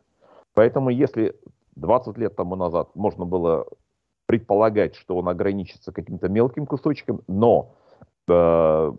Поэтому 0.54 0.90
если 0.90 1.34
20 1.76 2.16
лет 2.18 2.36
тому 2.36 2.56
назад 2.56 2.94
можно 2.94 3.24
было 3.24 3.66
предполагать, 4.26 4.96
что 4.96 5.16
он 5.16 5.28
ограничится 5.28 5.92
каким-то 5.92 6.28
мелким 6.28 6.66
кусочком, 6.66 7.22
но 7.28 7.74
э, 8.28 8.92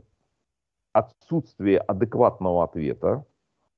отсутствие 0.93 1.79
адекватного 1.79 2.63
ответа, 2.63 3.25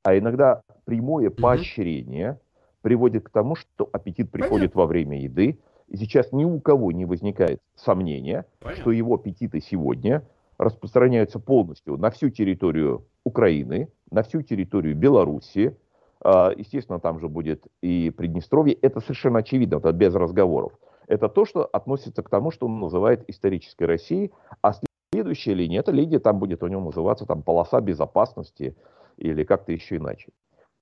а 0.03 0.17
иногда 0.17 0.61
прямое 0.86 1.30
поощрение– 1.30 2.39
приводит 2.82 3.25
к 3.25 3.30
тому, 3.30 3.55
что 3.55 3.89
аппетит 3.91 4.32
приходит 4.32 4.73
Понятно. 4.73 4.82
во 4.82 4.88
время 4.88 5.21
еды. 5.21 5.59
И 5.88 5.97
сейчас 5.97 6.32
ни 6.32 6.45
у 6.45 6.59
кого 6.59 6.91
не 6.91 7.05
возникает 7.05 7.59
сомнения, 7.75 8.45
Понятно. 8.59 8.82
что 8.82 8.91
его 8.91 9.15
аппетиты 9.15 9.59
сегодня 9.59 10.23
распространяются 10.57 11.39
полностью 11.39 11.97
на 11.97 12.11
всю 12.11 12.30
территорию 12.30 13.05
Украины, 13.23 13.89
на 14.11 14.23
всю 14.23 14.41
территорию 14.41 14.95
Белоруссии. 14.95 15.75
А, 16.21 16.51
естественно, 16.55 16.99
там 16.99 17.19
же 17.19 17.27
будет 17.27 17.65
и 17.82 18.11
Приднестровье. 18.11 18.75
Это 18.75 18.99
совершенно 18.99 19.39
очевидно, 19.39 19.77
это 19.77 19.91
без 19.91 20.13
разговоров. 20.13 20.73
Это 21.07 21.27
то, 21.27 21.45
что 21.45 21.65
относится 21.65 22.21
к 22.21 22.30
тому, 22.30 22.51
что 22.51 22.67
он 22.67 22.80
называет 22.80 23.23
исторической 23.27 23.86
Россией. 23.86 24.32
А 24.61 24.73
следующая 25.11 25.55
линия, 25.55 25.80
эта 25.80 25.91
линия, 25.91 26.19
там 26.19 26.38
будет 26.39 26.61
у 26.61 26.67
него 26.67 26.82
называться 26.82 27.25
там, 27.25 27.41
полоса 27.41 27.82
безопасности 27.82 28.75
или 29.17 29.43
как-то 29.43 29.71
еще 29.71 29.95
иначе. 29.97 30.30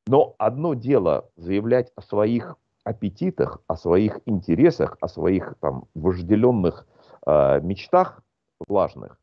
Но 0.08 0.36
одно 0.38 0.74
дело 0.74 1.30
заявлять 1.36 1.92
о 1.96 2.02
своих 2.02 2.56
аппетитах, 2.86 3.62
о 3.68 3.76
своих 3.76 4.22
интересах, 4.26 4.98
о 5.02 5.10
своих 5.10 5.56
там 5.60 5.86
вожделенных 5.94 6.88
э, 7.26 7.60
мечтах 7.62 8.24
влажных, 8.68 9.20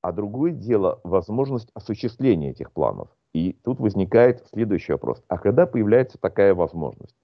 а 0.00 0.12
другое 0.12 0.52
дело 0.52 1.00
возможность 1.02 1.70
осуществления 1.74 2.50
этих 2.50 2.70
планов. 2.70 3.08
И 3.34 3.54
тут 3.64 3.80
возникает 3.80 4.46
следующий 4.52 4.92
вопрос. 4.92 5.22
А 5.26 5.38
когда 5.38 5.66
появляется 5.66 6.18
такая 6.18 6.54
возможность? 6.54 7.16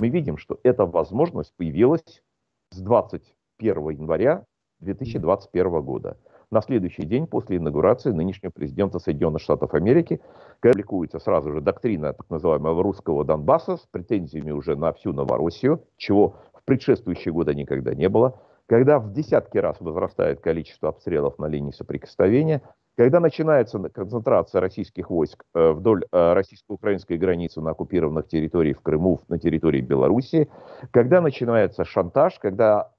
Мы 0.00 0.08
видим, 0.08 0.38
что 0.38 0.58
эта 0.62 0.86
возможность 0.86 1.52
появилась 1.56 2.22
с 2.70 2.80
21 2.80 3.90
января 3.90 4.46
2021 4.78 5.82
года 5.82 6.16
на 6.52 6.60
следующий 6.62 7.04
день 7.04 7.26
после 7.26 7.56
инаугурации 7.56 8.10
нынешнего 8.10 8.52
президента 8.52 8.98
Соединенных 8.98 9.40
Штатов 9.40 9.74
Америки, 9.74 10.20
когда 10.60 10.82
публикуется 10.82 11.18
сразу 11.18 11.52
же 11.52 11.60
доктрина 11.60 12.12
так 12.12 12.28
называемого 12.28 12.82
русского 12.82 13.24
Донбасса 13.24 13.78
с 13.78 13.86
претензиями 13.90 14.50
уже 14.50 14.76
на 14.76 14.92
всю 14.92 15.12
Новороссию, 15.12 15.82
чего 15.96 16.36
в 16.52 16.64
предшествующие 16.64 17.32
годы 17.32 17.54
никогда 17.54 17.94
не 17.94 18.08
было, 18.08 18.38
когда 18.66 18.98
в 18.98 19.12
десятки 19.12 19.58
раз 19.58 19.80
возрастает 19.80 20.40
количество 20.40 20.90
обстрелов 20.90 21.38
на 21.38 21.46
линии 21.46 21.70
соприкосновения, 21.70 22.60
когда 22.96 23.20
начинается 23.20 23.78
концентрация 23.88 24.60
российских 24.60 25.08
войск 25.08 25.44
э, 25.54 25.72
вдоль 25.72 26.04
э, 26.12 26.32
российско-украинской 26.34 27.16
границы 27.16 27.62
на 27.62 27.70
оккупированных 27.70 28.28
территориях 28.28 28.78
в 28.78 28.82
Крыму, 28.82 29.22
на 29.28 29.38
территории 29.38 29.80
Белоруссии, 29.80 30.50
когда 30.90 31.22
начинается 31.22 31.84
шантаж, 31.84 32.38
когда 32.38 32.90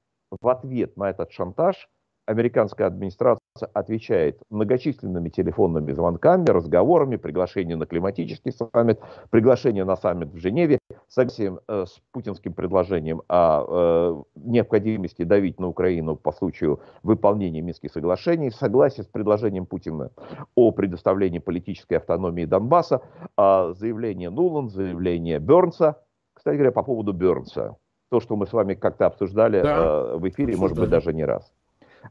в 0.41 0.47
ответ 0.47 0.97
на 0.97 1.11
этот 1.11 1.31
шантаж 1.31 1.87
американская 2.25 2.87
администрация 2.87 3.42
отвечает 3.73 4.41
многочисленными 4.49 5.29
телефонными 5.29 5.91
звонками, 5.91 6.45
разговорами, 6.47 7.17
приглашением 7.17 7.79
на 7.79 7.85
климатический 7.85 8.51
саммит, 8.51 8.99
приглашением 9.29 9.85
на 9.85 9.95
саммит 9.95 10.31
в 10.33 10.37
Женеве, 10.37 10.79
согласием 11.07 11.59
э, 11.67 11.85
с 11.85 12.01
путинским 12.11 12.53
предложением 12.53 13.21
о 13.29 13.63
э, 13.67 14.23
необходимости 14.35 15.23
давить 15.23 15.59
на 15.59 15.67
Украину 15.67 16.15
по 16.15 16.31
случаю 16.31 16.79
выполнения 17.03 17.61
Минских 17.61 17.91
соглашений, 17.91 18.49
согласие 18.49 19.03
с 19.03 19.07
предложением 19.07 19.67
Путина 19.67 20.09
о 20.55 20.71
предоставлении 20.71 21.39
политической 21.39 21.95
автономии 21.95 22.45
Донбасса, 22.45 23.01
э, 23.37 23.73
заявление 23.77 24.31
Нулан, 24.31 24.69
заявление 24.69 25.37
Бернса. 25.37 26.01
Кстати 26.33 26.55
говоря, 26.55 26.71
по 26.71 26.81
поводу 26.81 27.13
Бернса, 27.13 27.77
то, 28.09 28.19
что 28.19 28.35
мы 28.35 28.47
с 28.47 28.53
вами 28.53 28.73
как-то 28.73 29.05
обсуждали 29.05 29.61
да, 29.61 29.77
э, 29.77 30.17
в 30.17 30.27
эфире, 30.27 30.53
обсуждали. 30.53 30.59
может 30.59 30.79
быть, 30.79 30.89
даже 30.89 31.13
не 31.13 31.23
раз. 31.23 31.51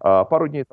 А, 0.01 0.25
пару 0.25 0.49
дней, 0.49 0.65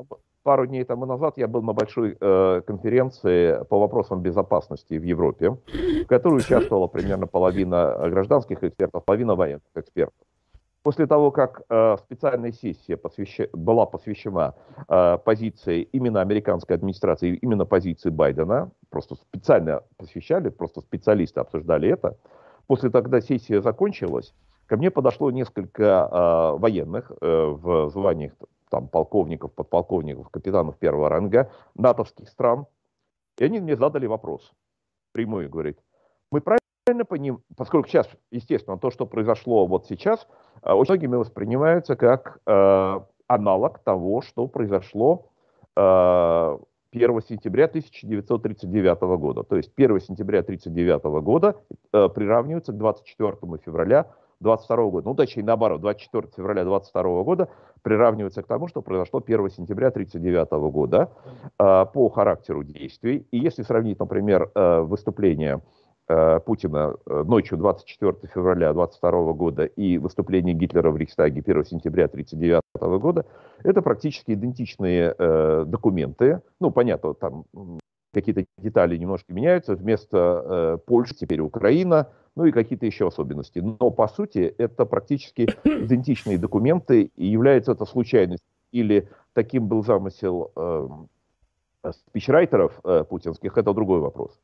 пару 0.43 0.65
дней 0.65 0.83
тому 0.83 1.05
назад 1.05 1.37
я 1.37 1.47
был 1.47 1.61
на 1.61 1.73
большой 1.73 2.17
э, 2.19 2.61
конференции 2.65 3.63
по 3.65 3.79
вопросам 3.79 4.21
безопасности 4.21 4.95
в 4.95 5.03
Европе, 5.03 5.57
в 6.03 6.05
которой 6.07 6.39
участвовала 6.39 6.87
примерно 6.87 7.27
половина 7.27 7.97
гражданских 8.09 8.63
экспертов, 8.63 9.05
половина 9.05 9.35
военных 9.35 9.63
экспертов. 9.75 10.15
После 10.81 11.07
того, 11.07 11.31
как 11.31 11.61
э, 11.69 11.97
специальная 11.97 12.53
сессия 12.53 12.95
посвящ... 12.95 13.41
была 13.51 13.85
посвящена 13.85 14.55
э, 14.87 15.17
позиции 15.23 15.81
именно 15.81 16.21
американской 16.21 16.77
администрации, 16.77 17.35
именно 17.35 17.65
позиции 17.65 18.09
Байдена, 18.09 18.71
просто 18.89 19.15
специально 19.15 19.81
посвящали, 19.97 20.49
просто 20.49 20.79
специалисты 20.79 21.41
обсуждали 21.41 21.89
это. 21.89 22.17
После 22.67 22.89
того, 22.89 23.03
когда 23.03 23.19
сессия 23.19 23.61
закончилась, 23.61 24.33
ко 24.67 24.77
мне 24.77 24.89
подошло 24.89 25.31
несколько 25.31 25.83
э, 25.83 26.59
военных 26.59 27.11
э, 27.11 27.25
в 27.25 27.89
званиях 27.89 28.31
там, 28.69 28.87
полковников, 28.87 29.53
подполковников, 29.53 30.29
капитанов 30.29 30.77
первого 30.77 31.09
ранга 31.09 31.51
натовских 31.75 32.29
стран, 32.29 32.65
и 33.37 33.43
они 33.43 33.59
мне 33.59 33.75
задали 33.75 34.05
вопрос, 34.05 34.53
прямой, 35.11 35.47
говорит, 35.47 35.79
мы 36.31 36.41
правильно 36.41 37.05
понимаем, 37.05 37.43
поскольку 37.55 37.87
сейчас, 37.87 38.07
естественно, 38.31 38.77
то, 38.77 38.91
что 38.91 39.05
произошло 39.05 39.65
вот 39.65 39.87
сейчас, 39.87 40.27
э, 40.63 40.71
очень 40.71 40.93
многими 40.93 41.15
воспринимается 41.15 41.95
как 41.95 42.39
э, 42.45 42.99
аналог 43.27 43.79
того, 43.79 44.21
что 44.21 44.47
произошло 44.47 45.29
э, 45.75 46.57
1 46.91 47.21
сентября 47.21 47.65
1939 47.65 49.01
года. 49.19 49.43
То 49.43 49.55
есть 49.57 49.71
1 49.75 49.99
сентября 50.01 50.39
1939 50.39 51.23
года 51.23 51.55
э, 51.93 52.09
приравнивается 52.09 52.73
к 52.73 52.77
24 52.77 53.37
февраля 53.63 54.11
22 54.41 54.89
года. 54.89 55.07
Ну, 55.09 55.15
точнее, 55.15 55.43
наоборот, 55.43 55.81
24 55.81 56.27
февраля 56.35 56.63
22 56.63 57.23
года 57.23 57.49
приравнивается 57.81 58.41
к 58.41 58.47
тому, 58.47 58.67
что 58.67 58.81
произошло 58.81 59.21
1 59.25 59.49
сентября 59.49 59.87
1939 59.87 60.71
года 60.71 61.11
э, 61.59 61.85
по 61.93 62.09
характеру 62.09 62.63
действий. 62.63 63.27
И 63.31 63.37
если 63.37 63.63
сравнить, 63.63 63.99
например, 63.99 64.49
э, 64.55 64.79
выступление 64.81 65.61
э, 66.07 66.39
Путина 66.45 66.95
э, 67.05 67.23
ночью 67.23 67.57
24 67.57 68.15
февраля 68.33 68.71
22 68.73 69.33
года 69.33 69.65
и 69.65 69.97
выступление 69.97 70.53
Гитлера 70.55 70.91
в 70.91 70.97
Рейхстаге 70.97 71.41
1 71.45 71.65
сентября 71.65 72.05
1939 72.05 73.01
года, 73.01 73.25
это 73.63 73.81
практически 73.81 74.31
идентичные 74.31 75.15
э, 75.17 75.63
документы. 75.67 76.41
Ну, 76.59 76.71
понятно, 76.71 77.13
там 77.13 77.43
какие-то 78.13 78.45
детали 78.57 78.97
немножко 78.97 79.33
меняются. 79.33 79.75
Вместо 79.75 80.17
э, 80.17 80.77
Польши 80.85 81.15
теперь 81.15 81.41
Украина, 81.41 82.09
ну 82.35 82.45
и 82.45 82.51
какие-то 82.51 82.85
еще 82.85 83.07
особенности. 83.07 83.59
Но 83.59 83.89
по 83.91 84.07
сути 84.07 84.53
это 84.57 84.85
практически 84.85 85.41
идентичные 85.63 86.37
документы, 86.37 87.11
и 87.15 87.25
является 87.25 87.71
это 87.71 87.85
случайностью 87.85 88.47
или 88.71 89.09
таким 89.33 89.67
был 89.67 89.83
замысел 89.83 90.51
э, 90.55 90.89
спичрайтеров 92.09 92.79
э, 92.83 93.03
путинских, 93.03 93.57
это 93.57 93.73
другой 93.73 93.99
вопрос. 93.99 94.39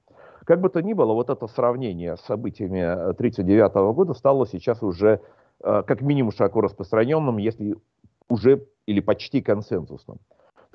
Как 0.45 0.61
бы 0.61 0.69
то 0.69 0.81
ни 0.81 0.93
было, 0.93 1.13
вот 1.13 1.29
это 1.29 1.47
сравнение 1.47 2.17
с 2.17 2.21
событиями 2.21 2.81
1939 2.81 3.95
года 3.95 4.13
стало 4.13 4.47
сейчас 4.47 4.83
уже 4.83 5.21
э, 5.63 5.83
как 5.85 6.01
минимум 6.01 6.31
широко 6.31 6.61
распространенным, 6.61 7.37
если 7.37 7.75
уже 8.29 8.65
или 8.85 8.99
почти 8.99 9.41
консенсусным. 9.41 10.19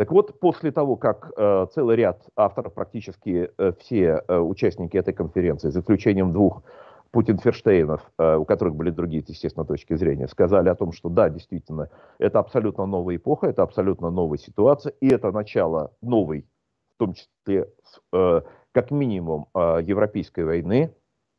Так 0.00 0.12
вот, 0.12 0.40
после 0.40 0.72
того, 0.72 0.96
как 0.96 1.30
э, 1.36 1.66
целый 1.74 1.94
ряд 1.94 2.22
авторов, 2.34 2.72
практически 2.72 3.50
э, 3.58 3.72
все 3.80 4.24
э, 4.26 4.38
участники 4.38 4.96
этой 4.96 5.12
конференции, 5.12 5.68
за 5.68 5.80
исключением 5.80 6.32
двух 6.32 6.62
Путин-Ферштейнов, 7.10 8.00
э, 8.16 8.36
у 8.36 8.46
которых 8.46 8.76
были 8.76 8.88
другие, 8.88 9.22
естественно, 9.28 9.66
точки 9.66 9.94
зрения, 9.96 10.26
сказали 10.26 10.70
о 10.70 10.74
том, 10.74 10.92
что 10.92 11.10
да, 11.10 11.28
действительно, 11.28 11.90
это 12.18 12.38
абсолютно 12.38 12.86
новая 12.86 13.16
эпоха, 13.16 13.48
это 13.48 13.62
абсолютно 13.62 14.08
новая 14.08 14.38
ситуация, 14.38 14.94
и 15.00 15.08
это 15.10 15.32
начало 15.32 15.92
новой, 16.00 16.46
в 16.94 16.96
том 16.96 17.12
числе, 17.12 17.68
э, 18.14 18.40
как 18.72 18.90
минимум, 18.90 19.48
э, 19.54 19.80
европейской 19.82 20.44
войны, 20.44 20.94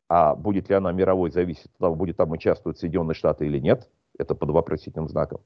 а 0.08 0.36
будет 0.36 0.68
ли 0.68 0.76
она 0.76 0.92
мировой, 0.92 1.32
зависит 1.32 1.66
от 1.66 1.78
того, 1.78 1.96
будет 1.96 2.16
там 2.16 2.30
участвовать 2.30 2.78
Соединенные 2.78 3.16
Штаты 3.16 3.44
или 3.44 3.58
нет, 3.58 3.90
это 4.16 4.36
под 4.36 4.50
вопросительным 4.50 5.08
знаком. 5.08 5.40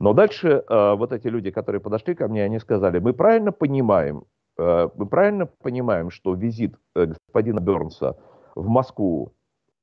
Но 0.00 0.14
дальше 0.14 0.64
э, 0.66 0.94
вот 0.94 1.12
эти 1.12 1.28
люди, 1.28 1.50
которые 1.50 1.80
подошли 1.80 2.14
ко 2.14 2.26
мне, 2.26 2.42
они 2.42 2.58
сказали, 2.58 2.98
мы 2.98 3.12
правильно 3.12 3.52
понимаем, 3.52 4.24
э, 4.58 4.88
мы 4.96 5.06
правильно 5.06 5.46
понимаем, 5.46 6.10
что 6.10 6.34
визит 6.34 6.74
э, 6.96 7.06
господина 7.06 7.60
Бернса 7.60 8.16
в 8.54 8.66
Москву 8.66 9.34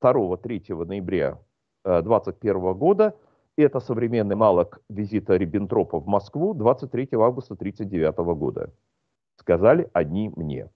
2-3 0.02 0.86
ноября 0.86 1.38
2021 1.86 2.56
э, 2.56 2.74
года 2.74 3.16
это 3.58 3.80
современный 3.80 4.36
аналог 4.36 4.82
визита 4.90 5.38
Риббентропа 5.38 6.00
в 6.00 6.08
Москву 6.08 6.56
23 6.56 7.10
августа 7.14 7.54
1939 7.54 8.18
года. 8.38 8.72
Сказали 9.40 9.90
одни 9.94 10.32
мне. 10.36 10.70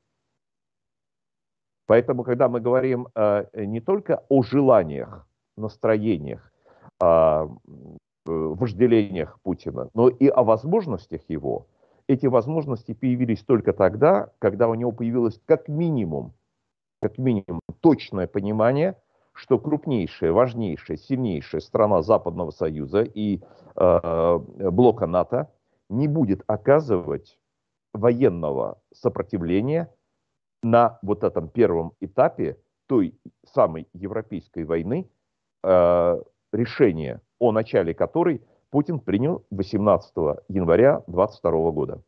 Поэтому, 1.87 2.23
когда 2.23 2.47
мы 2.47 2.61
говорим 2.61 3.07
э, 3.15 3.45
не 3.55 3.81
только 3.81 4.23
о 4.29 4.43
желаниях, 4.43 5.27
настроениях, 5.57 6.51
Э, 7.01 7.47
вожделениях 8.25 9.39
Путина, 9.41 9.89
но 9.93 10.09
и 10.09 10.27
о 10.27 10.43
возможностях 10.43 11.21
его. 11.27 11.67
Эти 12.07 12.25
возможности 12.25 12.93
появились 12.93 13.43
только 13.43 13.73
тогда, 13.73 14.31
когда 14.39 14.67
у 14.67 14.75
него 14.75 14.91
появилось 14.91 15.39
как 15.45 15.67
минимум, 15.67 16.33
как 17.01 17.17
минимум 17.17 17.61
точное 17.79 18.27
понимание, 18.27 18.97
что 19.33 19.57
крупнейшая, 19.59 20.33
важнейшая, 20.33 20.97
сильнейшая 20.97 21.61
страна 21.61 22.01
Западного 22.01 22.51
Союза 22.51 23.01
и 23.01 23.41
э, 23.75 24.39
блока 24.71 25.07
НАТО 25.07 25.51
не 25.89 26.07
будет 26.07 26.43
оказывать 26.47 27.39
военного 27.93 28.79
сопротивления 28.93 29.93
на 30.63 30.99
вот 31.01 31.23
этом 31.23 31.49
первом 31.49 31.93
этапе 31.99 32.57
той 32.87 33.17
самой 33.45 33.87
европейской 33.93 34.63
войны, 34.63 35.09
э, 35.63 36.21
решения 36.51 37.21
о 37.39 37.51
начале 37.51 37.93
которой 37.93 38.41
Путин 38.69 38.99
принял 38.99 39.45
18 39.51 40.13
января 40.47 41.03
2022 41.07 41.71
года. 41.71 42.01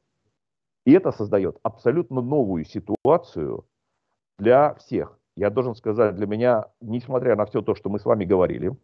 И 0.86 0.92
это 0.92 1.12
создает 1.12 1.58
абсолютно 1.64 2.22
новую 2.22 2.66
ситуацию 2.66 3.66
для 4.40 4.74
всех. 4.76 5.18
Я 5.36 5.50
должен 5.50 5.76
сказать, 5.76 6.16
для 6.16 6.28
меня, 6.28 6.66
несмотря 6.82 7.36
на 7.36 7.46
все 7.46 7.62
то, 7.62 7.76
что 7.76 7.90
мы 7.90 8.00
с 8.00 8.06
вами 8.06 8.26
говорили, 8.26 8.76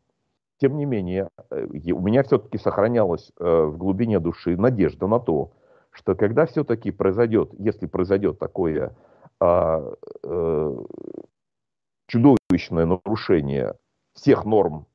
тем 0.60 0.78
не 0.78 0.86
менее, 0.86 1.30
э, 1.52 1.66
у 1.92 2.02
меня 2.02 2.24
все-таки 2.24 2.58
сохранялась 2.58 3.32
э, 3.40 3.64
в 3.64 3.78
глубине 3.78 4.20
души 4.20 4.58
надежда 4.58 5.08
на 5.08 5.20
то, 5.20 5.52
что 5.92 6.16
когда 6.16 6.46
все-таки 6.46 6.92
произойдет, 6.92 7.52
если 7.58 7.86
произойдет 7.86 8.40
такое 8.40 8.96
а, 9.40 9.94
э, 10.24 10.78
чудовищное 12.08 12.86
нарушение 12.86 13.76
всех 14.14 14.46
норм 14.46 14.86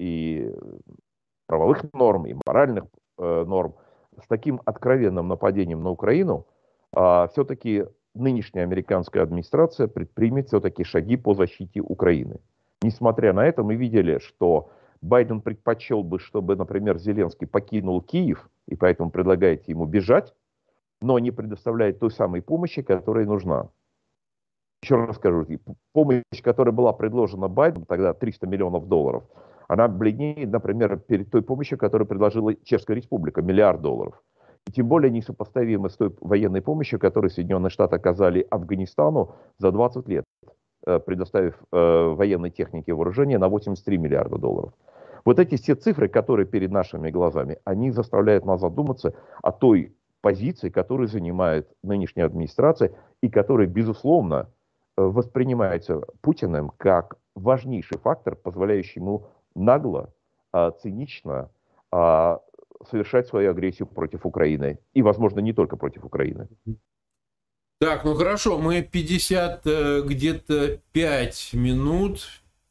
и 0.00 0.10
и 0.40 0.50
правовых 1.46 1.84
норм, 1.92 2.26
и 2.26 2.34
моральных 2.46 2.84
э, 3.18 3.44
норм, 3.44 3.74
с 4.22 4.26
таким 4.26 4.60
откровенным 4.64 5.28
нападением 5.28 5.82
на 5.82 5.90
Украину, 5.90 6.46
э, 6.96 7.28
все-таки 7.32 7.84
нынешняя 8.14 8.64
американская 8.64 9.22
администрация 9.22 9.88
предпримет 9.88 10.48
все-таки 10.48 10.84
шаги 10.84 11.16
по 11.16 11.34
защите 11.34 11.80
Украины. 11.80 12.40
Несмотря 12.82 13.32
на 13.32 13.44
это, 13.44 13.62
мы 13.62 13.76
видели, 13.76 14.18
что 14.18 14.70
Байден 15.02 15.42
предпочел 15.42 16.02
бы, 16.02 16.18
чтобы, 16.18 16.56
например, 16.56 16.98
Зеленский 16.98 17.46
покинул 17.46 18.00
Киев, 18.00 18.48
и 18.68 18.76
поэтому 18.76 19.10
предлагает 19.10 19.68
ему 19.68 19.84
бежать, 19.84 20.34
но 21.02 21.18
не 21.18 21.30
предоставляет 21.30 21.98
той 21.98 22.10
самой 22.10 22.42
помощи, 22.42 22.82
которая 22.82 23.26
нужна. 23.26 23.68
Еще 24.82 24.96
раз 24.96 25.16
скажу, 25.16 25.46
помощь, 25.92 26.22
которая 26.42 26.72
была 26.72 26.92
предложена 26.94 27.48
Байденом, 27.48 27.86
тогда 27.86 28.14
300 28.14 28.46
миллионов 28.46 28.88
долларов, 28.88 29.24
она 29.70 29.86
бледнеет, 29.86 30.50
например, 30.50 30.98
перед 30.98 31.30
той 31.30 31.42
помощью, 31.42 31.78
которую 31.78 32.08
предложила 32.08 32.52
Чешская 32.64 32.96
Республика, 32.96 33.40
миллиард 33.40 33.80
долларов. 33.80 34.20
И 34.66 34.72
тем 34.72 34.88
более 34.88 35.12
несопоставимо 35.12 35.88
с 35.88 35.96
той 35.96 36.12
военной 36.20 36.60
помощью, 36.60 36.98
которую 36.98 37.30
Соединенные 37.30 37.70
Штаты 37.70 37.94
оказали 37.94 38.44
Афганистану 38.50 39.36
за 39.58 39.70
20 39.70 40.08
лет, 40.08 40.24
э, 40.86 40.98
предоставив 40.98 41.54
э, 41.70 42.14
военной 42.16 42.50
технике 42.50 42.92
вооружения 42.94 43.38
на 43.38 43.48
83 43.48 43.96
миллиарда 43.96 44.38
долларов. 44.38 44.72
Вот 45.24 45.38
эти 45.38 45.54
все 45.54 45.76
цифры, 45.76 46.08
которые 46.08 46.46
перед 46.46 46.72
нашими 46.72 47.12
глазами, 47.12 47.58
они 47.64 47.92
заставляют 47.92 48.44
нас 48.44 48.60
задуматься 48.60 49.14
о 49.40 49.52
той 49.52 49.94
позиции, 50.20 50.68
которую 50.68 51.06
занимает 51.06 51.68
нынешняя 51.84 52.26
администрация 52.26 52.90
и 53.22 53.28
которая, 53.28 53.68
безусловно, 53.68 54.48
э, 54.96 55.02
воспринимается 55.02 56.02
Путиным 56.22 56.72
как 56.76 57.18
важнейший 57.36 57.98
фактор, 57.98 58.34
позволяющий 58.34 58.98
ему 58.98 59.28
нагло, 59.60 60.12
а, 60.52 60.70
цинично 60.72 61.50
а, 61.92 62.40
совершать 62.88 63.28
свою 63.28 63.50
агрессию 63.50 63.86
против 63.86 64.26
Украины. 64.26 64.78
И, 64.94 65.02
возможно, 65.02 65.40
не 65.40 65.52
только 65.52 65.76
против 65.76 66.04
Украины. 66.04 66.48
Так, 67.78 68.04
ну 68.04 68.14
хорошо, 68.14 68.58
мы 68.58 68.82
50 68.82 69.62
э, 69.64 70.02
где-то 70.04 70.80
5 70.92 71.50
минут, 71.54 72.28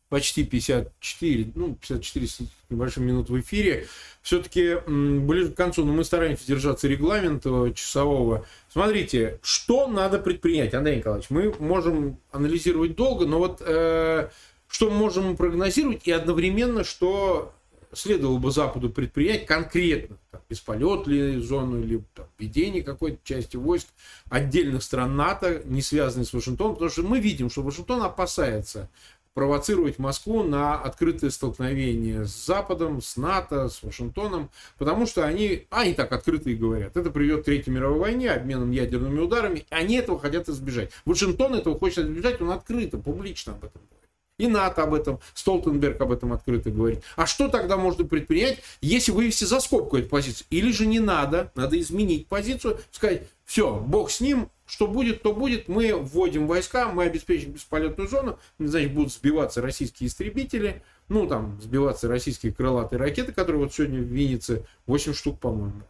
почти 0.09 0.43
54, 0.43 1.51
ну 1.55 1.75
54 1.75 2.27
с 2.27 2.39
небольшим 2.69 3.07
минут 3.07 3.29
в 3.29 3.39
эфире. 3.39 3.87
Все-таки 4.21 4.77
ближе 4.85 5.51
к 5.51 5.55
концу, 5.55 5.83
но 5.83 5.93
мы 5.93 6.03
стараемся 6.03 6.45
держаться 6.45 6.87
регламента 6.87 7.71
часового. 7.73 8.45
Смотрите, 8.71 9.39
что 9.41 9.87
надо 9.87 10.19
предпринять, 10.19 10.75
Андрей 10.75 10.97
Николаевич? 10.97 11.31
Мы 11.31 11.55
можем 11.57 12.19
анализировать 12.31 12.95
долго, 12.95 13.25
но 13.25 13.39
вот 13.39 13.63
э, 13.65 14.29
что 14.69 14.89
мы 14.89 14.97
можем 14.97 15.35
прогнозировать 15.35 16.07
и 16.07 16.11
одновременно, 16.11 16.83
что 16.83 17.51
следовало 17.91 18.37
бы 18.37 18.51
Западу 18.51 18.89
предпринять 18.89 19.45
конкретно, 19.45 20.17
там, 20.31 20.41
бесполет 20.47 21.07
ли 21.07 21.37
зону, 21.39 21.81
или 21.81 22.03
там, 22.13 22.27
введение 22.37 22.83
какой-то 22.83 23.17
части 23.23 23.57
войск 23.57 23.87
отдельных 24.29 24.83
стран 24.83 25.15
НАТО, 25.15 25.61
не 25.65 25.81
связанных 25.81 26.27
с 26.27 26.33
Вашингтоном, 26.33 26.75
потому 26.75 26.91
что 26.91 27.03
мы 27.03 27.19
видим, 27.19 27.49
что 27.49 27.63
Вашингтон 27.63 28.03
опасается 28.03 28.89
провоцировать 29.33 29.99
Москву 29.99 30.43
на 30.43 30.75
открытое 30.75 31.29
столкновение 31.29 32.25
с 32.25 32.45
Западом, 32.45 33.01
с 33.01 33.15
НАТО, 33.15 33.69
с 33.69 33.81
Вашингтоном, 33.83 34.49
потому 34.77 35.05
что 35.05 35.25
они, 35.25 35.65
а, 35.69 35.81
они 35.81 35.93
так 35.93 36.11
открыто 36.11 36.49
и 36.49 36.55
говорят, 36.55 36.97
это 36.97 37.09
приведет 37.09 37.41
к 37.41 37.45
Третьей 37.45 37.73
мировой 37.73 37.99
войне, 37.99 38.31
обменом 38.31 38.71
ядерными 38.71 39.19
ударами, 39.19 39.65
они 39.69 39.95
этого 39.95 40.19
хотят 40.19 40.49
избежать. 40.49 40.91
Вашингтон 41.05 41.55
этого 41.55 41.77
хочет 41.77 41.99
избежать, 42.05 42.41
он 42.41 42.51
открыто, 42.51 42.97
публично 42.97 43.53
об 43.53 43.63
этом 43.63 43.81
говорит. 43.89 44.08
И 44.39 44.47
НАТО 44.47 44.83
об 44.83 44.93
этом, 44.95 45.19
Столтенберг 45.35 46.01
об 46.01 46.11
этом 46.11 46.33
открыто 46.33 46.71
говорит. 46.71 47.03
А 47.15 47.27
что 47.27 47.49
тогда 47.49 47.77
можно 47.77 48.05
предпринять, 48.05 48.59
если 48.81 49.11
вывести 49.11 49.43
за 49.43 49.59
скобку 49.59 49.97
эту 49.97 50.07
позицию? 50.07 50.47
Или 50.49 50.71
же 50.71 50.87
не 50.87 50.99
надо, 50.99 51.51
надо 51.55 51.79
изменить 51.79 52.27
позицию, 52.27 52.79
сказать, 52.91 53.23
все, 53.45 53.75
бог 53.75 54.09
с 54.09 54.21
ним, 54.21 54.49
что 54.65 54.87
будет, 54.87 55.23
то 55.23 55.33
будет, 55.33 55.67
мы 55.67 55.93
вводим 55.93 56.47
войска, 56.47 56.89
мы 56.89 57.03
обеспечим 57.03 57.51
бесполетную 57.51 58.07
зону, 58.07 58.39
значит, 58.59 58.93
будут 58.93 59.11
сбиваться 59.11 59.61
российские 59.61 60.07
истребители, 60.07 60.83
ну, 61.09 61.27
там, 61.27 61.59
сбиваться 61.61 62.07
российские 62.07 62.53
крылатые 62.53 62.99
ракеты, 62.99 63.33
которые 63.33 63.63
вот 63.63 63.73
сегодня 63.73 63.99
в 63.99 64.03
Виннице 64.03 64.65
8 64.85 65.13
штук, 65.13 65.39
по-моему, 65.39 65.81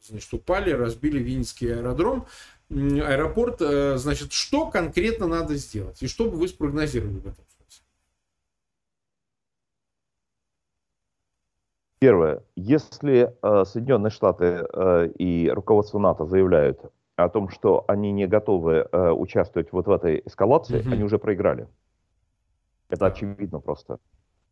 значит, 0.00 0.32
упали, 0.32 0.70
разбили 0.70 1.18
Винницкий 1.18 1.74
аэродром 1.74 2.26
аэропорт, 2.70 3.60
э, 3.60 3.96
значит, 3.96 4.32
что 4.32 4.70
конкретно 4.70 5.26
надо 5.26 5.54
сделать? 5.56 6.02
И 6.02 6.06
что 6.06 6.30
бы 6.30 6.36
вы 6.36 6.48
спрогнозировали 6.48 7.18
в 7.18 7.26
этом 7.26 7.44
смысле? 7.56 7.84
Первое. 11.98 12.42
Если 12.54 13.34
э, 13.42 13.64
Соединенные 13.64 14.10
Штаты 14.10 14.66
э, 14.72 15.08
и 15.18 15.50
руководство 15.50 15.98
НАТО 15.98 16.26
заявляют 16.26 16.80
о 17.16 17.28
том, 17.28 17.48
что 17.48 17.84
они 17.88 18.12
не 18.12 18.26
готовы 18.26 18.88
э, 18.90 19.10
участвовать 19.10 19.72
вот 19.72 19.86
в 19.86 19.90
этой 19.90 20.22
эскалации, 20.24 20.80
mm-hmm. 20.80 20.92
они 20.92 21.02
уже 21.02 21.18
проиграли. 21.18 21.66
Это 22.88 23.06
очевидно 23.06 23.58
просто. 23.58 23.98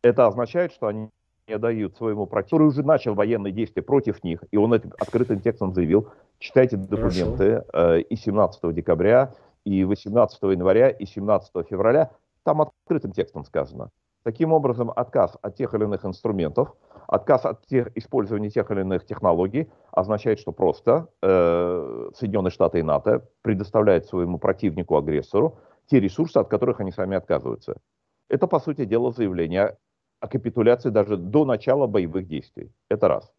Это 0.02 0.26
означает, 0.26 0.72
что 0.72 0.88
они 0.88 1.10
не 1.46 1.58
дают 1.58 1.96
своему 1.96 2.26
противнику, 2.26 2.46
который 2.46 2.66
уже 2.66 2.82
начал 2.82 3.14
военные 3.14 3.52
действия 3.52 3.82
против 3.82 4.24
них, 4.24 4.42
и 4.50 4.56
он 4.56 4.74
этим 4.74 4.92
открытым 4.98 5.40
текстом 5.40 5.72
заявил, 5.72 6.08
читайте 6.38 6.76
документы 6.76 7.64
э, 7.72 8.00
и 8.00 8.16
17 8.16 8.74
декабря, 8.74 9.34
и 9.64 9.84
18 9.84 10.42
января, 10.42 10.90
и 10.90 11.06
17 11.06 11.66
февраля, 11.68 12.10
там 12.42 12.62
открытым 12.62 13.12
текстом 13.12 13.44
сказано. 13.44 13.90
Таким 14.24 14.52
образом, 14.52 14.92
отказ 14.94 15.36
от 15.40 15.54
тех 15.54 15.72
или 15.74 15.84
иных 15.84 16.04
инструментов, 16.04 16.74
отказ 17.06 17.44
от 17.44 17.66
тех, 17.66 17.96
использования 17.96 18.50
тех 18.50 18.70
или 18.70 18.80
иных 18.80 19.04
технологий 19.04 19.70
означает, 19.92 20.38
что 20.38 20.52
просто 20.52 21.08
э, 21.22 22.10
Соединенные 22.14 22.50
Штаты 22.50 22.80
и 22.80 22.82
НАТО 22.82 23.28
предоставляют 23.42 24.06
своему 24.06 24.38
противнику-агрессору 24.38 25.58
те 25.86 26.00
ресурсы, 26.00 26.38
от 26.38 26.48
которых 26.48 26.80
они 26.80 26.92
сами 26.92 27.16
отказываются. 27.16 27.76
Это, 28.28 28.46
по 28.46 28.58
сути 28.58 28.84
дела, 28.84 29.12
заявление 29.12 29.76
о 30.20 30.28
капитуляции 30.28 30.90
даже 30.90 31.16
до 31.16 31.44
начала 31.44 31.86
боевых 31.86 32.26
действий. 32.26 32.72
Это 32.88 33.08
раз. 33.08 33.32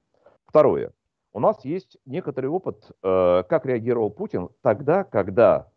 Второе. 0.45 0.91
У 1.33 1.39
нас 1.39 1.63
есть 1.65 1.97
некоторый 2.05 2.47
опыт, 2.47 2.89
э, 3.03 3.43
как 3.47 3.65
реагировал 3.65 4.09
Путин 4.09 4.49
тогда, 4.61 5.03
когда 5.03 5.67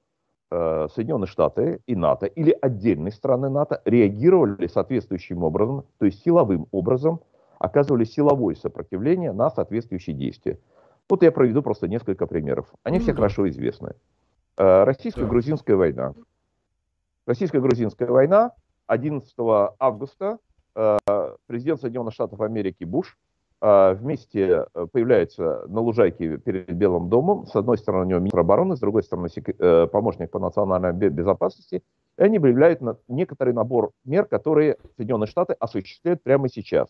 э, 0.51 0.89
Соединенные 0.95 1.27
Штаты 1.27 1.83
и 1.87 1.97
НАТО 1.97 2.27
или 2.27 2.57
отдельные 2.61 3.13
страны 3.13 3.51
НАТО 3.51 3.83
реагировали 3.85 4.69
соответствующим 4.69 5.43
образом, 5.43 5.85
то 5.99 6.07
есть 6.07 6.23
силовым 6.23 6.67
образом, 6.71 7.21
оказывали 7.61 8.03
силовое 8.03 8.57
сопротивление 8.57 9.33
на 9.33 9.51
соответствующие 9.51 10.17
действия. 10.17 10.59
Вот 11.09 11.23
я 11.23 11.31
проведу 11.31 11.63
просто 11.63 11.87
несколько 11.87 12.27
примеров. 12.27 12.67
Они 12.83 12.99
mm-hmm. 12.99 13.03
все 13.03 13.15
хорошо 13.15 13.49
известны. 13.49 13.95
Э, 14.57 14.83
российско-грузинская 14.83 15.77
война. 15.77 16.15
Российско-грузинская 17.27 18.09
война 18.09 18.53
11 18.89 19.33
августа 19.79 20.39
Э, 20.75 20.99
президент 21.47 21.81
Соединенных 21.81 22.15
Штатов 22.15 22.41
Америки 22.41 22.85
Буш 22.85 23.19
э, 23.61 23.95
вместе 23.95 24.67
появляется 24.93 25.65
на 25.67 25.81
лужайке 25.81 26.39
перед 26.39 26.73
Белым 26.73 27.09
домом. 27.09 27.47
С 27.47 27.57
одной 27.57 27.79
стороны, 27.79 28.07
у 28.07 28.09
него 28.09 28.21
министр 28.21 28.41
обороны, 28.41 28.77
с 28.77 28.81
другой 28.81 29.03
стороны, 29.03 29.29
помощник 29.89 30.31
по 30.31 30.39
национальной 30.39 30.93
безопасности. 30.93 31.83
И 32.19 32.23
они 32.23 32.39
выявляют 32.39 32.81
некоторый 33.09 33.53
набор 33.53 33.91
мер, 34.05 34.27
которые 34.27 34.77
Соединенные 34.97 35.27
Штаты 35.27 35.55
осуществляют 35.59 36.23
прямо 36.23 36.49
сейчас. 36.49 36.89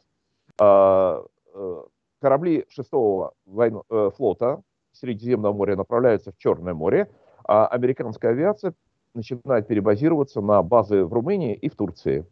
Корабли 2.20 2.66
шестого 2.68 3.32
войну, 3.46 3.84
флота 4.16 4.62
Средиземного 4.92 5.54
моря 5.54 5.76
направляются 5.76 6.32
в 6.32 6.36
Черное 6.36 6.74
море, 6.74 7.10
а 7.44 7.66
американская 7.66 8.32
авиация 8.32 8.74
начинает 9.14 9.66
перебазироваться 9.66 10.42
на 10.42 10.62
базы 10.62 11.04
в 11.04 11.12
Румынии 11.12 11.54
и 11.54 11.70
в 11.70 11.76
Турции. 11.76 12.26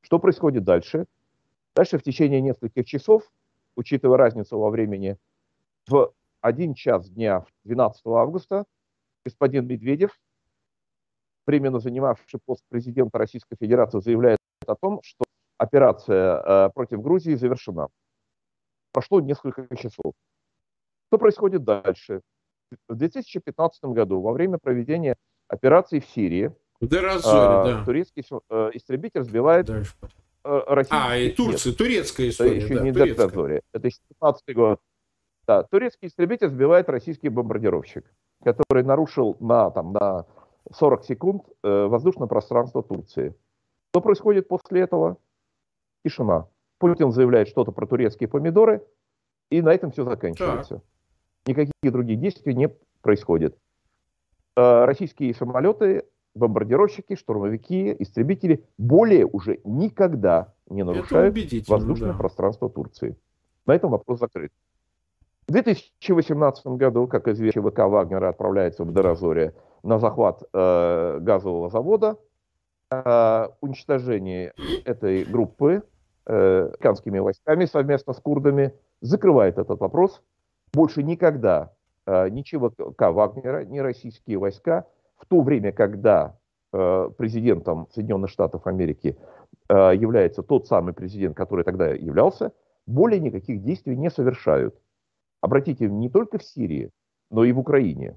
Что 0.00 0.18
происходит 0.18 0.64
дальше? 0.64 1.06
Дальше 1.76 1.98
в 1.98 2.02
течение 2.02 2.40
нескольких 2.40 2.86
часов, 2.86 3.30
учитывая 3.76 4.16
разницу 4.16 4.58
во 4.58 4.70
времени, 4.70 5.18
в 5.86 6.12
один 6.40 6.72
час 6.74 7.10
дня 7.10 7.44
12 7.64 8.00
августа 8.06 8.64
господин 9.24 9.66
Медведев, 9.66 10.18
временно 11.46 11.80
занимавший 11.80 12.40
пост 12.44 12.64
президента 12.68 13.18
Российской 13.18 13.56
Федерации, 13.56 14.00
заявляет 14.00 14.38
о 14.66 14.74
том, 14.74 15.00
что 15.02 15.24
операция 15.58 16.40
э, 16.40 16.70
против 16.70 17.02
Грузии 17.02 17.34
завершена. 17.34 17.88
Прошло 18.92 19.20
несколько 19.20 19.66
часов. 19.76 20.14
Что 21.08 21.18
происходит 21.18 21.64
дальше? 21.64 22.22
В 22.88 22.94
2015 22.94 23.84
году, 23.84 24.20
во 24.20 24.32
время 24.32 24.58
проведения 24.58 25.16
операции 25.48 26.00
в 26.00 26.06
Сирии, 26.06 26.52
Деразоре, 26.80 27.38
а, 27.38 27.64
да. 27.64 27.84
Турецкий 27.84 28.24
э, 28.50 28.70
истребитель 28.74 29.24
сбивает 29.24 29.66
Дальше. 29.66 29.94
Э, 30.44 30.60
российский... 30.68 30.96
А, 30.96 31.16
и 31.16 31.30
Турция, 31.30 31.70
Нет. 31.70 31.78
турецкая 31.78 32.28
история. 32.28 32.56
Это 32.56 32.64
еще 32.64 32.74
да, 32.76 32.84
не 32.84 32.92
Деразоре. 32.92 33.62
Это 33.72 33.90
16 33.90 34.54
год. 34.54 34.80
Да, 35.46 35.62
турецкий 35.64 36.08
истребитель 36.08 36.48
сбивает 36.48 36.88
российский 36.88 37.30
бомбардировщик, 37.30 38.04
который 38.44 38.84
нарушил 38.84 39.36
на, 39.40 39.70
там, 39.70 39.92
на 39.92 40.26
40 40.72 41.04
секунд 41.04 41.42
э, 41.64 41.86
воздушное 41.86 42.28
пространство 42.28 42.82
Турции. 42.82 43.34
Что 43.90 44.00
происходит 44.00 44.46
после 44.46 44.82
этого? 44.82 45.16
Тишина. 46.04 46.48
Путин 46.78 47.10
заявляет 47.10 47.48
что-то 47.48 47.72
про 47.72 47.86
турецкие 47.86 48.28
помидоры, 48.28 48.84
и 49.50 49.62
на 49.62 49.72
этом 49.72 49.90
все 49.90 50.04
заканчивается. 50.04 50.76
Так. 50.76 50.84
Никаких 51.46 51.72
других 51.82 52.20
действий 52.20 52.54
не 52.54 52.70
происходит. 53.02 53.56
Э, 54.56 54.84
российские 54.84 55.34
самолеты 55.34 56.04
бомбардировщики, 56.34 57.16
штурмовики, 57.16 57.94
истребители 57.98 58.64
более 58.76 59.26
уже 59.26 59.60
никогда 59.64 60.54
не 60.68 60.84
нарушают 60.84 61.36
воздушное 61.66 62.12
да. 62.12 62.18
пространство 62.18 62.70
Турции. 62.70 63.16
На 63.66 63.74
этом 63.74 63.90
вопрос 63.90 64.20
закрыт. 64.20 64.52
В 65.46 65.52
2018 65.52 66.66
году, 66.66 67.06
как 67.06 67.26
известно, 67.28 67.62
ВК 67.62 67.78
Вагнера 67.80 68.28
отправляется 68.28 68.84
в 68.84 68.92
Дорозоре 68.92 69.54
на 69.82 69.98
захват 69.98 70.42
э, 70.52 71.18
газового 71.20 71.70
завода. 71.70 72.18
Э, 72.90 73.48
уничтожение 73.60 74.54
этой 74.86 75.24
группы 75.24 75.82
э, 76.24 76.32
американскими 76.32 77.18
войсками 77.18 77.66
совместно 77.66 78.14
с 78.14 78.16
курдами 78.18 78.72
закрывает 79.02 79.58
этот 79.58 79.80
вопрос. 79.80 80.22
Больше 80.72 81.02
никогда 81.02 81.74
э, 82.06 82.30
ни 82.30 82.40
ЧВК 82.40 83.10
Вагнера, 83.10 83.66
ни 83.66 83.78
российские 83.78 84.38
войска 84.38 84.86
в 85.18 85.26
то 85.26 85.42
время, 85.42 85.70
когда 85.70 86.38
э, 86.72 87.10
президентом 87.18 87.88
Соединенных 87.92 88.30
Штатов 88.30 88.66
Америки 88.66 89.18
является 89.70 90.42
тот 90.42 90.66
самый 90.66 90.94
президент, 90.94 91.36
который 91.36 91.62
тогда 91.62 91.88
являлся, 91.88 92.52
более 92.86 93.20
никаких 93.20 93.62
действий 93.62 93.96
не 93.96 94.10
совершают. 94.10 94.74
Обратите 95.42 95.90
не 95.90 96.08
только 96.08 96.38
в 96.38 96.42
Сирии, 96.42 96.90
но 97.30 97.44
и 97.44 97.52
в 97.52 97.58
Украине. 97.58 98.16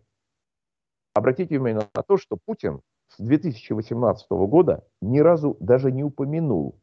Обратите 1.14 1.56
внимание 1.56 1.90
на 1.94 2.04
то, 2.04 2.16
что 2.16 2.38
Путин 2.38 2.80
с 3.18 3.22
2018 3.22 4.30
года 4.30 4.84
ни 5.02 5.20
разу 5.20 5.58
даже 5.60 5.92
не 5.92 6.04
упомянул 6.04 6.80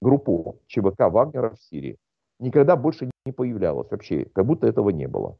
группу 0.00 0.60
ЧВК 0.66 1.10
Вагнера 1.10 1.50
в 1.50 1.62
Сирии. 1.62 1.98
Никогда 2.38 2.76
больше 2.76 3.10
не 3.26 3.32
появлялась 3.32 3.90
вообще, 3.90 4.26
как 4.26 4.46
будто 4.46 4.66
этого 4.66 4.90
не 4.90 5.08
было. 5.08 5.38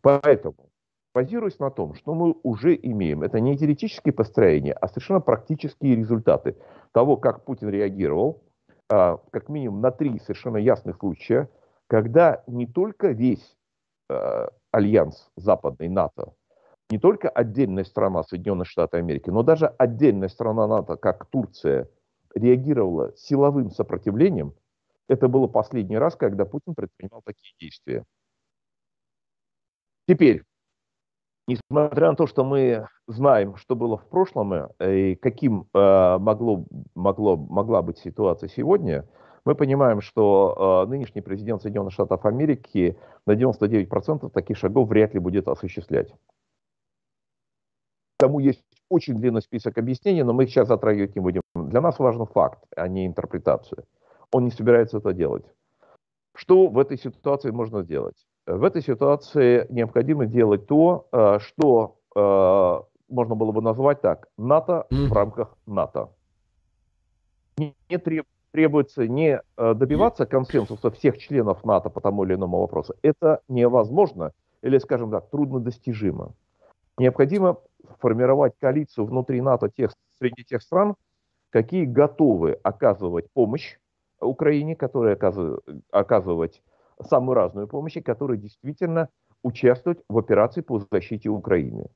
Поэтому 0.00 0.68
базируясь 1.14 1.58
на 1.58 1.70
том, 1.70 1.94
что 1.94 2.14
мы 2.14 2.36
уже 2.42 2.76
имеем, 2.76 3.22
это 3.22 3.40
не 3.40 3.56
теоретические 3.56 4.12
построения, 4.12 4.72
а 4.72 4.86
совершенно 4.86 5.20
практические 5.20 5.96
результаты 5.96 6.56
того, 6.92 7.16
как 7.16 7.44
Путин 7.44 7.70
реагировал, 7.70 8.44
а, 8.88 9.16
как 9.30 9.48
минимум 9.48 9.80
на 9.80 9.90
три 9.90 10.18
совершенно 10.20 10.58
ясных 10.58 10.98
случая, 10.98 11.48
когда 11.88 12.44
не 12.46 12.66
только 12.66 13.08
весь 13.08 13.56
а, 14.08 14.50
альянс 14.70 15.30
западный 15.36 15.88
НАТО, 15.88 16.34
не 16.90 16.98
только 16.98 17.28
отдельная 17.28 17.84
страна 17.84 18.22
Соединенных 18.22 18.66
Штатов 18.66 18.98
Америки, 18.98 19.30
но 19.30 19.42
даже 19.42 19.66
отдельная 19.66 20.28
страна 20.28 20.66
НАТО, 20.66 20.96
как 20.96 21.26
Турция, 21.26 21.88
реагировала 22.34 23.12
силовым 23.16 23.70
сопротивлением, 23.70 24.54
Это 25.08 25.28
было 25.28 25.46
последний 25.46 25.96
раз, 25.96 26.16
когда 26.16 26.44
Путин 26.44 26.74
предпринимал 26.74 27.22
такие 27.24 27.54
действия. 27.58 28.04
Теперь, 30.06 30.44
несмотря 31.46 32.10
на 32.10 32.16
то, 32.16 32.26
что 32.26 32.44
мы 32.44 32.86
знаем, 33.06 33.56
что 33.56 33.74
было 33.74 33.96
в 33.96 34.06
прошлом 34.06 34.52
э, 34.52 34.68
и 34.78 35.14
каким 35.16 35.66
э, 35.72 36.18
могло, 36.18 36.66
могло, 36.94 37.36
могла 37.36 37.80
быть 37.80 37.98
ситуация 37.98 38.48
сегодня, 38.48 39.08
мы 39.46 39.54
понимаем, 39.54 40.02
что 40.02 40.84
э, 40.86 40.90
нынешний 40.90 41.22
президент 41.22 41.62
Соединенных 41.62 41.94
Штатов 41.94 42.26
Америки 42.26 42.98
на 43.26 43.32
99% 43.32 44.30
таких 44.30 44.58
шагов 44.58 44.88
вряд 44.88 45.14
ли 45.14 45.20
будет 45.20 45.48
осуществлять. 45.48 46.12
Тому 48.18 48.40
есть 48.40 48.62
очень 48.88 49.14
длинный 49.14 49.42
список 49.42 49.78
объяснений, 49.78 50.24
но 50.24 50.32
мы 50.32 50.44
их 50.44 50.50
сейчас 50.50 50.68
затрагивать 50.68 51.14
не 51.14 51.20
будем. 51.20 51.42
Для 51.54 51.80
нас 51.80 51.98
важен 51.98 52.26
факт, 52.26 52.58
а 52.76 52.88
не 52.88 53.06
интерпретация. 53.06 53.84
Он 54.32 54.44
не 54.44 54.50
собирается 54.50 54.98
это 54.98 55.12
делать. 55.12 55.44
Что 56.34 56.66
в 56.66 56.78
этой 56.78 56.98
ситуации 56.98 57.50
можно 57.50 57.82
сделать? 57.82 58.16
В 58.46 58.64
этой 58.64 58.82
ситуации 58.82 59.66
необходимо 59.70 60.26
делать 60.26 60.66
то, 60.66 61.06
э, 61.12 61.38
что 61.40 61.98
э, 62.16 62.80
можно 63.08 63.34
было 63.34 63.52
бы 63.52 63.62
назвать 63.62 64.00
так, 64.00 64.28
НАТО 64.36 64.86
в 64.90 65.12
рамках 65.12 65.56
НАТО. 65.66 66.10
Не, 67.58 67.74
требуется 68.52 69.06
не 69.06 69.40
э, 69.56 69.74
добиваться 69.74 70.26
консенсуса 70.26 70.90
всех 70.90 71.18
членов 71.18 71.64
НАТО 71.64 71.90
по 71.90 72.00
тому 72.00 72.24
или 72.24 72.34
иному 72.34 72.58
вопросу. 72.60 72.94
Это 73.02 73.42
невозможно 73.48 74.32
или, 74.62 74.78
скажем 74.78 75.10
так, 75.10 75.30
труднодостижимо. 75.30 76.32
Необходимо 76.98 77.58
формировать 78.00 78.54
коалицию 78.58 79.06
внутри 79.06 79.40
НАТО 79.40 79.68
тех, 79.68 79.92
среди 80.18 80.44
тех 80.44 80.62
стран, 80.62 80.94
какие 81.50 81.84
готовы 81.84 82.58
оказывать 82.62 83.26
помощь 83.32 83.76
Украине, 84.20 84.76
которые 84.76 85.14
оказывают, 85.14 85.64
оказывать 85.90 86.62
самую 87.08 87.34
разную 87.34 87.68
помощь, 87.68 87.96
и 87.96 88.00
которые 88.00 88.38
действительно 88.38 89.08
участвуют 89.42 90.02
в 90.08 90.18
операции 90.18 90.60
по 90.60 90.80
защите 90.90 91.28
Украины. 91.28 91.86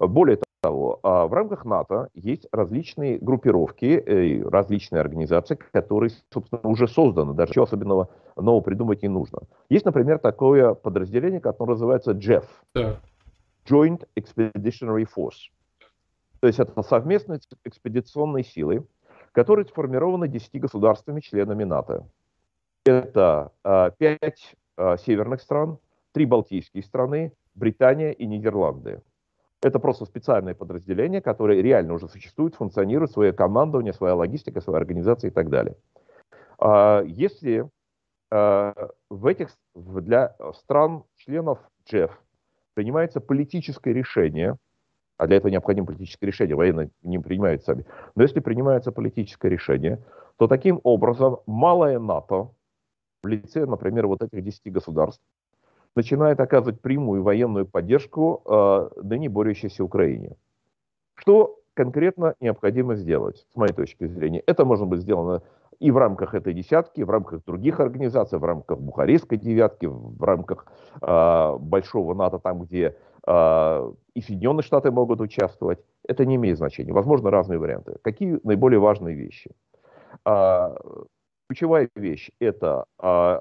Более 0.00 0.40
того, 0.62 0.98
а, 1.02 1.28
в 1.28 1.32
рамках 1.32 1.64
НАТО 1.64 2.08
есть 2.14 2.48
различные 2.50 3.18
группировки, 3.18 4.42
различные 4.48 5.00
организации, 5.00 5.56
которые, 5.72 6.10
собственно, 6.32 6.60
уже 6.64 6.88
созданы, 6.88 7.34
даже 7.34 7.50
ничего 7.50 7.64
особенного 7.64 8.08
нового 8.36 8.62
придумать 8.62 9.02
не 9.02 9.08
нужно. 9.08 9.40
Есть, 9.68 9.84
например, 9.84 10.18
такое 10.18 10.74
подразделение, 10.74 11.40
которое 11.40 11.72
называется 11.72 12.12
JEF. 12.12 12.44
Да. 12.74 13.00
Joint 13.68 14.06
Expeditionary 14.16 15.06
Force. 15.06 15.50
То 16.40 16.46
есть 16.46 16.58
это 16.58 16.82
совместные 16.82 17.40
экспедиционные 17.64 18.44
силы, 18.44 18.86
которые 19.32 19.66
сформированы 19.66 20.28
10 20.28 20.60
государствами, 20.60 21.20
членами 21.20 21.64
НАТО. 21.64 22.08
Это 22.84 23.52
э, 23.64 23.90
5 23.98 24.56
э, 24.76 24.96
северных 25.04 25.40
стран, 25.40 25.78
3 26.12 26.26
балтийские 26.26 26.82
страны, 26.82 27.32
Британия 27.54 28.12
и 28.12 28.26
Нидерланды. 28.26 29.02
Это 29.62 29.78
просто 29.78 30.04
специальное 30.04 30.54
подразделение, 30.54 31.20
которое 31.20 31.62
реально 31.62 31.94
уже 31.94 32.08
существует, 32.08 32.54
функционирует, 32.54 33.10
свое 33.10 33.32
командование, 33.32 33.92
своя 33.92 34.14
логистика, 34.14 34.60
своя 34.60 34.78
организация 34.78 35.30
и 35.30 35.32
так 35.32 35.48
далее. 35.48 35.76
А, 36.58 37.02
если 37.02 37.68
а, 38.30 38.74
в 39.08 39.26
этих, 39.26 39.50
для 39.74 40.36
стран, 40.54 41.04
членов 41.16 41.58
JEF, 41.90 42.10
принимается 42.76 43.20
политическое 43.20 43.94
решение, 43.94 44.58
а 45.16 45.26
для 45.26 45.38
этого 45.38 45.50
необходимо 45.50 45.86
политическое 45.86 46.26
решение, 46.26 46.54
военные 46.54 46.90
не 47.02 47.18
принимают 47.18 47.64
сами, 47.64 47.86
но 48.14 48.22
если 48.22 48.40
принимается 48.40 48.92
политическое 48.92 49.48
решение, 49.48 49.98
то 50.36 50.46
таким 50.46 50.80
образом 50.84 51.38
малое 51.46 51.98
НАТО 51.98 52.50
в 53.22 53.28
лице, 53.28 53.64
например, 53.64 54.06
вот 54.06 54.22
этих 54.22 54.44
10 54.44 54.70
государств, 54.70 55.22
начинает 55.96 56.38
оказывать 56.38 56.82
прямую 56.82 57.22
военную 57.22 57.66
поддержку 57.66 58.42
э, 58.44 59.00
ныне 59.02 59.30
борющейся 59.30 59.82
Украине. 59.82 60.36
Что 61.14 61.58
конкретно 61.76 62.34
необходимо 62.40 62.94
сделать, 62.96 63.46
с 63.52 63.56
моей 63.56 63.72
точки 63.72 64.06
зрения? 64.06 64.42
Это 64.46 64.64
может 64.64 64.88
быть 64.88 65.00
сделано 65.00 65.42
и 65.78 65.90
в 65.90 65.98
рамках 65.98 66.34
этой 66.34 66.54
десятки, 66.54 67.02
в 67.02 67.10
рамках 67.10 67.44
других 67.44 67.80
организаций, 67.80 68.38
в 68.38 68.44
рамках 68.44 68.78
Бухарестской 68.78 69.36
девятки, 69.36 69.86
в 69.86 70.22
рамках 70.24 70.66
э, 71.02 71.56
большого 71.58 72.14
НАТО, 72.14 72.38
там, 72.38 72.62
где 72.62 72.96
э, 73.26 73.92
и 74.14 74.20
Соединенные 74.22 74.62
Штаты 74.62 74.90
могут 74.90 75.20
участвовать. 75.20 75.78
Это 76.08 76.24
не 76.24 76.36
имеет 76.36 76.56
значения. 76.56 76.94
Возможно, 76.94 77.30
разные 77.30 77.58
варианты. 77.58 77.98
Какие 78.02 78.40
наиболее 78.42 78.80
важные 78.80 79.14
вещи? 79.14 79.50
Э, 80.24 80.74
ключевая 81.48 81.90
вещь– 81.94 82.30
это 82.40 82.86
э, 83.02 83.40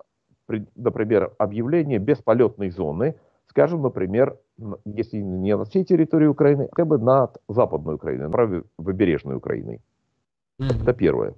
например, 0.75 1.33
объявление 1.37 1.99
бесполетной 1.99 2.69
зоны, 2.69 3.15
скажем, 3.47 3.81
например, 3.81 4.37
если 4.85 5.17
не 5.17 5.55
на 5.55 5.65
всей 5.65 5.83
территории 5.83 6.27
Украины, 6.27 6.69
хотя 6.71 6.85
бы 6.85 6.97
над 6.97 7.37
Западной 7.47 7.95
Украиной, 7.95 8.29
правобережной 8.29 9.35
Украиной. 9.35 9.81
Mm-hmm. 10.59 10.83
Это 10.83 10.93
первое. 10.93 11.35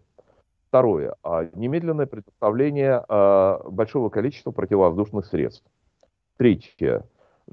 Второе. 0.67 1.15
А, 1.23 1.49
немедленное 1.55 2.05
предоставление 2.05 3.03
а, 3.07 3.61
большого 3.69 4.09
количества 4.09 4.51
противовоздушных 4.51 5.25
средств. 5.25 5.65
Третье. 6.37 7.05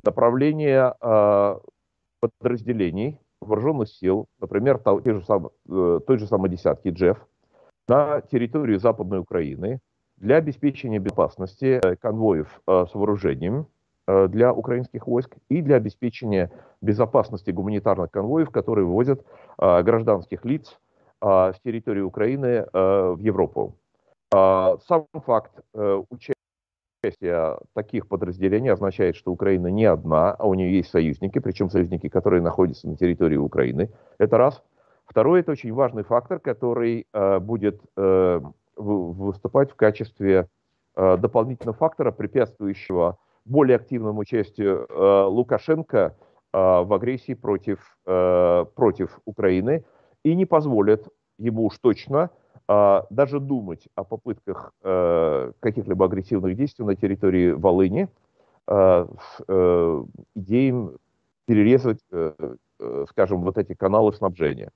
Направление 0.04 0.94
а, 1.00 1.60
подразделений 2.20 3.20
вооруженных 3.40 3.88
сил, 3.88 4.26
например, 4.40 4.78
той 4.78 5.02
же, 5.04 5.22
самой, 5.22 5.50
э, 5.68 6.00
той 6.06 6.16
же 6.16 6.26
самой 6.26 6.48
десятки 6.48 6.88
Джефф, 6.88 7.18
на 7.88 8.22
территорию 8.22 8.78
Западной 8.78 9.18
Украины– 9.18 9.80
для 10.16 10.36
обеспечения 10.36 10.98
безопасности 10.98 11.80
э, 11.82 11.96
конвоев 11.96 12.60
э, 12.66 12.86
с 12.90 12.94
вооружением 12.94 13.66
для 14.06 14.52
украинских 14.52 15.06
войск 15.06 15.36
и 15.48 15.62
для 15.62 15.76
обеспечения 15.76 16.50
безопасности 16.80 17.50
гуманитарных 17.50 18.10
конвоев, 18.10 18.50
которые 18.50 18.84
вывозят 18.84 19.24
гражданских 19.58 20.44
лиц 20.44 20.78
с 21.22 21.54
территории 21.64 22.02
Украины 22.02 22.66
в 22.72 23.18
Европу. 23.18 23.76
Сам 24.30 25.06
факт 25.12 25.52
участия 26.10 27.58
таких 27.72 28.08
подразделений 28.08 28.72
означает, 28.72 29.16
что 29.16 29.32
Украина 29.32 29.68
не 29.68 29.84
одна, 29.84 30.32
а 30.32 30.46
у 30.46 30.54
нее 30.54 30.76
есть 30.76 30.90
союзники, 30.90 31.38
причем 31.38 31.70
союзники, 31.70 32.08
которые 32.08 32.42
находятся 32.42 32.88
на 32.88 32.96
территории 32.96 33.36
Украины. 33.36 33.90
Это 34.18 34.36
раз. 34.38 34.62
Второй, 35.06 35.40
это 35.40 35.52
очень 35.52 35.72
важный 35.72 36.02
фактор, 36.02 36.40
который 36.40 37.06
будет 37.40 37.80
выступать 38.76 39.70
в 39.70 39.76
качестве 39.76 40.48
э, 40.96 41.16
дополнительного 41.16 41.76
фактора, 41.76 42.10
препятствующего 42.10 43.18
более 43.44 43.76
активному 43.76 44.20
участию 44.20 44.86
э, 44.88 45.24
Лукашенко 45.24 46.16
э, 46.52 46.58
в 46.58 46.92
агрессии 46.92 47.34
против, 47.34 47.96
против 48.04 49.20
Украины 49.24 49.84
и 50.22 50.34
не 50.34 50.46
позволит 50.46 51.08
ему 51.38 51.64
уж 51.64 51.78
точно 51.78 52.30
даже 52.66 53.40
думать 53.40 53.88
о 53.94 54.04
попытках 54.04 54.72
каких-либо 54.82 56.06
агрессивных 56.06 56.56
действий 56.56 56.84
на 56.84 56.94
территории 56.94 57.50
Волыни 57.50 58.08
с 58.66 59.40
идеей 60.34 60.96
перерезать, 61.46 62.00
скажем, 63.08 63.42
вот 63.42 63.58
эти 63.58 63.74
каналы 63.74 64.12
снабжения. 64.14 64.70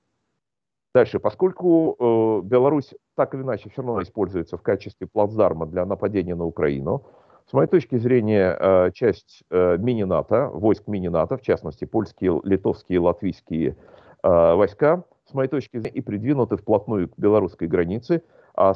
Дальше, 0.93 1.19
поскольку 1.19 1.95
э, 1.99 2.47
Беларусь 2.47 2.95
так 3.15 3.35
или 3.35 3.43
иначе 3.43 3.69
все 3.69 3.83
равно 3.83 4.01
используется 4.01 4.57
в 4.57 4.63
качестве 4.63 5.05
плацдарма 5.05 5.67
для 5.67 5.85
нападения 5.85 6.33
на 6.33 6.45
Украину, 6.45 7.05
с 7.49 7.53
моей 7.53 7.67
точки 7.67 7.97
зрения, 7.97 8.55
э, 8.59 8.91
часть 8.91 9.43
э, 9.49 9.77
мини-НАТО, 9.77 10.49
войск 10.53 10.87
мини-НАТО, 10.87 11.37
в 11.37 11.41
частности, 11.41 11.85
польские, 11.85 12.39
литовские, 12.43 12.99
латвийские 12.99 13.75
э, 14.21 14.53
войска, 14.53 15.03
с 15.25 15.33
моей 15.33 15.49
точки 15.49 15.77
зрения, 15.79 15.97
и 15.97 16.01
придвинуты 16.01 16.57
вплотную 16.57 17.09
к 17.09 17.17
белорусской 17.17 17.67
границе, 17.67 18.21
а 18.53 18.75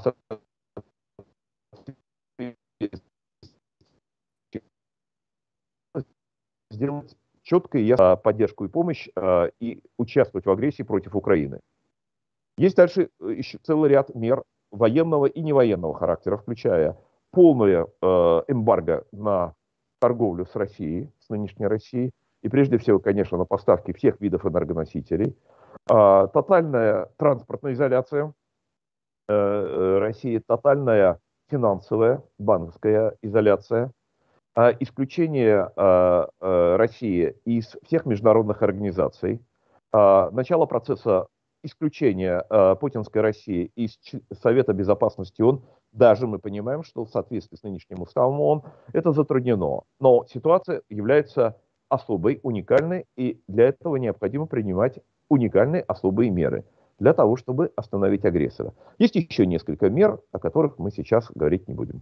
сделать 6.71 7.15
четкую 7.43 8.17
поддержку 8.23 8.65
и 8.65 8.69
помощь 8.69 9.07
и 9.59 9.83
участвовать 9.99 10.47
в 10.47 10.51
агрессии 10.51 10.81
против 10.81 11.15
Украины. 11.15 11.59
Есть 12.57 12.75
дальше 12.75 13.09
еще 13.19 13.59
целый 13.61 13.91
ряд 13.91 14.15
мер 14.15 14.43
военного 14.71 15.27
и 15.27 15.41
невоенного 15.41 15.93
характера, 15.93 16.37
включая 16.37 16.97
полное 17.33 17.87
э, 18.01 18.07
эмбарго 18.47 19.05
на 19.11 19.55
торговлю 19.99 20.45
с 20.45 20.55
Россией, 20.55 21.11
с 21.19 21.29
нынешней 21.29 21.65
Россией, 21.65 22.11
и 22.43 22.49
прежде 22.49 22.77
всего, 22.77 22.99
конечно, 22.99 23.37
на 23.37 23.45
поставки 23.45 23.91
всех 23.91 24.21
видов 24.21 24.45
энергоносителей, 24.45 25.35
э, 25.89 26.27
тотальная 26.33 27.09
транспортная 27.17 27.73
изоляция. 27.73 28.33
Э, 29.27 29.33
э, 29.33 29.97
России, 29.99 30.39
тотальная 30.45 31.19
финансовая, 31.49 32.21
банковская 32.37 33.17
изоляция, 33.23 33.91
э, 34.55 34.73
исключение 34.79 35.71
э, 35.75 36.75
России 36.75 37.35
из 37.45 37.75
всех 37.83 38.05
международных 38.05 38.61
организаций, 38.61 39.41
начало 39.91 40.65
процесса 40.65 41.27
исключение 41.63 42.43
э, 42.49 42.75
путинской 42.75 43.21
России 43.21 43.71
из 43.75 43.97
Совета 44.41 44.73
Безопасности. 44.73 45.41
ООН, 45.41 45.63
даже 45.93 46.27
мы 46.27 46.39
понимаем, 46.39 46.83
что 46.83 47.05
в 47.05 47.09
соответствии 47.09 47.55
с 47.55 47.63
нынешним 47.63 48.01
уставом 48.01 48.41
ООН 48.41 48.63
это 48.91 49.11
затруднено. 49.11 49.83
Но 49.99 50.25
ситуация 50.25 50.81
является 50.89 51.57
особой, 51.87 52.39
уникальной, 52.43 53.05
и 53.15 53.39
для 53.47 53.69
этого 53.69 53.97
необходимо 53.97 54.47
принимать 54.47 54.99
уникальные 55.29 55.83
особые 55.83 56.31
меры 56.31 56.65
для 56.99 57.13
того, 57.13 57.37
чтобы 57.37 57.71
остановить 57.75 58.25
агрессора. 58.25 58.73
Есть 58.97 59.15
еще 59.15 59.45
несколько 59.45 59.89
мер, 59.89 60.19
о 60.31 60.39
которых 60.39 60.77
мы 60.79 60.91
сейчас 60.91 61.29
говорить 61.33 61.67
не 61.67 61.73
будем. 61.73 62.01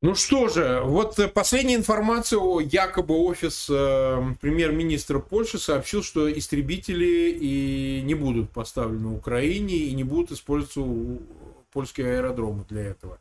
Ну 0.00 0.14
что 0.14 0.46
же, 0.46 0.80
вот 0.84 1.18
э, 1.18 1.26
последняя 1.26 1.74
информация 1.74 2.38
о 2.38 2.60
якобы 2.60 3.16
офис 3.16 3.68
э, 3.68 4.22
премьер-министра 4.40 5.18
Польши 5.18 5.58
сообщил, 5.58 6.04
что 6.04 6.32
истребители 6.32 7.36
и 7.36 8.02
не 8.04 8.14
будут 8.14 8.50
поставлены 8.50 9.16
Украине 9.16 9.74
и 9.74 9.92
не 9.94 10.04
будут 10.04 10.30
использоваться 10.30 10.82
польские 11.70 12.18
аэродромы 12.18 12.64
для 12.64 12.82
этого. 12.82 13.20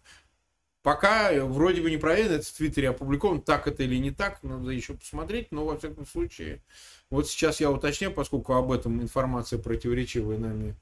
Пока 0.83 1.33
вроде 1.45 1.81
бы 1.81 1.89
не 1.89 1.97
проверено, 1.97 2.35
это 2.35 2.45
в 2.45 2.51
Твиттере 2.53 2.89
опубликовано, 2.89 3.41
так 3.41 3.67
это 3.67 3.83
или 3.83 3.97
не 3.97 4.11
так, 4.11 4.41
надо 4.43 4.71
еще 4.71 4.93
посмотреть, 4.93 5.51
но 5.51 5.65
во 5.65 5.77
всяком 5.77 6.05
случае, 6.05 6.61
вот 7.09 7.27
сейчас 7.27 7.59
я 7.59 7.69
уточняю, 7.71 8.13
поскольку 8.13 8.53
об 8.53 8.71
этом 8.71 9.01
информация 9.01 9.59
противоречивая 9.59 10.37
нами 10.37 10.75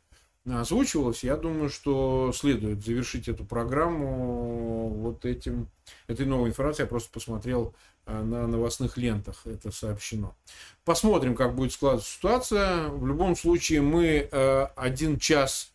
озвучивалась, 0.53 1.23
я 1.23 1.37
думаю, 1.37 1.69
что 1.69 2.31
следует 2.33 2.85
завершить 2.85 3.27
эту 3.27 3.45
программу 3.45 4.89
вот 4.89 5.25
этим, 5.25 5.69
этой 6.07 6.25
новой 6.25 6.49
информацией. 6.49 6.83
Я 6.85 6.89
просто 6.89 7.11
посмотрел 7.11 7.73
э, 8.05 8.21
на 8.21 8.45
новостных 8.45 8.97
лентах 8.97 9.41
это 9.45 9.71
сообщено. 9.71 10.35
Посмотрим, 10.83 11.35
как 11.35 11.55
будет 11.55 11.73
складываться 11.73 12.11
ситуация. 12.11 12.89
В 12.89 13.07
любом 13.07 13.35
случае, 13.35 13.81
мы 13.81 14.29
э, 14.31 14.67
один 14.75 15.17
час, 15.17 15.71
э, 15.71 15.74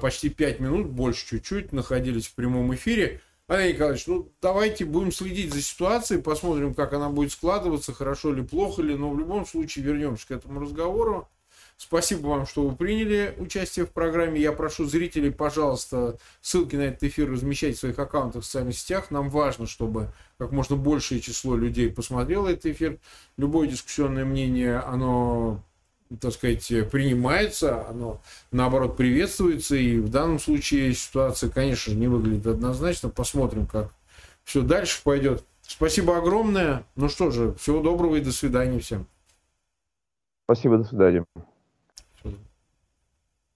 почти 0.00 0.28
пять 0.30 0.60
минут, 0.60 0.86
больше 0.86 1.26
чуть-чуть, 1.26 1.72
находились 1.72 2.26
в 2.26 2.34
прямом 2.34 2.74
эфире. 2.74 3.20
Андрей 3.46 3.74
Николаевич, 3.74 4.06
ну 4.06 4.32
давайте 4.40 4.86
будем 4.86 5.12
следить 5.12 5.52
за 5.52 5.60
ситуацией, 5.60 6.22
посмотрим, 6.22 6.72
как 6.74 6.94
она 6.94 7.10
будет 7.10 7.32
складываться, 7.32 7.92
хорошо 7.92 8.32
ли, 8.32 8.42
плохо 8.42 8.80
ли, 8.80 8.94
но 8.94 9.10
в 9.10 9.18
любом 9.18 9.44
случае 9.46 9.84
вернемся 9.84 10.28
к 10.28 10.30
этому 10.30 10.60
разговору. 10.60 11.28
Спасибо 11.76 12.28
вам, 12.28 12.46
что 12.46 12.66
вы 12.66 12.76
приняли 12.76 13.34
участие 13.36 13.84
в 13.84 13.90
программе. 13.90 14.40
Я 14.40 14.52
прошу 14.52 14.84
зрителей, 14.84 15.30
пожалуйста, 15.30 16.18
ссылки 16.40 16.76
на 16.76 16.82
этот 16.82 17.02
эфир 17.02 17.30
размещать 17.30 17.76
в 17.76 17.80
своих 17.80 17.98
аккаунтах 17.98 18.42
в 18.42 18.46
социальных 18.46 18.78
сетях. 18.78 19.10
Нам 19.10 19.28
важно, 19.28 19.66
чтобы 19.66 20.12
как 20.38 20.52
можно 20.52 20.76
большее 20.76 21.20
число 21.20 21.56
людей 21.56 21.90
посмотрело 21.90 22.48
этот 22.48 22.66
эфир. 22.66 22.98
Любое 23.36 23.66
дискуссионное 23.66 24.24
мнение, 24.24 24.78
оно 24.78 25.64
так 26.20 26.32
сказать, 26.32 26.66
принимается, 26.90 27.86
оно, 27.88 28.20
наоборот, 28.52 28.96
приветствуется, 28.96 29.76
и 29.76 29.98
в 29.98 30.08
данном 30.08 30.38
случае 30.38 30.94
ситуация, 30.94 31.50
конечно 31.50 31.92
же, 31.92 31.98
не 31.98 32.08
выглядит 32.08 32.46
однозначно. 32.46 33.08
Посмотрим, 33.08 33.66
как 33.66 33.92
все 34.44 34.62
дальше 34.62 35.00
пойдет. 35.02 35.44
Спасибо 35.62 36.18
огромное. 36.18 36.84
Ну 36.96 37.08
что 37.08 37.30
же, 37.30 37.54
всего 37.54 37.80
доброго 37.80 38.16
и 38.16 38.20
до 38.20 38.32
свидания 38.32 38.78
всем. 38.78 39.06
Спасибо, 40.44 40.78
до 40.78 40.84
свидания. 40.84 41.24